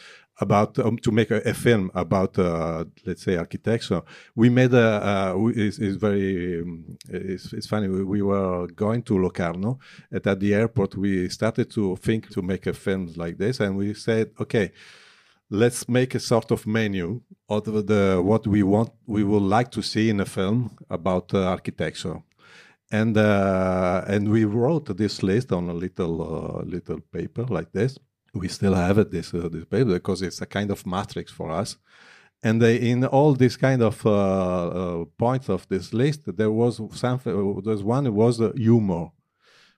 about 0.40 0.78
um, 0.78 0.96
to 0.98 1.12
make 1.12 1.30
a, 1.30 1.40
a, 1.48 1.54
film 1.54 1.90
about 1.94 2.38
uh, 2.38 2.84
let's 3.06 3.22
say 3.22 3.36
architecture 3.36 4.02
we 4.34 4.48
made 4.48 4.72
a 4.74 5.34
it's, 5.54 5.78
it's, 5.78 5.96
very 5.96 6.62
um, 6.62 6.98
it's, 7.08 7.52
it's, 7.52 7.66
funny. 7.66 7.88
We, 7.88 8.04
we, 8.04 8.22
were 8.22 8.66
going 8.68 9.02
to 9.02 9.18
locarno 9.18 9.78
and 10.10 10.26
at 10.26 10.40
the 10.40 10.54
airport. 10.54 10.96
We 10.96 11.28
started 11.28 11.70
to 11.72 11.96
think 11.96 12.30
to 12.30 12.42
make 12.42 12.66
a 12.66 12.72
film 12.72 13.12
like 13.16 13.38
this 13.38 13.60
and 13.60 13.76
we 13.76 13.94
said 13.94 14.30
okay 14.40 14.72
let's 15.50 15.88
make 15.88 16.14
a 16.14 16.20
sort 16.20 16.50
of 16.52 16.66
menu 16.66 17.20
of 17.48 17.64
the 17.64 18.20
what 18.24 18.46
we 18.46 18.62
want 18.62 18.90
we 19.06 19.24
would 19.24 19.42
like 19.42 19.70
to 19.72 19.82
see 19.82 20.08
in 20.08 20.20
a 20.20 20.24
film 20.24 20.76
about 20.88 21.34
uh, 21.34 21.44
architecture. 21.44 22.22
And 22.92 23.16
uh, 23.16 24.04
and 24.08 24.30
we 24.30 24.44
wrote 24.44 24.96
this 24.96 25.22
list 25.22 25.52
on 25.52 25.68
a 25.68 25.74
little 25.74 26.22
uh, 26.22 26.64
little 26.64 27.00
paper 27.12 27.44
like 27.44 27.70
this 27.72 27.98
we 28.34 28.48
still 28.48 28.74
have 28.74 28.98
it 28.98 29.10
this 29.10 29.34
uh, 29.34 29.48
this 29.50 29.64
paper 29.64 29.94
because 29.94 30.22
it's 30.22 30.40
a 30.40 30.46
kind 30.46 30.70
of 30.70 30.86
matrix 30.86 31.32
for 31.32 31.50
us. 31.50 31.76
And 32.42 32.62
they, 32.62 32.76
in 32.76 33.04
all 33.04 33.34
these 33.34 33.58
kind 33.58 33.82
of 33.82 34.04
uh, 34.06 34.68
uh, 35.00 35.04
points 35.18 35.50
of 35.50 35.68
this 35.68 35.92
list 35.92 36.22
there 36.36 36.50
was 36.50 36.80
something 36.98 37.58
uh, 37.58 37.60
there's 37.64 37.82
one 37.82 38.12
was 38.14 38.40
humor. 38.56 39.08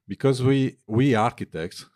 Because 0.08 0.42
we 0.42 0.76
we 0.86 1.14
architects 1.14 1.86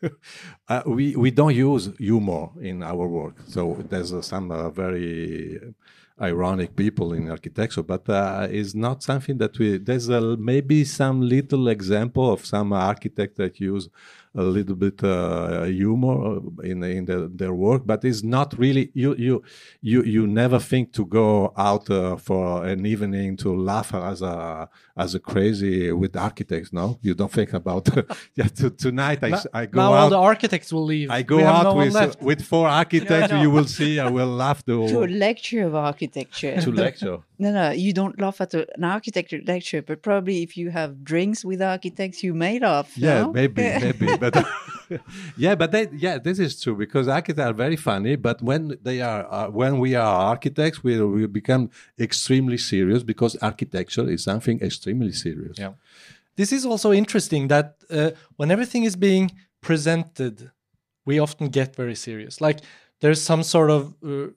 uh, 0.68 0.82
we 0.86 1.14
we 1.14 1.30
don't 1.30 1.54
use 1.54 1.90
humor 1.98 2.48
in 2.60 2.82
our 2.82 3.06
work. 3.06 3.36
So 3.46 3.78
there's 3.88 4.12
some 4.26 4.50
uh, 4.50 4.70
very 4.70 5.74
ironic 6.20 6.76
people 6.76 7.14
in 7.14 7.30
architecture 7.30 7.82
but 7.82 8.04
it's 8.50 8.74
not 8.74 9.02
something 9.02 9.38
that 9.38 9.58
we 9.58 9.78
there's 9.78 10.08
maybe 10.08 10.84
some 10.84 11.20
little 11.20 11.68
example 11.68 12.30
of 12.30 12.44
some 12.44 12.72
architect 12.72 13.36
that 13.36 13.58
use 13.58 13.88
a 14.34 14.42
little 14.42 14.74
bit 14.76 15.02
uh, 15.04 15.64
humor 15.64 16.36
uh, 16.36 16.62
in 16.62 16.82
in 16.82 17.04
the, 17.04 17.30
their 17.34 17.52
work, 17.52 17.82
but 17.84 18.04
it's 18.04 18.22
not 18.22 18.58
really 18.58 18.90
you 18.94 19.14
you 19.16 19.42
you 19.80 20.02
you 20.02 20.26
never 20.26 20.58
think 20.58 20.92
to 20.92 21.04
go 21.04 21.52
out 21.56 21.90
uh, 21.90 22.16
for 22.16 22.64
an 22.64 22.86
evening 22.86 23.36
to 23.36 23.54
laugh 23.54 23.94
as 23.94 24.22
a 24.22 24.68
as 24.96 25.14
a 25.14 25.20
crazy 25.20 25.92
with 25.92 26.16
architects. 26.16 26.72
No, 26.72 26.98
you 27.02 27.14
don't 27.14 27.32
think 27.32 27.52
about 27.52 27.88
yeah. 28.34 28.46
To, 28.46 28.70
tonight 28.70 29.22
I, 29.22 29.42
I 29.52 29.66
go 29.66 29.80
now 29.80 29.92
out. 29.92 29.98
all 29.98 30.10
the 30.10 30.18
architects 30.18 30.72
will 30.72 30.84
leave. 30.84 31.10
I 31.10 31.22
go 31.22 31.36
we 31.36 31.44
out 31.44 31.64
no 31.64 31.74
with 31.74 32.22
with 32.22 32.42
four 32.42 32.68
architects. 32.68 33.30
No, 33.30 33.36
no. 33.36 33.42
You 33.42 33.50
will 33.50 33.66
see. 33.66 33.98
I 33.98 34.08
will 34.08 34.28
laugh 34.28 34.64
the 34.64 34.74
to 34.86 35.04
a 35.04 35.06
lecture 35.06 35.66
of 35.66 35.74
architecture. 35.74 36.60
to 36.60 36.72
lecture. 36.72 37.18
no, 37.38 37.52
no, 37.52 37.70
you 37.70 37.92
don't 37.92 38.18
laugh 38.20 38.40
at 38.40 38.54
a, 38.54 38.66
an 38.76 38.84
architecture 38.84 39.40
lecture, 39.46 39.82
but 39.82 40.02
probably 40.02 40.42
if 40.42 40.56
you 40.56 40.70
have 40.70 41.04
drinks 41.04 41.44
with 41.44 41.60
architects, 41.60 42.22
you 42.22 42.34
may 42.34 42.58
laugh. 42.58 42.96
Yeah, 42.96 43.22
no? 43.22 43.32
maybe, 43.32 43.62
maybe 43.86 44.06
but 44.22 44.46
yeah, 45.36 45.54
but 45.54 45.72
they, 45.72 45.88
yeah, 46.06 46.18
this 46.18 46.38
is 46.38 46.60
true 46.62 46.76
because 46.76 47.08
architects 47.08 47.48
are 47.48 47.52
very 47.52 47.76
funny. 47.76 48.14
But 48.16 48.40
when 48.42 48.78
they 48.82 49.00
are, 49.00 49.26
uh, 49.30 49.48
when 49.50 49.78
we 49.78 49.94
are 49.94 50.14
architects, 50.32 50.84
we 50.84 50.92
we 51.16 51.26
become 51.26 51.70
extremely 51.98 52.58
serious 52.58 53.02
because 53.02 53.32
architecture 53.50 54.08
is 54.08 54.22
something 54.30 54.60
extremely 54.60 55.12
serious. 55.12 55.56
Yeah, 55.58 55.72
this 56.36 56.52
is 56.52 56.64
also 56.64 56.92
interesting 56.92 57.48
that 57.48 57.66
uh, 57.90 58.10
when 58.36 58.50
everything 58.50 58.84
is 58.84 58.96
being 58.96 59.32
presented, 59.60 60.50
we 61.04 61.18
often 61.18 61.48
get 61.48 61.76
very 61.76 61.94
serious. 61.94 62.40
Like 62.40 62.60
there's 63.00 63.20
some 63.20 63.42
sort 63.42 63.70
of, 63.70 63.94
uh, 64.06 64.28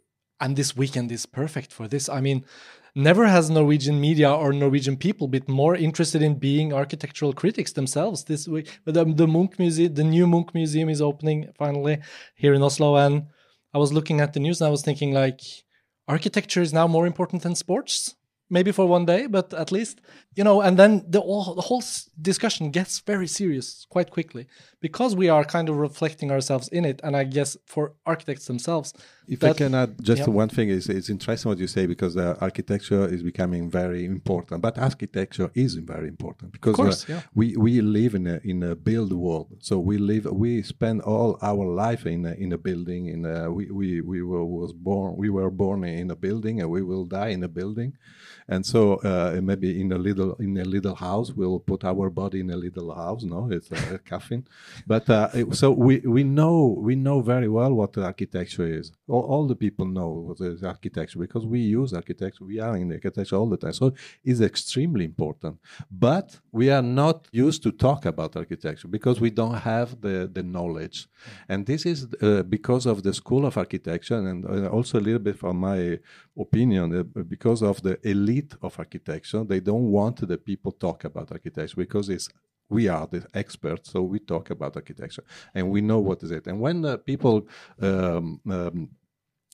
and 0.41 0.55
this 0.55 0.75
weekend 0.75 1.11
is 1.11 1.25
perfect 1.25 1.71
for 1.71 1.87
this. 1.87 2.09
I 2.09 2.21
mean, 2.21 2.43
never 2.95 3.27
has 3.27 3.49
Norwegian 3.49 3.99
media 3.99 4.31
or 4.31 4.53
Norwegian 4.53 4.97
people 4.97 5.27
been 5.27 5.43
more 5.47 5.75
interested 5.75 6.21
in 6.21 6.39
being 6.39 6.73
architectural 6.73 7.33
critics 7.33 7.73
themselves. 7.73 8.23
This 8.23 8.47
week, 8.47 8.79
the, 8.85 9.03
the 9.03 9.27
Munch 9.27 9.59
Museum, 9.59 9.93
the 9.93 10.03
new 10.03 10.25
Munch 10.25 10.53
Museum 10.53 10.89
is 10.89 11.01
opening 11.01 11.49
finally 11.57 11.99
here 12.35 12.53
in 12.53 12.63
Oslo, 12.63 12.95
and 12.95 13.27
I 13.73 13.77
was 13.77 13.91
looking 13.91 14.21
at 14.21 14.33
the 14.33 14.39
news 14.39 14.61
and 14.61 14.67
I 14.67 14.71
was 14.71 14.81
thinking 14.81 15.13
like, 15.13 15.41
architecture 16.07 16.61
is 16.61 16.71
now 16.71 16.87
more 16.87 17.05
important 17.05 17.43
than 17.43 17.55
sports 17.55 18.15
maybe 18.49 18.71
for 18.71 18.85
one 18.85 19.05
day, 19.05 19.27
but 19.27 19.53
at 19.53 19.71
least 19.71 20.01
you 20.35 20.43
know. 20.43 20.61
And 20.61 20.77
then 20.77 21.03
the, 21.07 21.19
all, 21.19 21.55
the 21.55 21.61
whole 21.61 21.83
discussion 22.21 22.71
gets 22.71 22.99
very 22.99 23.27
serious 23.27 23.85
quite 23.89 24.11
quickly 24.11 24.47
because 24.87 25.15
we 25.15 25.29
are 25.29 25.43
kind 25.43 25.67
of 25.67 25.75
reflecting 25.77 26.29
ourselves 26.29 26.67
in 26.67 26.85
it. 26.85 26.97
And 27.03 27.13
I 27.21 27.23
guess 27.23 27.57
for 27.65 27.93
architects 28.05 28.45
themselves, 28.45 28.93
if 29.27 29.39
that, 29.39 29.55
I 29.55 29.57
can 29.61 29.73
add 29.73 29.91
just 30.11 30.21
yeah. 30.21 30.39
one 30.43 30.49
thing, 30.57 30.69
is 30.69 30.87
it's 30.87 31.09
interesting 31.09 31.49
what 31.49 31.57
you 31.57 31.65
say 31.65 31.87
because 31.87 32.15
uh, 32.15 32.37
architecture 32.39 33.03
is 33.15 33.23
becoming 33.23 33.63
very 33.67 34.05
important. 34.05 34.61
But 34.61 34.77
architecture 34.77 35.49
is 35.55 35.73
very 35.93 36.07
important 36.07 36.51
because 36.51 36.75
course, 36.75 37.09
uh, 37.09 37.13
yeah. 37.13 37.21
we 37.33 37.57
we 37.65 37.81
live 37.81 38.13
in 38.19 38.27
a 38.27 38.39
in 38.51 38.61
a 38.61 38.75
build 38.75 39.11
world. 39.11 39.49
So 39.59 39.73
we 39.79 39.97
live 39.97 40.25
we 40.43 40.61
spend 40.61 41.01
all 41.01 41.39
our 41.41 41.65
life 41.65 42.05
in 42.05 42.21
a, 42.31 42.33
in 42.33 42.53
a 42.53 42.59
building. 42.67 43.07
In 43.07 43.25
a, 43.25 43.51
we 43.51 43.63
we 43.79 44.01
we 44.01 44.21
were 44.21 44.45
was 44.45 44.71
born 44.71 45.15
we 45.17 45.29
were 45.31 45.49
born 45.49 45.83
in 45.83 46.11
a 46.11 46.15
building 46.27 46.61
and 46.61 46.69
we 46.69 46.83
will 46.83 47.05
die 47.05 47.31
in 47.37 47.41
a 47.43 47.51
building 47.59 47.91
and 48.47 48.65
so 48.65 48.95
uh, 48.97 49.39
maybe 49.41 49.81
in 49.81 49.91
a 49.91 49.97
little 49.97 50.35
in 50.35 50.57
a 50.57 50.63
little 50.63 50.95
house 50.95 51.31
we'll 51.31 51.59
put 51.59 51.83
our 51.83 52.09
body 52.09 52.39
in 52.39 52.49
a 52.51 52.55
little 52.55 52.93
house 52.93 53.23
no 53.23 53.49
it's 53.51 53.71
a, 53.71 53.95
a 53.95 53.97
coffin 53.97 54.47
but 54.87 55.09
uh, 55.09 55.51
so 55.51 55.71
we 55.71 55.99
we 55.99 56.23
know 56.23 56.75
we 56.79 56.95
know 56.95 57.21
very 57.21 57.47
well 57.47 57.73
what 57.73 57.93
the 57.93 58.03
architecture 58.03 58.67
is. 58.67 58.91
All, 59.07 59.21
all, 59.21 59.47
the 59.47 59.55
people 59.55 59.85
know 59.85 60.09
what 60.09 60.39
is 60.41 60.63
architecture 60.63 61.19
because 61.19 61.45
we 61.45 61.59
use 61.59 61.93
architecture. 61.93 62.43
We 62.45 62.59
are 62.59 62.75
in 62.77 62.89
the 62.89 62.95
architecture 62.95 63.35
all 63.35 63.49
the 63.49 63.57
time. 63.57 63.73
So 63.73 63.93
it's 64.23 64.41
extremely 64.41 65.05
important. 65.05 65.59
But 65.91 66.39
we 66.51 66.69
are 66.69 66.81
not 66.81 67.27
used 67.31 67.63
to 67.63 67.71
talk 67.71 68.05
about 68.05 68.35
architecture 68.35 68.87
because 68.87 69.19
we 69.19 69.29
don't 69.29 69.55
have 69.55 70.01
the 70.01 70.29
the 70.31 70.43
knowledge. 70.43 71.07
And 71.49 71.65
this 71.65 71.85
is 71.85 72.07
uh, 72.21 72.43
because 72.43 72.85
of 72.85 73.03
the 73.03 73.13
school 73.13 73.45
of 73.45 73.57
architecture 73.57 74.17
and 74.17 74.45
uh, 74.45 74.67
also 74.69 74.99
a 74.99 75.03
little 75.07 75.19
bit 75.19 75.37
from 75.37 75.57
my 75.57 75.99
opinion 76.37 76.95
uh, 76.95 77.03
because 77.23 77.61
of 77.61 77.81
the 77.81 77.97
elite 78.07 78.53
of 78.61 78.77
architecture. 78.79 79.43
They 79.43 79.59
don't 79.59 79.91
want 79.91 80.27
the 80.27 80.37
people 80.37 80.71
talk 80.71 81.03
about 81.03 81.31
architecture 81.31 81.75
because 81.77 82.09
it's 82.09 82.29
we 82.69 82.87
are 82.87 83.07
the 83.07 83.25
experts, 83.33 83.91
so 83.91 84.01
we 84.01 84.19
talk 84.19 84.49
about 84.49 84.75
architecture 84.75 85.23
and 85.53 85.69
we 85.69 85.81
know 85.81 85.99
what 85.99 86.23
is 86.23 86.31
it. 86.31 86.47
And 86.47 86.59
when 86.59 86.85
uh, 86.85 86.97
people 86.97 87.47
um, 87.81 88.41
um, 88.49 88.89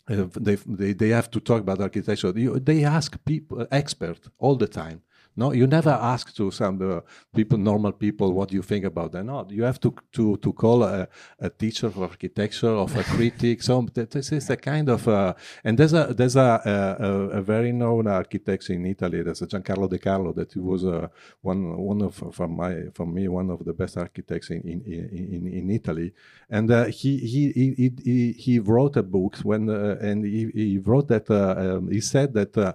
uh, 0.10 0.26
they, 0.34 0.56
they 0.56 0.94
they 0.94 1.10
have 1.10 1.30
to 1.32 1.40
talk 1.40 1.62
about 1.62 1.80
architecture, 1.80 2.32
they 2.32 2.84
ask 2.84 3.24
people 3.26 3.68
expert 3.72 4.30
all 4.40 4.56
the 4.56 4.68
time 4.68 5.02
No, 5.36 5.54
you 5.54 5.66
never 5.66 5.92
ask 5.92 6.36
to 6.36 6.52
some 6.52 6.78
the 6.78 7.04
people, 7.34 7.58
normal 7.58 7.94
people, 7.94 8.34
what 8.34 8.50
do 8.50 8.56
you 8.56 8.62
think 8.62 8.84
about 8.86 9.14
that. 9.14 9.24
No, 9.24 9.48
you 9.50 9.64
have 9.64 9.80
to 9.80 9.94
to 10.12 10.38
to 10.38 10.54
call 10.54 10.84
a, 10.84 11.08
a 11.40 11.50
teacher 11.50 11.88
of 11.88 12.02
architecture 12.02 12.70
of 12.70 12.96
a 12.98 13.04
critic. 13.04 13.64
So 13.64 13.88
this 13.94 14.32
is 14.32 14.50
a 14.50 14.58
kind 14.58 14.90
of 14.90 15.08
uh, 15.08 15.34
and 15.64 15.78
there's 15.78 15.94
a 15.94 16.14
there's 16.14 16.36
a, 16.36 16.62
a, 17.00 17.40
a 17.40 17.42
very 17.42 17.72
known 17.72 18.08
architect 18.08 18.70
in 18.70 18.86
Italy. 18.86 19.22
There's 19.22 19.42
a 19.42 19.48
Giancarlo 19.48 19.90
De 19.90 20.00
Carlo 20.00 20.34
that 20.34 20.52
he 20.52 20.60
was 20.60 20.84
uh, 20.84 21.08
one 21.42 21.78
one 21.78 22.02
of 22.02 22.16
for 22.32 22.48
my 22.48 22.74
for 22.94 23.06
me 23.06 23.28
one 23.28 23.50
of 23.50 23.64
the 23.64 23.74
best 23.74 23.98
architects 23.98 24.50
in 24.50 24.62
in 24.62 24.82
in, 24.86 25.48
in 25.48 25.72
Italy, 25.72 26.14
and 26.50 26.70
uh, 26.72 26.86
he, 26.86 27.18
he 27.18 27.52
he 27.52 27.94
he 28.04 28.32
he 28.34 28.60
wrote 28.60 28.98
a 28.98 29.04
book 29.04 29.38
when 29.44 29.70
uh, 29.70 29.98
and 30.02 30.26
he, 30.26 30.50
he 30.54 30.78
wrote 30.78 31.08
that 31.08 31.30
uh, 31.30 31.56
um, 31.58 31.90
he 31.90 32.02
said 32.02 32.34
that 32.34 32.58
uh, 32.58 32.74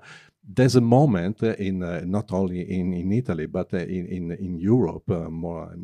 there's 0.49 0.77
a 0.77 0.81
moment 0.81 1.43
in 1.43 1.83
uh, 1.83 2.03
not 2.05 2.33
only 2.33 2.61
in, 2.61 2.93
in 2.95 3.13
Italy 3.13 3.47
but 3.47 3.73
uh, 3.75 3.79
in, 3.79 4.07
in 4.07 4.33
in 4.33 4.59
Europe 4.59 5.11
uh, 5.11 5.29
more 5.29 5.75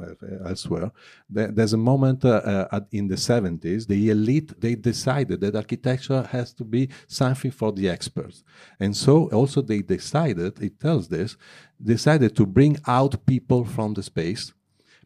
elsewhere. 0.46 0.90
there's 1.28 1.72
a 1.72 1.84
moment 1.92 2.24
at, 2.24 2.86
in 2.92 3.08
the 3.08 3.16
70s. 3.16 3.86
The 3.86 4.10
elite 4.10 4.60
they 4.60 4.74
decided 4.76 5.40
that 5.40 5.56
architecture 5.56 6.22
has 6.30 6.52
to 6.54 6.64
be 6.64 6.88
something 7.08 7.50
for 7.50 7.72
the 7.72 7.88
experts, 7.88 8.44
and 8.78 8.96
so 8.96 9.28
also 9.30 9.62
they 9.62 9.82
decided. 9.82 10.62
It 10.62 10.78
tells 10.78 11.08
this 11.08 11.36
decided 11.82 12.36
to 12.36 12.46
bring 12.46 12.78
out 12.86 13.26
people 13.26 13.64
from 13.64 13.94
the 13.94 14.02
space 14.02 14.52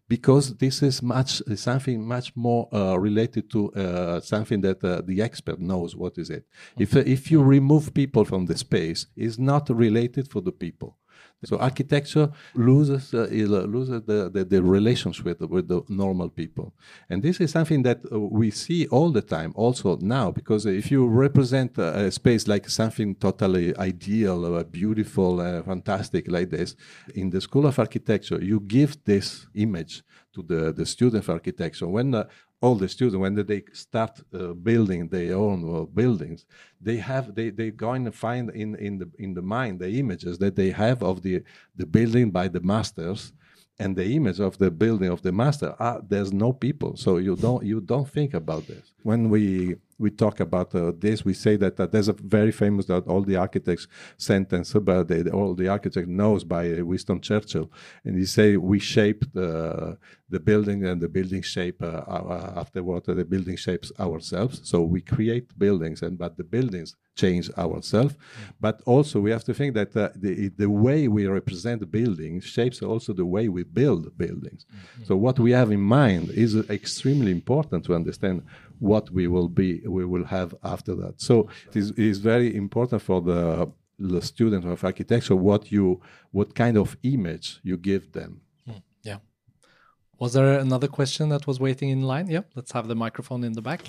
because 0.08 0.56
this 0.56 0.82
is 0.82 1.02
much 1.02 1.42
something 1.56 2.06
much 2.06 2.34
more 2.36 2.68
uh, 2.72 2.96
related 2.96 3.50
to 3.50 3.72
uh, 3.72 4.20
something 4.20 4.60
that 4.60 4.82
uh, 4.84 5.02
the 5.04 5.20
expert 5.22 5.58
knows 5.60 5.96
what 5.96 6.16
is 6.18 6.30
it. 6.30 6.44
If 6.78 6.94
if 6.96 7.30
you 7.30 7.42
remove 7.42 7.92
people 7.94 8.24
from 8.24 8.46
the 8.46 8.56
space, 8.56 9.06
it's 9.16 9.38
not 9.38 9.68
related 9.68 10.30
for 10.30 10.40
the 10.40 10.52
people. 10.52 10.98
So 11.44 11.58
architecture 11.58 12.30
loses 12.54 13.12
uh, 13.12 13.28
loses 13.30 14.02
the, 14.06 14.30
the, 14.30 14.44
the, 14.44 14.62
relations 14.62 15.22
with 15.22 15.40
with 15.42 15.68
the 15.68 15.82
normal 15.88 16.30
people, 16.30 16.72
and 17.10 17.22
this 17.22 17.40
is 17.40 17.50
something 17.50 17.82
that 17.82 18.00
uh, 18.10 18.18
we 18.18 18.50
see 18.50 18.86
all 18.86 19.10
the 19.10 19.20
time, 19.20 19.52
also 19.54 19.98
now. 20.00 20.30
Because 20.30 20.64
if 20.64 20.90
you 20.90 21.06
represent 21.06 21.76
a, 21.76 22.10
space 22.10 22.48
like 22.48 22.70
something 22.70 23.14
totally 23.16 23.76
ideal, 23.76 24.56
uh, 24.56 24.64
beautiful, 24.64 25.38
fantastic 25.62 26.26
like 26.30 26.48
this, 26.48 26.74
in 27.14 27.28
the 27.28 27.40
School 27.42 27.66
of 27.66 27.78
Architecture, 27.78 28.42
you 28.42 28.60
give 28.60 28.96
this 29.04 29.46
image 29.54 30.02
to 30.32 30.42
the 30.42 30.72
the 30.72 30.86
student 30.86 31.24
of 31.24 31.30
architecture. 31.30 31.86
When 31.86 32.14
uh, 32.14 32.24
all 32.62 32.74
the 32.74 32.88
students 32.88 33.18
when 33.18 33.34
they 33.34 33.62
start 33.72 34.18
uh, 34.32 34.52
building 34.54 35.08
their 35.08 35.36
own 35.36 35.58
uh, 35.64 35.84
buildings 35.84 36.46
they 36.80 36.96
have 36.96 37.34
they 37.34 37.50
they 37.50 37.70
going 37.70 38.04
to 38.04 38.12
find 38.12 38.50
in 38.50 38.74
in 38.76 38.98
the 38.98 39.08
in 39.18 39.34
the 39.34 39.42
mind 39.42 39.78
the 39.78 39.90
images 39.98 40.38
that 40.38 40.56
they 40.56 40.70
have 40.70 41.02
of 41.02 41.22
the 41.22 41.42
the 41.76 41.86
building 41.86 42.30
by 42.30 42.48
the 42.48 42.60
masters 42.60 43.32
and 43.78 43.94
the 43.96 44.16
image 44.16 44.40
of 44.40 44.56
the 44.58 44.70
building 44.70 45.10
of 45.10 45.22
the 45.22 45.32
master 45.32 45.74
ah, 45.78 46.00
there's 46.08 46.32
no 46.32 46.52
people. 46.52 46.96
So 46.96 47.18
you 47.18 47.36
don't 47.36 47.64
you 47.64 47.80
don't 47.80 48.08
think 48.08 48.34
about 48.34 48.66
this. 48.66 48.92
When 49.02 49.28
we 49.28 49.76
we 49.98 50.10
talk 50.10 50.40
about 50.40 50.74
uh, 50.74 50.92
this 50.98 51.24
we 51.24 51.32
say 51.32 51.56
that 51.56 51.78
uh, 51.80 51.86
there's 51.86 52.08
a 52.08 52.12
very 52.12 52.52
famous 52.52 52.86
that 52.86 53.06
all 53.06 53.22
the 53.22 53.36
architects 53.36 53.86
sentence 54.16 54.74
about 54.74 55.08
the, 55.08 55.30
all 55.30 55.54
the 55.54 55.68
architect 55.68 56.08
knows 56.08 56.44
by 56.44 56.70
uh, 56.70 56.84
winston 56.84 57.20
churchill 57.20 57.70
and 58.04 58.16
he 58.16 58.24
say 58.24 58.56
we 58.56 58.78
shape 58.78 59.24
the 59.32 59.96
the 60.28 60.40
building 60.40 60.84
and 60.84 61.00
the 61.00 61.08
building 61.08 61.42
shape 61.42 61.82
uh, 61.82 62.02
our, 62.06 62.52
afterward 62.56 63.04
the 63.04 63.24
building 63.24 63.56
shapes 63.56 63.90
ourselves 63.98 64.60
so 64.64 64.82
we 64.82 65.00
create 65.00 65.56
buildings 65.58 66.02
and 66.02 66.18
but 66.18 66.36
the 66.36 66.44
buildings 66.44 66.94
change 67.16 67.50
ourselves. 67.56 68.14
Mm. 68.14 68.52
But 68.60 68.82
also, 68.84 69.20
we 69.20 69.30
have 69.30 69.44
to 69.44 69.54
think 69.54 69.74
that 69.74 69.96
uh, 69.96 70.10
the, 70.14 70.48
the 70.48 70.70
way 70.70 71.08
we 71.08 71.26
represent 71.26 71.90
buildings 71.90 72.44
shapes 72.44 72.82
also 72.82 73.12
the 73.12 73.24
way 73.24 73.48
we 73.48 73.64
build 73.64 74.16
buildings. 74.16 74.66
Mm-hmm. 74.66 75.04
So, 75.04 75.16
what 75.16 75.38
we 75.38 75.50
have 75.52 75.72
in 75.72 75.80
mind 75.80 76.30
is 76.30 76.54
extremely 76.70 77.32
important 77.32 77.84
to 77.86 77.94
understand 77.94 78.42
what 78.78 79.10
we 79.10 79.26
will 79.26 79.48
be, 79.48 79.80
we 79.86 80.04
will 80.04 80.24
have 80.24 80.54
after 80.62 80.94
that. 80.96 81.20
So, 81.20 81.48
it 81.68 81.76
is, 81.76 81.90
it 81.90 81.98
is 81.98 82.18
very 82.18 82.54
important 82.54 83.02
for 83.02 83.20
the 83.20 83.70
the 83.98 84.20
student 84.20 84.64
of 84.66 84.84
architecture 84.84 85.34
what 85.34 85.72
you 85.72 86.00
what 86.30 86.54
kind 86.54 86.76
of 86.76 86.96
image 87.02 87.60
you 87.62 87.76
give 87.78 88.12
them. 88.12 88.42
Mm, 88.68 88.82
yeah. 89.02 89.18
Was 90.18 90.34
there 90.34 90.58
another 90.58 90.88
question 90.88 91.30
that 91.30 91.46
was 91.46 91.58
waiting 91.60 91.88
in 91.88 92.02
line? 92.02 92.28
Yeah 92.28 92.42
let's 92.54 92.72
have 92.72 92.88
the 92.88 92.94
microphone 92.94 93.42
in 93.44 93.52
the 93.54 93.62
back 93.62 93.82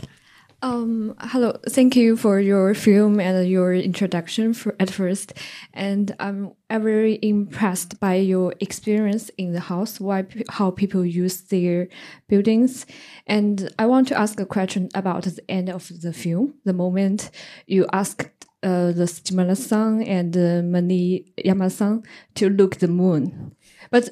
um, 0.62 1.16
hello, 1.20 1.58
thank 1.70 1.96
you 1.96 2.18
for 2.18 2.40
your 2.40 2.74
film 2.74 3.20
and 3.20 3.48
your 3.48 3.74
introduction 3.74 4.54
for, 4.54 4.76
at 4.80 4.90
first. 4.90 5.34
And 5.74 6.16
I'm 6.20 6.54
very 6.70 7.20
impressed 7.22 8.00
by 8.00 8.16
your 8.16 8.56
experience 8.60 9.30
in 9.38 9.54
the 9.54 9.60
house, 9.60 10.00
why 10.00 10.26
how 10.50 10.72
people 10.72 11.06
use 11.06 11.42
their 11.42 11.90
buildings. 12.28 12.86
And 13.28 13.72
I 13.78 13.86
want 13.86 14.08
to 14.08 14.18
ask 14.18 14.40
a 14.40 14.46
question 14.46 14.90
about 14.96 15.24
the 15.24 15.44
end 15.50 15.70
of 15.70 15.92
the 16.02 16.12
film, 16.12 16.56
the 16.64 16.74
moment 16.74 17.30
you 17.68 17.86
asked 17.94 18.48
uh, 18.64 18.92
the 18.92 19.06
Stimula-san 19.06 20.02
and 20.02 20.36
uh, 20.36 20.64
Mani 20.64 21.32
Yama-san 21.38 22.02
to 22.36 22.50
look 22.50 22.78
the 22.78 22.88
moon. 22.88 23.56
But 23.92 24.10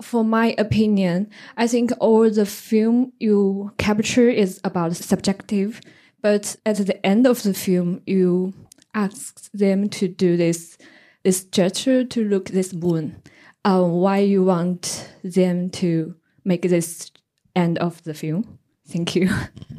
for 0.00 0.24
my 0.24 0.54
opinion, 0.58 1.28
I 1.56 1.66
think 1.66 1.92
all 2.00 2.30
the 2.30 2.46
film 2.46 3.12
you 3.18 3.72
capture 3.78 4.28
is 4.28 4.60
about 4.64 4.96
subjective, 4.96 5.80
but 6.22 6.56
at 6.64 6.76
the 6.76 7.04
end 7.04 7.26
of 7.26 7.42
the 7.42 7.54
film, 7.54 8.02
you 8.06 8.54
ask 8.94 9.50
them 9.52 9.88
to 9.88 10.08
do 10.08 10.36
this 10.36 10.78
this 11.24 11.44
gesture 11.44 12.04
to 12.04 12.24
look 12.24 12.46
this 12.50 12.72
moon. 12.72 13.20
Uh, 13.64 13.82
why 13.82 14.18
you 14.18 14.44
want 14.44 15.12
them 15.24 15.68
to 15.68 16.14
make 16.44 16.62
this 16.62 17.10
end 17.56 17.76
of 17.78 18.02
the 18.04 18.14
film? 18.14 18.58
Thank 18.86 19.16
you. 19.16 19.28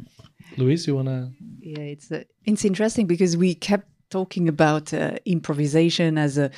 Louise, 0.56 0.86
you 0.86 0.94
wanna? 0.94 1.32
Yeah, 1.60 1.80
it's 1.80 2.12
uh, 2.12 2.24
it's 2.44 2.64
interesting 2.64 3.06
because 3.06 3.36
we 3.36 3.54
kept 3.54 3.88
talking 4.10 4.48
about 4.48 4.92
uh, 4.92 5.16
improvisation 5.24 6.18
as 6.18 6.36
a 6.36 6.50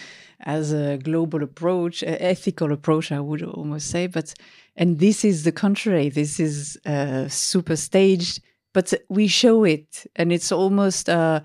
as 0.42 0.72
a 0.72 0.98
global 0.98 1.42
approach, 1.42 2.02
ethical 2.02 2.72
approach, 2.72 3.12
I 3.12 3.20
would 3.20 3.42
almost 3.42 3.88
say. 3.88 4.06
But 4.06 4.34
and 4.76 4.98
this 4.98 5.24
is 5.24 5.44
the 5.44 5.52
contrary. 5.52 6.08
This 6.08 6.40
is 6.40 6.78
uh, 6.86 7.28
super 7.28 7.76
staged, 7.76 8.40
but 8.72 8.92
we 9.08 9.26
show 9.26 9.64
it, 9.64 10.06
and 10.16 10.32
it's 10.32 10.52
almost. 10.52 11.08
Uh, 11.08 11.40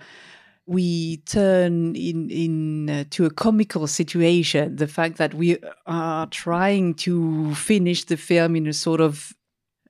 we 0.68 1.18
turn 1.26 1.95
in 1.95 2.30
in 2.30 2.89
uh, 2.89 3.04
to 3.10 3.26
a 3.26 3.30
comical 3.30 3.88
situation 3.88 4.76
the 4.76 4.88
fact 4.88 5.18
that 5.18 5.34
we 5.34 5.58
are 5.86 6.28
trying 6.28 6.93
to 6.93 7.56
finish 7.56 8.04
the 8.04 8.18
film 8.18 8.54
in 8.54 8.68
a 8.68 8.74
sort 8.74 9.00
of 9.00 9.34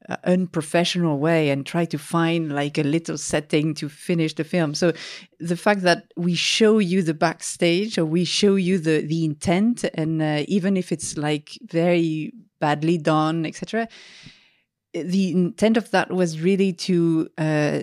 uh, 0.10 0.18
unprofessional 0.24 1.20
way 1.20 1.49
and 1.49 1.66
try 1.66 1.86
to 1.86 1.97
find 1.97 2.53
like 2.53 2.78
a 2.78 2.84
little 2.84 3.18
setting 3.18 3.74
to 3.76 3.89
finish 3.89 4.34
the 4.36 4.43
film. 4.43 4.74
So 4.74 4.93
the 5.39 5.58
fact 5.58 5.82
that 5.82 6.12
we 6.16 6.36
show 6.36 6.80
you 6.80 7.01
the 7.03 7.14
backstage 7.14 7.97
or 7.97 8.05
we 8.05 8.24
show 8.26 8.55
you 8.55 8.78
the 8.78 9.01
the 9.01 9.26
intent, 9.26 9.84
and 9.93 10.22
uh, 10.22 10.43
even 10.47 10.78
if 10.78 10.91
it's 10.91 11.18
like 11.18 11.58
very 11.64 12.34
badly 12.60 12.97
done, 12.97 13.45
etc 13.45 13.88
the 15.04 15.32
intent 15.32 15.78
of 15.78 15.91
that 15.91 16.12
was 16.12 16.39
really 16.41 16.74
to 16.74 17.30
uh, 17.38 17.82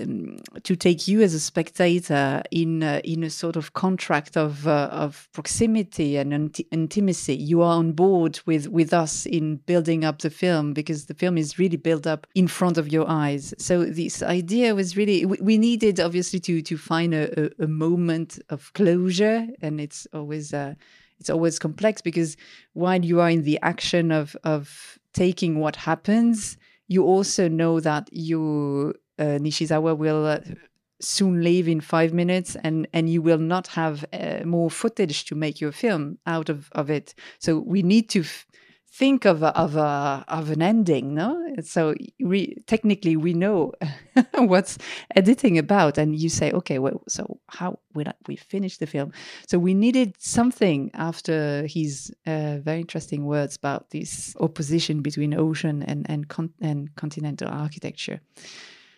to 0.62 0.76
take 0.76 1.08
you 1.08 1.22
as 1.22 1.34
a 1.34 1.40
spectator 1.40 2.42
in 2.50 2.82
uh, 2.82 3.00
in 3.04 3.24
a 3.24 3.30
sort 3.30 3.56
of 3.56 3.72
contract 3.72 4.36
of 4.36 4.66
uh, 4.66 4.88
of 4.90 5.28
proximity 5.32 6.16
and 6.16 6.32
int- 6.32 6.66
intimacy. 6.70 7.34
You 7.34 7.62
are 7.62 7.76
on 7.76 7.92
board 7.92 8.40
with 8.46 8.68
with 8.68 8.92
us 8.92 9.26
in 9.26 9.56
building 9.66 10.04
up 10.04 10.20
the 10.20 10.30
film 10.30 10.72
because 10.72 11.06
the 11.06 11.14
film 11.14 11.38
is 11.38 11.58
really 11.58 11.76
built 11.76 12.06
up 12.06 12.26
in 12.34 12.48
front 12.48 12.78
of 12.78 12.92
your 12.92 13.08
eyes. 13.08 13.54
So 13.58 13.84
this 13.84 14.22
idea 14.22 14.74
was 14.74 14.96
really 14.96 15.26
we, 15.26 15.38
we 15.40 15.58
needed 15.58 16.00
obviously 16.00 16.40
to 16.40 16.62
to 16.62 16.76
find 16.76 17.14
a, 17.14 17.46
a, 17.46 17.64
a, 17.64 17.66
moment 17.66 18.38
of 18.50 18.72
closure, 18.74 19.46
and 19.62 19.80
it's 19.80 20.06
always 20.12 20.54
uh, 20.54 20.74
it's 21.18 21.30
always 21.30 21.58
complex 21.58 22.00
because 22.00 22.36
while 22.72 23.04
you 23.04 23.20
are 23.20 23.30
in 23.30 23.42
the 23.42 23.58
action 23.62 24.12
of 24.12 24.36
of 24.44 24.98
taking 25.12 25.60
what 25.60 25.76
happens 25.76 26.56
you 26.88 27.04
also 27.04 27.48
know 27.48 27.80
that 27.80 28.08
you 28.12 28.94
uh, 29.18 29.38
Nishizawa 29.40 29.96
will 29.96 30.26
uh, 30.26 30.38
soon 31.00 31.42
leave 31.42 31.68
in 31.68 31.80
five 31.80 32.12
minutes, 32.12 32.56
and 32.62 32.86
and 32.92 33.08
you 33.08 33.22
will 33.22 33.38
not 33.38 33.68
have 33.68 34.04
uh, 34.12 34.40
more 34.44 34.70
footage 34.70 35.24
to 35.26 35.34
make 35.34 35.60
your 35.60 35.72
film 35.72 36.18
out 36.26 36.48
of 36.48 36.68
of 36.72 36.90
it. 36.90 37.14
So 37.38 37.58
we 37.58 37.82
need 37.82 38.08
to 38.10 38.24
think 38.98 39.24
of 39.24 39.42
of 39.42 39.76
a 39.76 40.24
of 40.28 40.50
an 40.50 40.62
ending 40.62 41.14
no? 41.14 41.30
So 41.62 41.94
we 42.20 42.56
technically 42.66 43.16
we 43.16 43.34
know 43.34 43.72
what's 44.34 44.78
editing 45.16 45.58
about 45.58 45.98
and 45.98 46.14
you 46.14 46.28
say 46.28 46.52
okay 46.52 46.78
well 46.78 47.02
so 47.08 47.40
how 47.48 47.78
will 47.94 48.06
we 48.28 48.36
finish 48.36 48.78
the 48.78 48.86
film. 48.86 49.12
So 49.48 49.58
we 49.58 49.74
needed 49.74 50.14
something 50.18 50.90
after 50.94 51.66
his 51.66 52.14
uh, 52.26 52.58
very 52.58 52.80
interesting 52.80 53.24
words 53.26 53.56
about 53.56 53.90
this 53.90 54.36
opposition 54.40 55.02
between 55.02 55.34
ocean 55.34 55.82
and 55.82 56.06
and, 56.08 56.28
con- 56.28 56.54
and 56.60 56.94
continental 56.94 57.48
architecture 57.48 58.20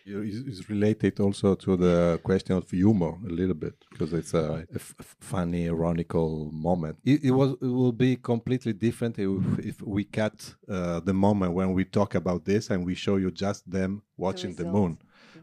is 0.07 0.69
related 0.69 1.19
also 1.19 1.55
to 1.55 1.75
the 1.75 2.19
question 2.23 2.55
of 2.55 2.69
humor 2.69 3.13
a 3.25 3.29
little 3.31 3.53
bit 3.55 3.75
because 3.91 4.13
it's 4.13 4.33
a, 4.33 4.65
a 4.73 4.79
funny, 4.79 5.67
ironical 5.67 6.49
moment. 6.51 6.97
It, 7.03 7.25
it, 7.25 7.31
was 7.31 7.51
it 7.61 7.65
will 7.65 7.91
be 7.91 8.15
completely 8.15 8.73
different 8.73 9.19
if, 9.19 9.59
if 9.59 9.81
we 9.81 10.05
cut 10.05 10.55
uh, 10.69 10.99
the 11.01 11.13
moment 11.13 11.53
when 11.53 11.73
we 11.73 11.83
talk 11.85 12.15
about 12.15 12.45
this 12.45 12.69
and 12.69 12.85
we 12.85 12.95
show 12.95 13.17
you 13.17 13.31
just 13.31 13.69
them 13.69 14.01
watching 14.17 14.55
the, 14.55 14.63
the 14.63 14.71
moon. 14.71 14.97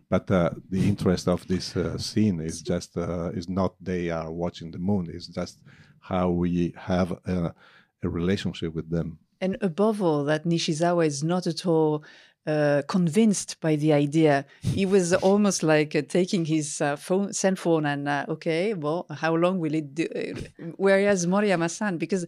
But 0.08 0.30
uh, 0.30 0.50
the 0.70 0.86
interest 0.88 1.28
of 1.28 1.46
this 1.46 1.76
uh, 1.76 1.98
scene 1.98 2.40
is 2.40 2.62
just 2.62 2.96
uh, 2.96 3.30
is 3.34 3.48
not 3.48 3.74
they 3.80 4.10
are 4.10 4.30
watching 4.30 4.70
the 4.70 4.78
moon. 4.78 5.08
It's 5.12 5.26
just 5.26 5.58
how 6.00 6.30
we 6.30 6.74
have 6.76 7.12
a, 7.26 7.54
a 8.02 8.08
relationship 8.08 8.74
with 8.74 8.90
them. 8.90 9.18
And 9.40 9.56
above 9.60 10.00
all, 10.00 10.24
that 10.24 10.44
Nishizawa 10.44 11.06
is 11.06 11.22
not 11.22 11.46
at 11.46 11.66
all 11.66 12.04
uh, 12.46 12.82
convinced 12.88 13.60
by 13.60 13.76
the 13.76 13.92
idea. 13.92 14.44
He 14.62 14.86
was 14.86 15.12
almost 15.14 15.62
like 15.62 15.94
uh, 15.96 16.02
taking 16.02 16.44
his 16.44 16.80
uh, 16.80 16.96
phone, 16.96 17.32
cell 17.32 17.56
phone 17.56 17.86
and, 17.86 18.08
uh, 18.08 18.26
okay, 18.28 18.74
well, 18.74 19.06
how 19.10 19.34
long 19.34 19.58
will 19.58 19.74
it 19.74 19.94
do? 19.94 20.06
Uh, 20.14 20.70
whereas 20.76 21.26
Moriyama-san, 21.26 21.98
because 21.98 22.26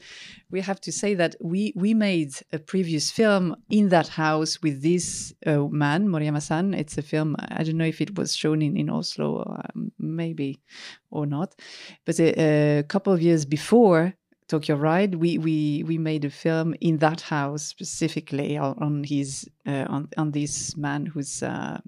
we 0.51 0.61
have 0.61 0.81
to 0.81 0.93
say 0.93 1.15
that 1.15 1.37
we, 1.41 1.73
we 1.77 1.95
made 1.95 2.33
a 2.53 2.59
previous 2.59 3.11
film 3.11 3.57
in 3.71 3.89
that 3.91 4.09
house 4.09 4.63
with 4.63 4.83
this 4.83 5.35
uh, 5.47 5.65
man, 5.69 6.09
Moriyama-san. 6.09 6.75
It's 6.75 6.97
a 6.99 7.03
film, 7.03 7.37
I 7.39 7.63
don't 7.63 7.77
know 7.77 7.85
if 7.85 8.01
it 8.01 8.17
was 8.17 8.35
shown 8.35 8.63
in, 8.63 8.77
in 8.77 8.89
Oslo, 8.89 9.61
maybe 9.99 10.61
or 11.11 11.27
not. 11.27 11.55
But 12.05 12.19
a, 12.21 12.79
a 12.79 12.83
couple 12.85 13.13
of 13.13 13.21
years 13.21 13.45
before, 13.45 14.15
Tokyo 14.49 14.77
Ride, 14.77 15.17
we 15.17 15.39
we 15.39 15.83
we 15.87 15.99
made 15.99 16.25
a 16.25 16.31
film 16.31 16.75
in 16.81 16.99
that 16.99 17.21
house 17.21 17.65
specifically 17.65 18.57
on, 18.57 19.05
his 19.05 19.49
uh, 19.67 19.87
on 19.89 20.09
on 20.17 20.31
this 20.31 20.77
man 20.77 21.07
who's 21.07 21.43
uh, 21.43 21.81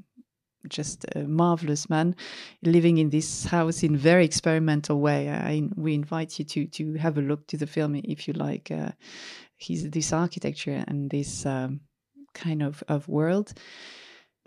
just 0.68 1.04
a 1.14 1.20
marvelous 1.20 1.88
man 1.88 2.16
living 2.62 2.98
in 2.98 3.10
this 3.10 3.44
house 3.44 3.82
in 3.82 3.96
very 3.96 4.24
experimental 4.24 5.00
way. 5.00 5.28
I, 5.30 5.68
we 5.76 5.94
invite 5.94 6.38
you 6.38 6.44
to 6.46 6.66
to 6.66 6.94
have 6.94 7.16
a 7.16 7.22
look 7.22 7.46
to 7.48 7.56
the 7.56 7.66
film 7.66 7.94
if 7.94 8.26
you 8.26 8.34
like. 8.34 8.70
Uh, 8.70 8.92
his 9.58 9.90
this 9.90 10.12
architecture 10.12 10.84
and 10.86 11.10
this 11.10 11.44
um, 11.44 11.80
kind 12.34 12.62
of 12.62 12.82
of 12.88 13.08
world 13.08 13.52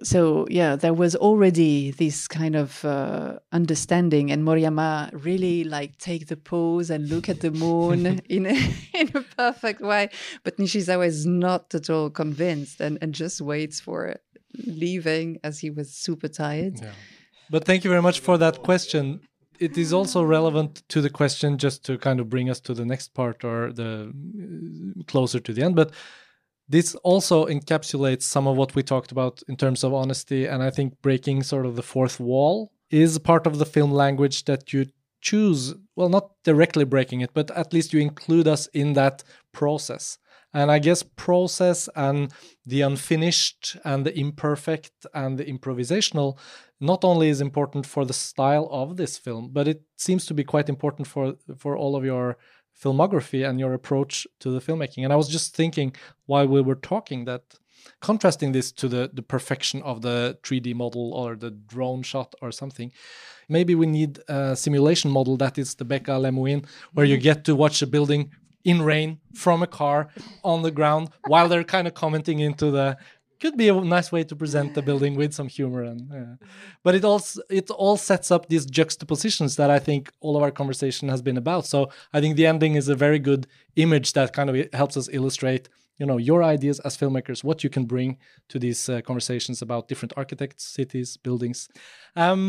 so 0.03 0.47
yeah 0.49 0.75
there 0.75 0.93
was 0.93 1.15
already 1.15 1.91
this 1.91 2.27
kind 2.27 2.55
of 2.55 2.83
uh, 2.85 3.37
understanding 3.51 4.31
and 4.31 4.43
moriyama 4.43 5.09
really 5.25 5.63
like 5.63 5.97
take 5.97 6.27
the 6.27 6.37
pose 6.37 6.89
and 6.89 7.09
look 7.09 7.29
at 7.29 7.41
the 7.41 7.51
moon 7.51 8.21
in 8.29 8.45
a, 8.45 8.57
in 8.93 9.09
a 9.15 9.21
perfect 9.21 9.81
way. 9.81 10.09
But 10.43 10.57
nishizawa 10.57 11.05
is 11.07 11.25
not 11.25 11.73
at 11.73 11.89
all 11.89 12.09
convinced 12.09 12.81
and, 12.81 12.97
and 13.01 13.13
just 13.13 13.41
waits 13.41 13.79
for 13.79 14.15
leaving 14.65 15.39
as 15.43 15.59
he 15.59 15.69
was 15.69 15.91
super 15.93 16.27
tired. 16.27 16.79
Yeah. 16.81 16.91
but 17.49 17.65
thank 17.65 17.83
you 17.83 17.89
very 17.89 18.01
much 18.01 18.19
for 18.19 18.37
that 18.37 18.63
question. 18.63 19.21
It 19.59 19.77
is 19.77 19.93
also 19.93 20.23
relevant 20.23 20.81
to 20.89 21.01
the 21.01 21.09
question 21.09 21.57
just 21.57 21.85
to 21.85 21.97
kind 21.97 22.19
of 22.19 22.29
bring 22.29 22.49
us 22.49 22.59
to 22.61 22.73
the 22.73 22.85
next 22.85 23.13
part 23.13 23.43
or 23.43 23.71
the 23.71 24.11
uh, 24.11 25.03
closer 25.07 25.39
to 25.39 25.53
the 25.53 25.61
end. 25.61 25.75
But 25.75 25.91
this 26.71 26.95
also 27.03 27.45
encapsulates 27.45 28.23
some 28.23 28.47
of 28.47 28.55
what 28.55 28.73
we 28.75 28.83
talked 28.83 29.11
about 29.11 29.43
in 29.49 29.55
terms 29.55 29.83
of 29.83 29.93
honesty 29.93 30.45
and 30.45 30.63
i 30.63 30.69
think 30.69 31.01
breaking 31.01 31.43
sort 31.43 31.65
of 31.65 31.75
the 31.75 31.83
fourth 31.93 32.19
wall 32.19 32.71
is 32.91 33.17
part 33.19 33.47
of 33.47 33.57
the 33.57 33.65
film 33.65 33.91
language 33.91 34.45
that 34.45 34.73
you 34.73 34.85
choose. 35.21 35.75
Well 35.95 36.09
not 36.09 36.31
directly 36.43 36.83
breaking 36.83 37.21
it 37.21 37.33
but 37.33 37.49
at 37.51 37.73
least 37.73 37.93
you 37.93 37.99
include 37.99 38.47
us 38.47 38.67
in 38.67 38.93
that 38.93 39.23
process. 39.53 40.17
And 40.53 40.69
i 40.69 40.79
guess 40.79 41.03
process 41.03 41.87
and 41.95 42.33
the 42.65 42.81
unfinished 42.81 43.77
and 43.85 44.05
the 44.05 44.17
imperfect 44.17 45.05
and 45.13 45.37
the 45.37 45.45
improvisational 45.45 46.37
not 46.81 47.03
only 47.03 47.29
is 47.29 47.39
important 47.39 47.85
for 47.85 48.03
the 48.05 48.13
style 48.13 48.67
of 48.71 48.97
this 48.97 49.17
film 49.17 49.51
but 49.53 49.67
it 49.67 49.81
seems 49.95 50.25
to 50.25 50.33
be 50.33 50.43
quite 50.43 50.67
important 50.67 51.07
for 51.07 51.35
for 51.57 51.77
all 51.77 51.95
of 51.95 52.03
your 52.03 52.37
filmography 52.79 53.47
and 53.47 53.59
your 53.59 53.73
approach 53.73 54.27
to 54.39 54.49
the 54.49 54.59
filmmaking. 54.59 55.03
And 55.03 55.13
I 55.13 55.15
was 55.15 55.27
just 55.27 55.55
thinking 55.55 55.95
while 56.25 56.47
we 56.47 56.61
were 56.61 56.75
talking 56.75 57.25
that 57.25 57.43
contrasting 57.99 58.51
this 58.51 58.71
to 58.71 58.87
the, 58.87 59.09
the 59.13 59.21
perfection 59.21 59.81
of 59.83 60.01
the 60.01 60.37
3D 60.43 60.75
model 60.75 61.13
or 61.13 61.35
the 61.35 61.51
drone 61.51 62.03
shot 62.03 62.35
or 62.41 62.51
something, 62.51 62.91
maybe 63.49 63.75
we 63.75 63.85
need 63.85 64.19
a 64.27 64.55
simulation 64.55 65.11
model 65.11 65.37
that 65.37 65.57
is 65.57 65.75
the 65.75 65.85
Beka 65.85 66.19
Lemoine, 66.19 66.65
where 66.93 67.05
you 67.05 67.17
mm-hmm. 67.17 67.23
get 67.23 67.45
to 67.45 67.55
watch 67.55 67.81
a 67.81 67.87
building 67.87 68.31
in 68.63 68.81
rain 68.81 69.19
from 69.33 69.63
a 69.63 69.67
car 69.67 70.09
on 70.43 70.61
the 70.61 70.71
ground 70.71 71.09
while 71.27 71.49
they're 71.49 71.63
kind 71.63 71.87
of 71.87 71.93
commenting 71.93 72.39
into 72.39 72.69
the 72.69 72.95
could 73.41 73.57
be 73.57 73.67
a 73.69 73.73
nice 73.73 74.11
way 74.11 74.23
to 74.23 74.35
present 74.35 74.75
the 74.75 74.81
building 74.81 75.15
with 75.15 75.33
some 75.33 75.47
humor 75.47 75.83
and 75.83 76.09
yeah. 76.13 76.47
but 76.83 76.93
it 76.95 77.03
also 77.03 77.41
it 77.49 77.69
all 77.71 77.97
sets 77.97 78.29
up 78.31 78.47
these 78.47 78.65
juxtapositions 78.65 79.55
that 79.55 79.69
i 79.69 79.79
think 79.79 80.11
all 80.21 80.37
of 80.37 80.43
our 80.43 80.51
conversation 80.51 81.09
has 81.09 81.21
been 81.21 81.37
about. 81.37 81.65
So 81.65 81.89
i 82.13 82.21
think 82.21 82.35
the 82.35 82.45
ending 82.45 82.75
is 82.75 82.87
a 82.87 82.95
very 82.95 83.19
good 83.19 83.47
image 83.75 84.13
that 84.13 84.33
kind 84.33 84.49
of 84.49 84.55
helps 84.73 84.95
us 84.95 85.09
illustrate 85.11 85.69
you 85.97 86.05
know 86.05 86.17
your 86.17 86.43
ideas 86.43 86.79
as 86.81 86.97
filmmakers 86.97 87.43
what 87.43 87.63
you 87.63 87.69
can 87.69 87.85
bring 87.85 88.17
to 88.49 88.59
these 88.59 88.81
uh, 88.89 89.01
conversations 89.01 89.61
about 89.61 89.87
different 89.87 90.13
architects 90.17 90.63
cities 90.63 91.17
buildings. 91.17 91.69
Um, 92.15 92.41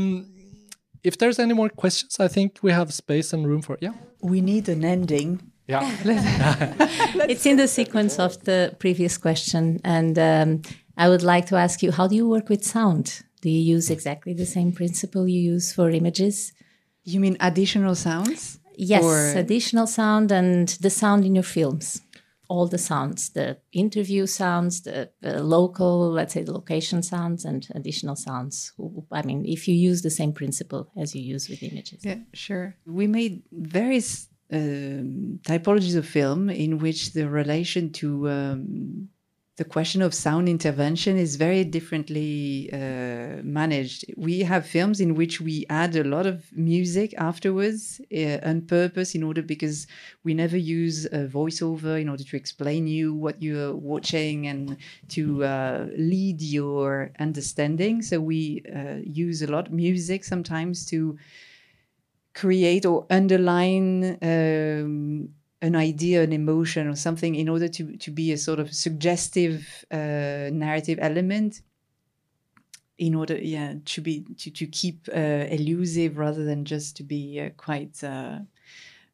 if 1.04 1.18
there's 1.18 1.38
any 1.38 1.54
more 1.54 1.68
questions 1.68 2.20
i 2.20 2.28
think 2.28 2.48
we 2.62 2.72
have 2.72 2.88
space 2.92 3.32
and 3.32 3.46
room 3.50 3.62
for 3.62 3.76
yeah? 3.80 3.94
We 4.20 4.40
need 4.40 4.68
an 4.68 4.84
ending. 4.84 5.52
Yeah. 5.68 5.82
It's 7.32 7.46
in 7.46 7.56
the 7.56 7.68
sequence 7.68 8.18
of 8.18 8.42
the 8.44 8.74
previous 8.78 9.16
question 9.18 9.80
and 9.84 10.18
um, 10.18 10.62
I 10.96 11.08
would 11.08 11.22
like 11.22 11.46
to 11.46 11.56
ask 11.56 11.82
you 11.82 11.92
how 11.92 12.06
do 12.06 12.14
you 12.14 12.28
work 12.28 12.48
with 12.48 12.64
sound? 12.64 13.22
Do 13.40 13.50
you 13.50 13.60
use 13.74 13.90
exactly 13.90 14.34
the 14.34 14.46
same 14.46 14.72
principle 14.72 15.28
you 15.28 15.40
use 15.40 15.72
for 15.72 15.90
images? 15.90 16.52
You 17.04 17.18
mean 17.20 17.36
additional 17.40 17.94
sounds? 17.94 18.60
Yes, 18.76 19.02
or... 19.02 19.38
additional 19.38 19.86
sound 19.86 20.30
and 20.30 20.68
the 20.80 20.90
sound 20.90 21.24
in 21.24 21.34
your 21.34 21.44
films. 21.44 22.00
All 22.48 22.66
the 22.66 22.78
sounds, 22.78 23.30
the 23.30 23.56
interview 23.72 24.26
sounds, 24.26 24.82
the, 24.82 25.10
local, 25.22 26.10
let's 26.10 26.34
say 26.34 26.42
the 26.42 26.52
location 26.52 27.02
sounds, 27.02 27.46
and 27.46 27.66
additional 27.74 28.14
sounds. 28.14 28.72
I 29.10 29.22
mean, 29.22 29.44
if 29.46 29.66
you 29.66 29.74
use 29.74 30.02
the 30.02 30.10
same 30.10 30.32
principle 30.34 30.90
as 30.96 31.14
you 31.14 31.22
use 31.22 31.48
with 31.48 31.62
images. 31.62 32.04
Yeah, 32.04 32.18
sure. 32.34 32.76
We 32.84 33.06
made 33.06 33.42
various 33.50 34.28
um, 34.52 35.40
typologies 35.44 35.96
of 35.96 36.06
film 36.06 36.50
in 36.50 36.78
which 36.78 37.14
the 37.14 37.28
relation 37.28 37.90
to 37.94 38.28
um, 38.28 39.08
the 39.56 39.64
question 39.64 40.00
of 40.00 40.14
sound 40.14 40.48
intervention 40.48 41.18
is 41.18 41.36
very 41.36 41.62
differently 41.62 42.70
uh, 42.72 43.42
managed. 43.42 44.04
We 44.16 44.40
have 44.40 44.66
films 44.66 44.98
in 44.98 45.14
which 45.14 45.42
we 45.42 45.66
add 45.68 45.94
a 45.94 46.04
lot 46.04 46.24
of 46.24 46.50
music 46.56 47.12
afterwards 47.18 48.00
uh, 48.16 48.38
on 48.42 48.62
purpose 48.62 49.14
in 49.14 49.22
order 49.22 49.42
because 49.42 49.86
we 50.24 50.32
never 50.32 50.56
use 50.56 51.04
a 51.04 51.28
voiceover 51.28 52.00
in 52.00 52.08
order 52.08 52.24
to 52.24 52.36
explain 52.36 52.86
you 52.86 53.12
what 53.12 53.42
you're 53.42 53.76
watching 53.76 54.46
and 54.46 54.78
to 55.08 55.44
uh, 55.44 55.86
lead 55.98 56.40
your 56.40 57.10
understanding. 57.18 58.00
So 58.00 58.20
we 58.20 58.62
uh, 58.74 59.00
use 59.04 59.42
a 59.42 59.52
lot 59.52 59.66
of 59.66 59.72
music 59.74 60.24
sometimes 60.24 60.86
to 60.86 61.18
create 62.34 62.86
or 62.86 63.06
underline. 63.10 64.16
Um, 64.22 65.28
an 65.62 65.76
idea, 65.76 66.22
an 66.22 66.32
emotion, 66.32 66.88
or 66.88 66.96
something 66.96 67.34
in 67.36 67.48
order 67.48 67.68
to 67.68 67.96
to 67.98 68.10
be 68.10 68.32
a 68.32 68.38
sort 68.38 68.60
of 68.60 68.74
suggestive 68.74 69.84
uh, 69.90 70.50
narrative 70.52 70.98
element. 71.00 71.62
In 72.98 73.14
order, 73.14 73.36
yeah, 73.36 73.74
to 73.86 74.00
be 74.00 74.22
to 74.38 74.50
to 74.50 74.66
keep 74.66 75.08
uh, 75.08 75.46
elusive 75.50 76.18
rather 76.18 76.44
than 76.44 76.64
just 76.64 76.96
to 76.98 77.02
be 77.02 77.40
uh, 77.40 77.50
quite, 77.56 78.04
uh, 78.04 78.40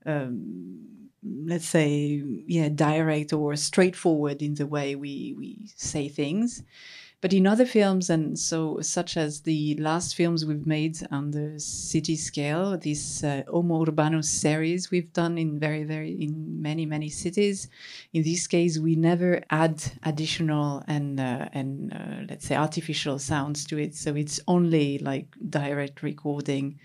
um, 0.07 1.11
let's 1.25 1.67
say, 1.67 2.23
yeah, 2.47 2.69
direct 2.71 3.33
or 3.33 3.57
straightforward 3.57 4.43
in 4.43 4.55
the 4.55 4.67
way 4.67 4.97
we 4.97 5.35
we 5.39 5.69
say 5.77 6.09
things. 6.09 6.65
But 7.21 7.33
in 7.33 7.49
other 7.49 7.67
films, 7.67 8.11
and 8.11 8.39
so 8.39 8.81
such 8.81 9.17
as 9.17 9.41
the 9.41 9.75
last 9.75 10.15
films 10.15 10.47
we've 10.47 10.69
made 10.69 10.99
on 11.11 11.33
the 11.33 11.59
city 11.59 12.15
scale, 12.15 12.79
this 12.79 13.25
uh, 13.25 13.43
Homo 13.49 13.85
Urbanus 13.85 14.31
series 14.31 14.93
we've 14.93 15.13
done 15.13 15.37
in 15.37 15.59
very, 15.59 15.83
very 15.83 16.13
in 16.13 16.63
many, 16.63 16.87
many 16.87 17.09
cities. 17.09 17.69
In 18.13 18.23
this 18.23 18.47
case, 18.47 18.79
we 18.79 18.95
never 18.95 19.43
add 19.51 19.83
additional 20.05 20.85
and 20.87 21.19
uh, 21.19 21.49
and 21.53 21.93
uh, 21.93 22.23
let's 22.29 22.47
say 22.47 22.55
artificial 22.55 23.19
sounds 23.19 23.65
to 23.65 23.79
it. 23.79 23.97
So 23.97 24.15
it's 24.15 24.39
only 24.47 24.99
like 24.99 25.27
direct 25.51 26.05
recording 26.05 26.79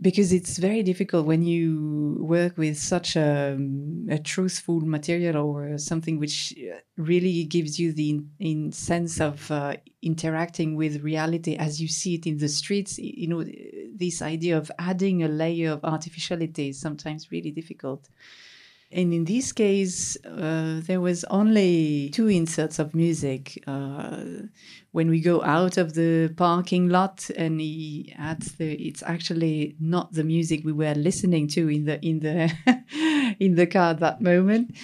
because 0.00 0.32
it's 0.32 0.56
very 0.56 0.82
difficult 0.82 1.26
when 1.26 1.42
you 1.42 2.16
work 2.20 2.56
with 2.56 2.78
such 2.78 3.16
a, 3.16 3.58
a 4.08 4.18
truthful 4.18 4.80
material 4.80 5.36
or 5.36 5.76
something 5.78 6.18
which 6.18 6.54
really 6.96 7.44
gives 7.44 7.78
you 7.78 7.92
the 7.92 8.10
in, 8.10 8.30
in 8.38 8.72
sense 8.72 9.20
of 9.20 9.50
uh, 9.50 9.76
interacting 10.02 10.74
with 10.74 11.02
reality 11.02 11.56
as 11.56 11.80
you 11.80 11.88
see 11.88 12.14
it 12.14 12.26
in 12.26 12.38
the 12.38 12.48
streets 12.48 12.98
you 12.98 13.28
know 13.28 13.44
this 13.94 14.22
idea 14.22 14.56
of 14.56 14.70
adding 14.78 15.22
a 15.22 15.28
layer 15.28 15.70
of 15.72 15.84
artificiality 15.84 16.70
is 16.70 16.80
sometimes 16.80 17.30
really 17.30 17.50
difficult 17.50 18.08
And 18.92 19.14
in 19.14 19.24
this 19.24 19.52
case, 19.52 20.16
uh, 20.24 20.80
there 20.84 21.00
was 21.00 21.22
only 21.24 22.10
two 22.10 22.26
inserts 22.26 22.80
of 22.80 22.92
music. 22.92 23.62
Uh, 23.64 24.24
when 24.90 25.08
we 25.08 25.20
go 25.20 25.44
out 25.44 25.76
of 25.76 25.94
the 25.94 26.34
parking 26.36 26.88
lot, 26.88 27.30
and 27.36 27.60
he 27.60 28.12
adds 28.18 28.52
the, 28.56 28.74
it's 28.74 29.04
actually 29.04 29.76
not 29.78 30.12
the 30.12 30.24
music 30.24 30.64
we 30.64 30.72
were 30.72 30.94
listening 30.94 31.46
to 31.48 31.68
in 31.68 31.84
the 31.84 32.04
in 32.04 32.18
the 32.18 32.52
in 33.38 33.54
the 33.54 33.66
car 33.68 33.90
at 33.90 34.00
that 34.00 34.20
moment. 34.20 34.76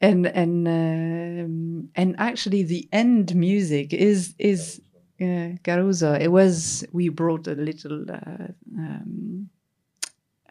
And 0.00 0.26
and 0.26 0.66
um, 0.66 1.88
and 1.94 2.16
actually, 2.18 2.64
the 2.64 2.88
end 2.92 3.36
music 3.36 3.92
is 3.92 4.34
is 4.40 4.80
uh, 5.20 5.50
Caruso. 5.62 6.14
It 6.14 6.28
was 6.32 6.84
we 6.92 7.10
brought 7.10 7.46
a 7.46 7.54
little. 7.54 8.06
Uh, 8.10 8.48
um, 8.76 9.50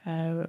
uh, 0.06 0.46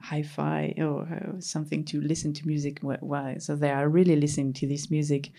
hi-fi 0.00 0.74
or 0.78 1.02
uh, 1.02 1.40
something 1.40 1.84
to 1.84 2.00
listen 2.00 2.32
to 2.32 2.46
music 2.46 2.80
while 2.80 3.38
so 3.38 3.54
they 3.54 3.70
are 3.70 3.88
really 3.88 4.16
listening 4.16 4.52
to 4.54 4.66
this 4.66 4.90
music. 4.90 5.30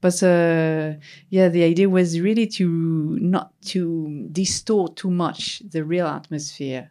But 0.00 0.22
uh, 0.22 0.94
yeah 1.30 1.48
the 1.48 1.64
idea 1.64 1.88
was 1.88 2.20
really 2.20 2.46
to 2.48 3.18
not 3.20 3.52
to 3.66 4.28
distort 4.32 4.96
too 4.96 5.10
much 5.10 5.62
the 5.70 5.84
real 5.84 6.06
atmosphere. 6.06 6.90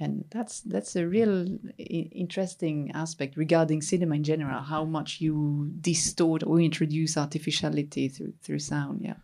And 0.00 0.24
that's 0.30 0.62
that's 0.62 0.96
a 0.96 1.06
real 1.06 1.46
interesting 1.78 2.90
aspect 2.92 3.36
regarding 3.36 3.82
cinema 3.82 4.16
in 4.16 4.24
general 4.24 4.60
how 4.60 4.84
much 4.84 5.20
you 5.20 5.70
distort 5.80 6.42
or 6.42 6.60
introduce 6.60 7.16
artificiality 7.16 8.08
through 8.08 8.32
through 8.42 8.58
sound 8.58 9.00
yeah 9.02 9.14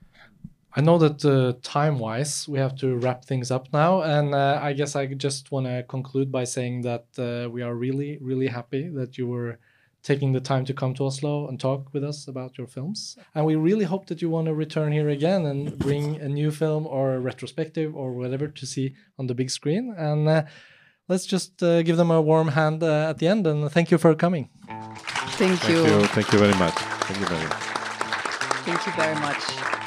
I 0.77 0.81
know 0.81 0.99
that 0.99 1.25
uh, 1.25 1.59
time 1.62 1.99
wise, 1.99 2.47
we 2.47 2.59
have 2.59 2.77
to 2.77 2.97
wrap 2.97 3.25
things 3.25 3.51
up 3.51 3.73
now. 3.73 4.03
And 4.03 4.35
uh, 4.35 4.61
I 4.62 4.75
guess 4.75 4.95
I 4.97 5.07
just 5.07 5.51
want 5.51 5.66
to 5.66 5.83
conclude 5.89 6.31
by 6.31 6.45
saying 6.45 6.83
that 6.83 7.07
uh, 7.19 7.49
we 7.51 7.62
are 7.62 7.75
really, 7.75 8.19
really 8.21 8.49
happy 8.49 8.89
that 8.89 9.16
you 9.16 9.27
were 9.27 9.59
taking 10.03 10.33
the 10.33 10.41
time 10.41 10.64
to 10.64 10.75
come 10.75 10.95
to 10.95 11.07
Oslo 11.07 11.49
and 11.49 11.59
talk 11.59 11.93
with 11.93 12.05
us 12.05 12.29
about 12.29 12.57
your 12.57 12.66
films. 12.66 13.16
And 13.35 13.45
we 13.45 13.57
really 13.57 13.85
hope 13.85 14.07
that 14.07 14.23
you 14.23 14.31
want 14.31 14.47
to 14.47 14.55
return 14.55 14.93
here 14.93 15.09
again 15.09 15.47
and 15.47 15.77
bring 15.79 16.21
a 16.21 16.29
new 16.29 16.51
film 16.51 16.87
or 16.87 17.14
a 17.14 17.21
retrospective 17.21 17.95
or 17.97 18.12
whatever 18.12 18.49
to 18.49 18.66
see 18.66 18.95
on 19.19 19.27
the 19.27 19.35
big 19.35 19.51
screen. 19.51 19.95
And 19.97 20.29
uh, 20.29 20.45
let's 21.09 21.27
just 21.27 21.62
uh, 21.62 21.83
give 21.83 21.97
them 21.97 22.11
a 22.11 22.21
warm 22.21 22.49
hand 22.49 22.83
uh, 22.83 23.11
at 23.11 23.19
the 23.19 23.27
end. 23.27 23.47
And 23.47 23.71
thank 23.71 23.91
you 23.91 23.99
for 23.99 24.14
coming. 24.14 24.51
Thank 24.69 25.69
you. 25.69 25.83
Thank 25.83 26.03
you, 26.03 26.07
Thank 26.07 26.33
you 26.33 26.39
very 26.39 26.55
much. 26.55 26.75
Thank 26.75 27.21
you 27.21 27.27
very 27.27 27.47
much. 27.49 27.62
Thank 28.64 28.87
you 28.87 28.93
very 28.93 29.14
much. 29.14 29.78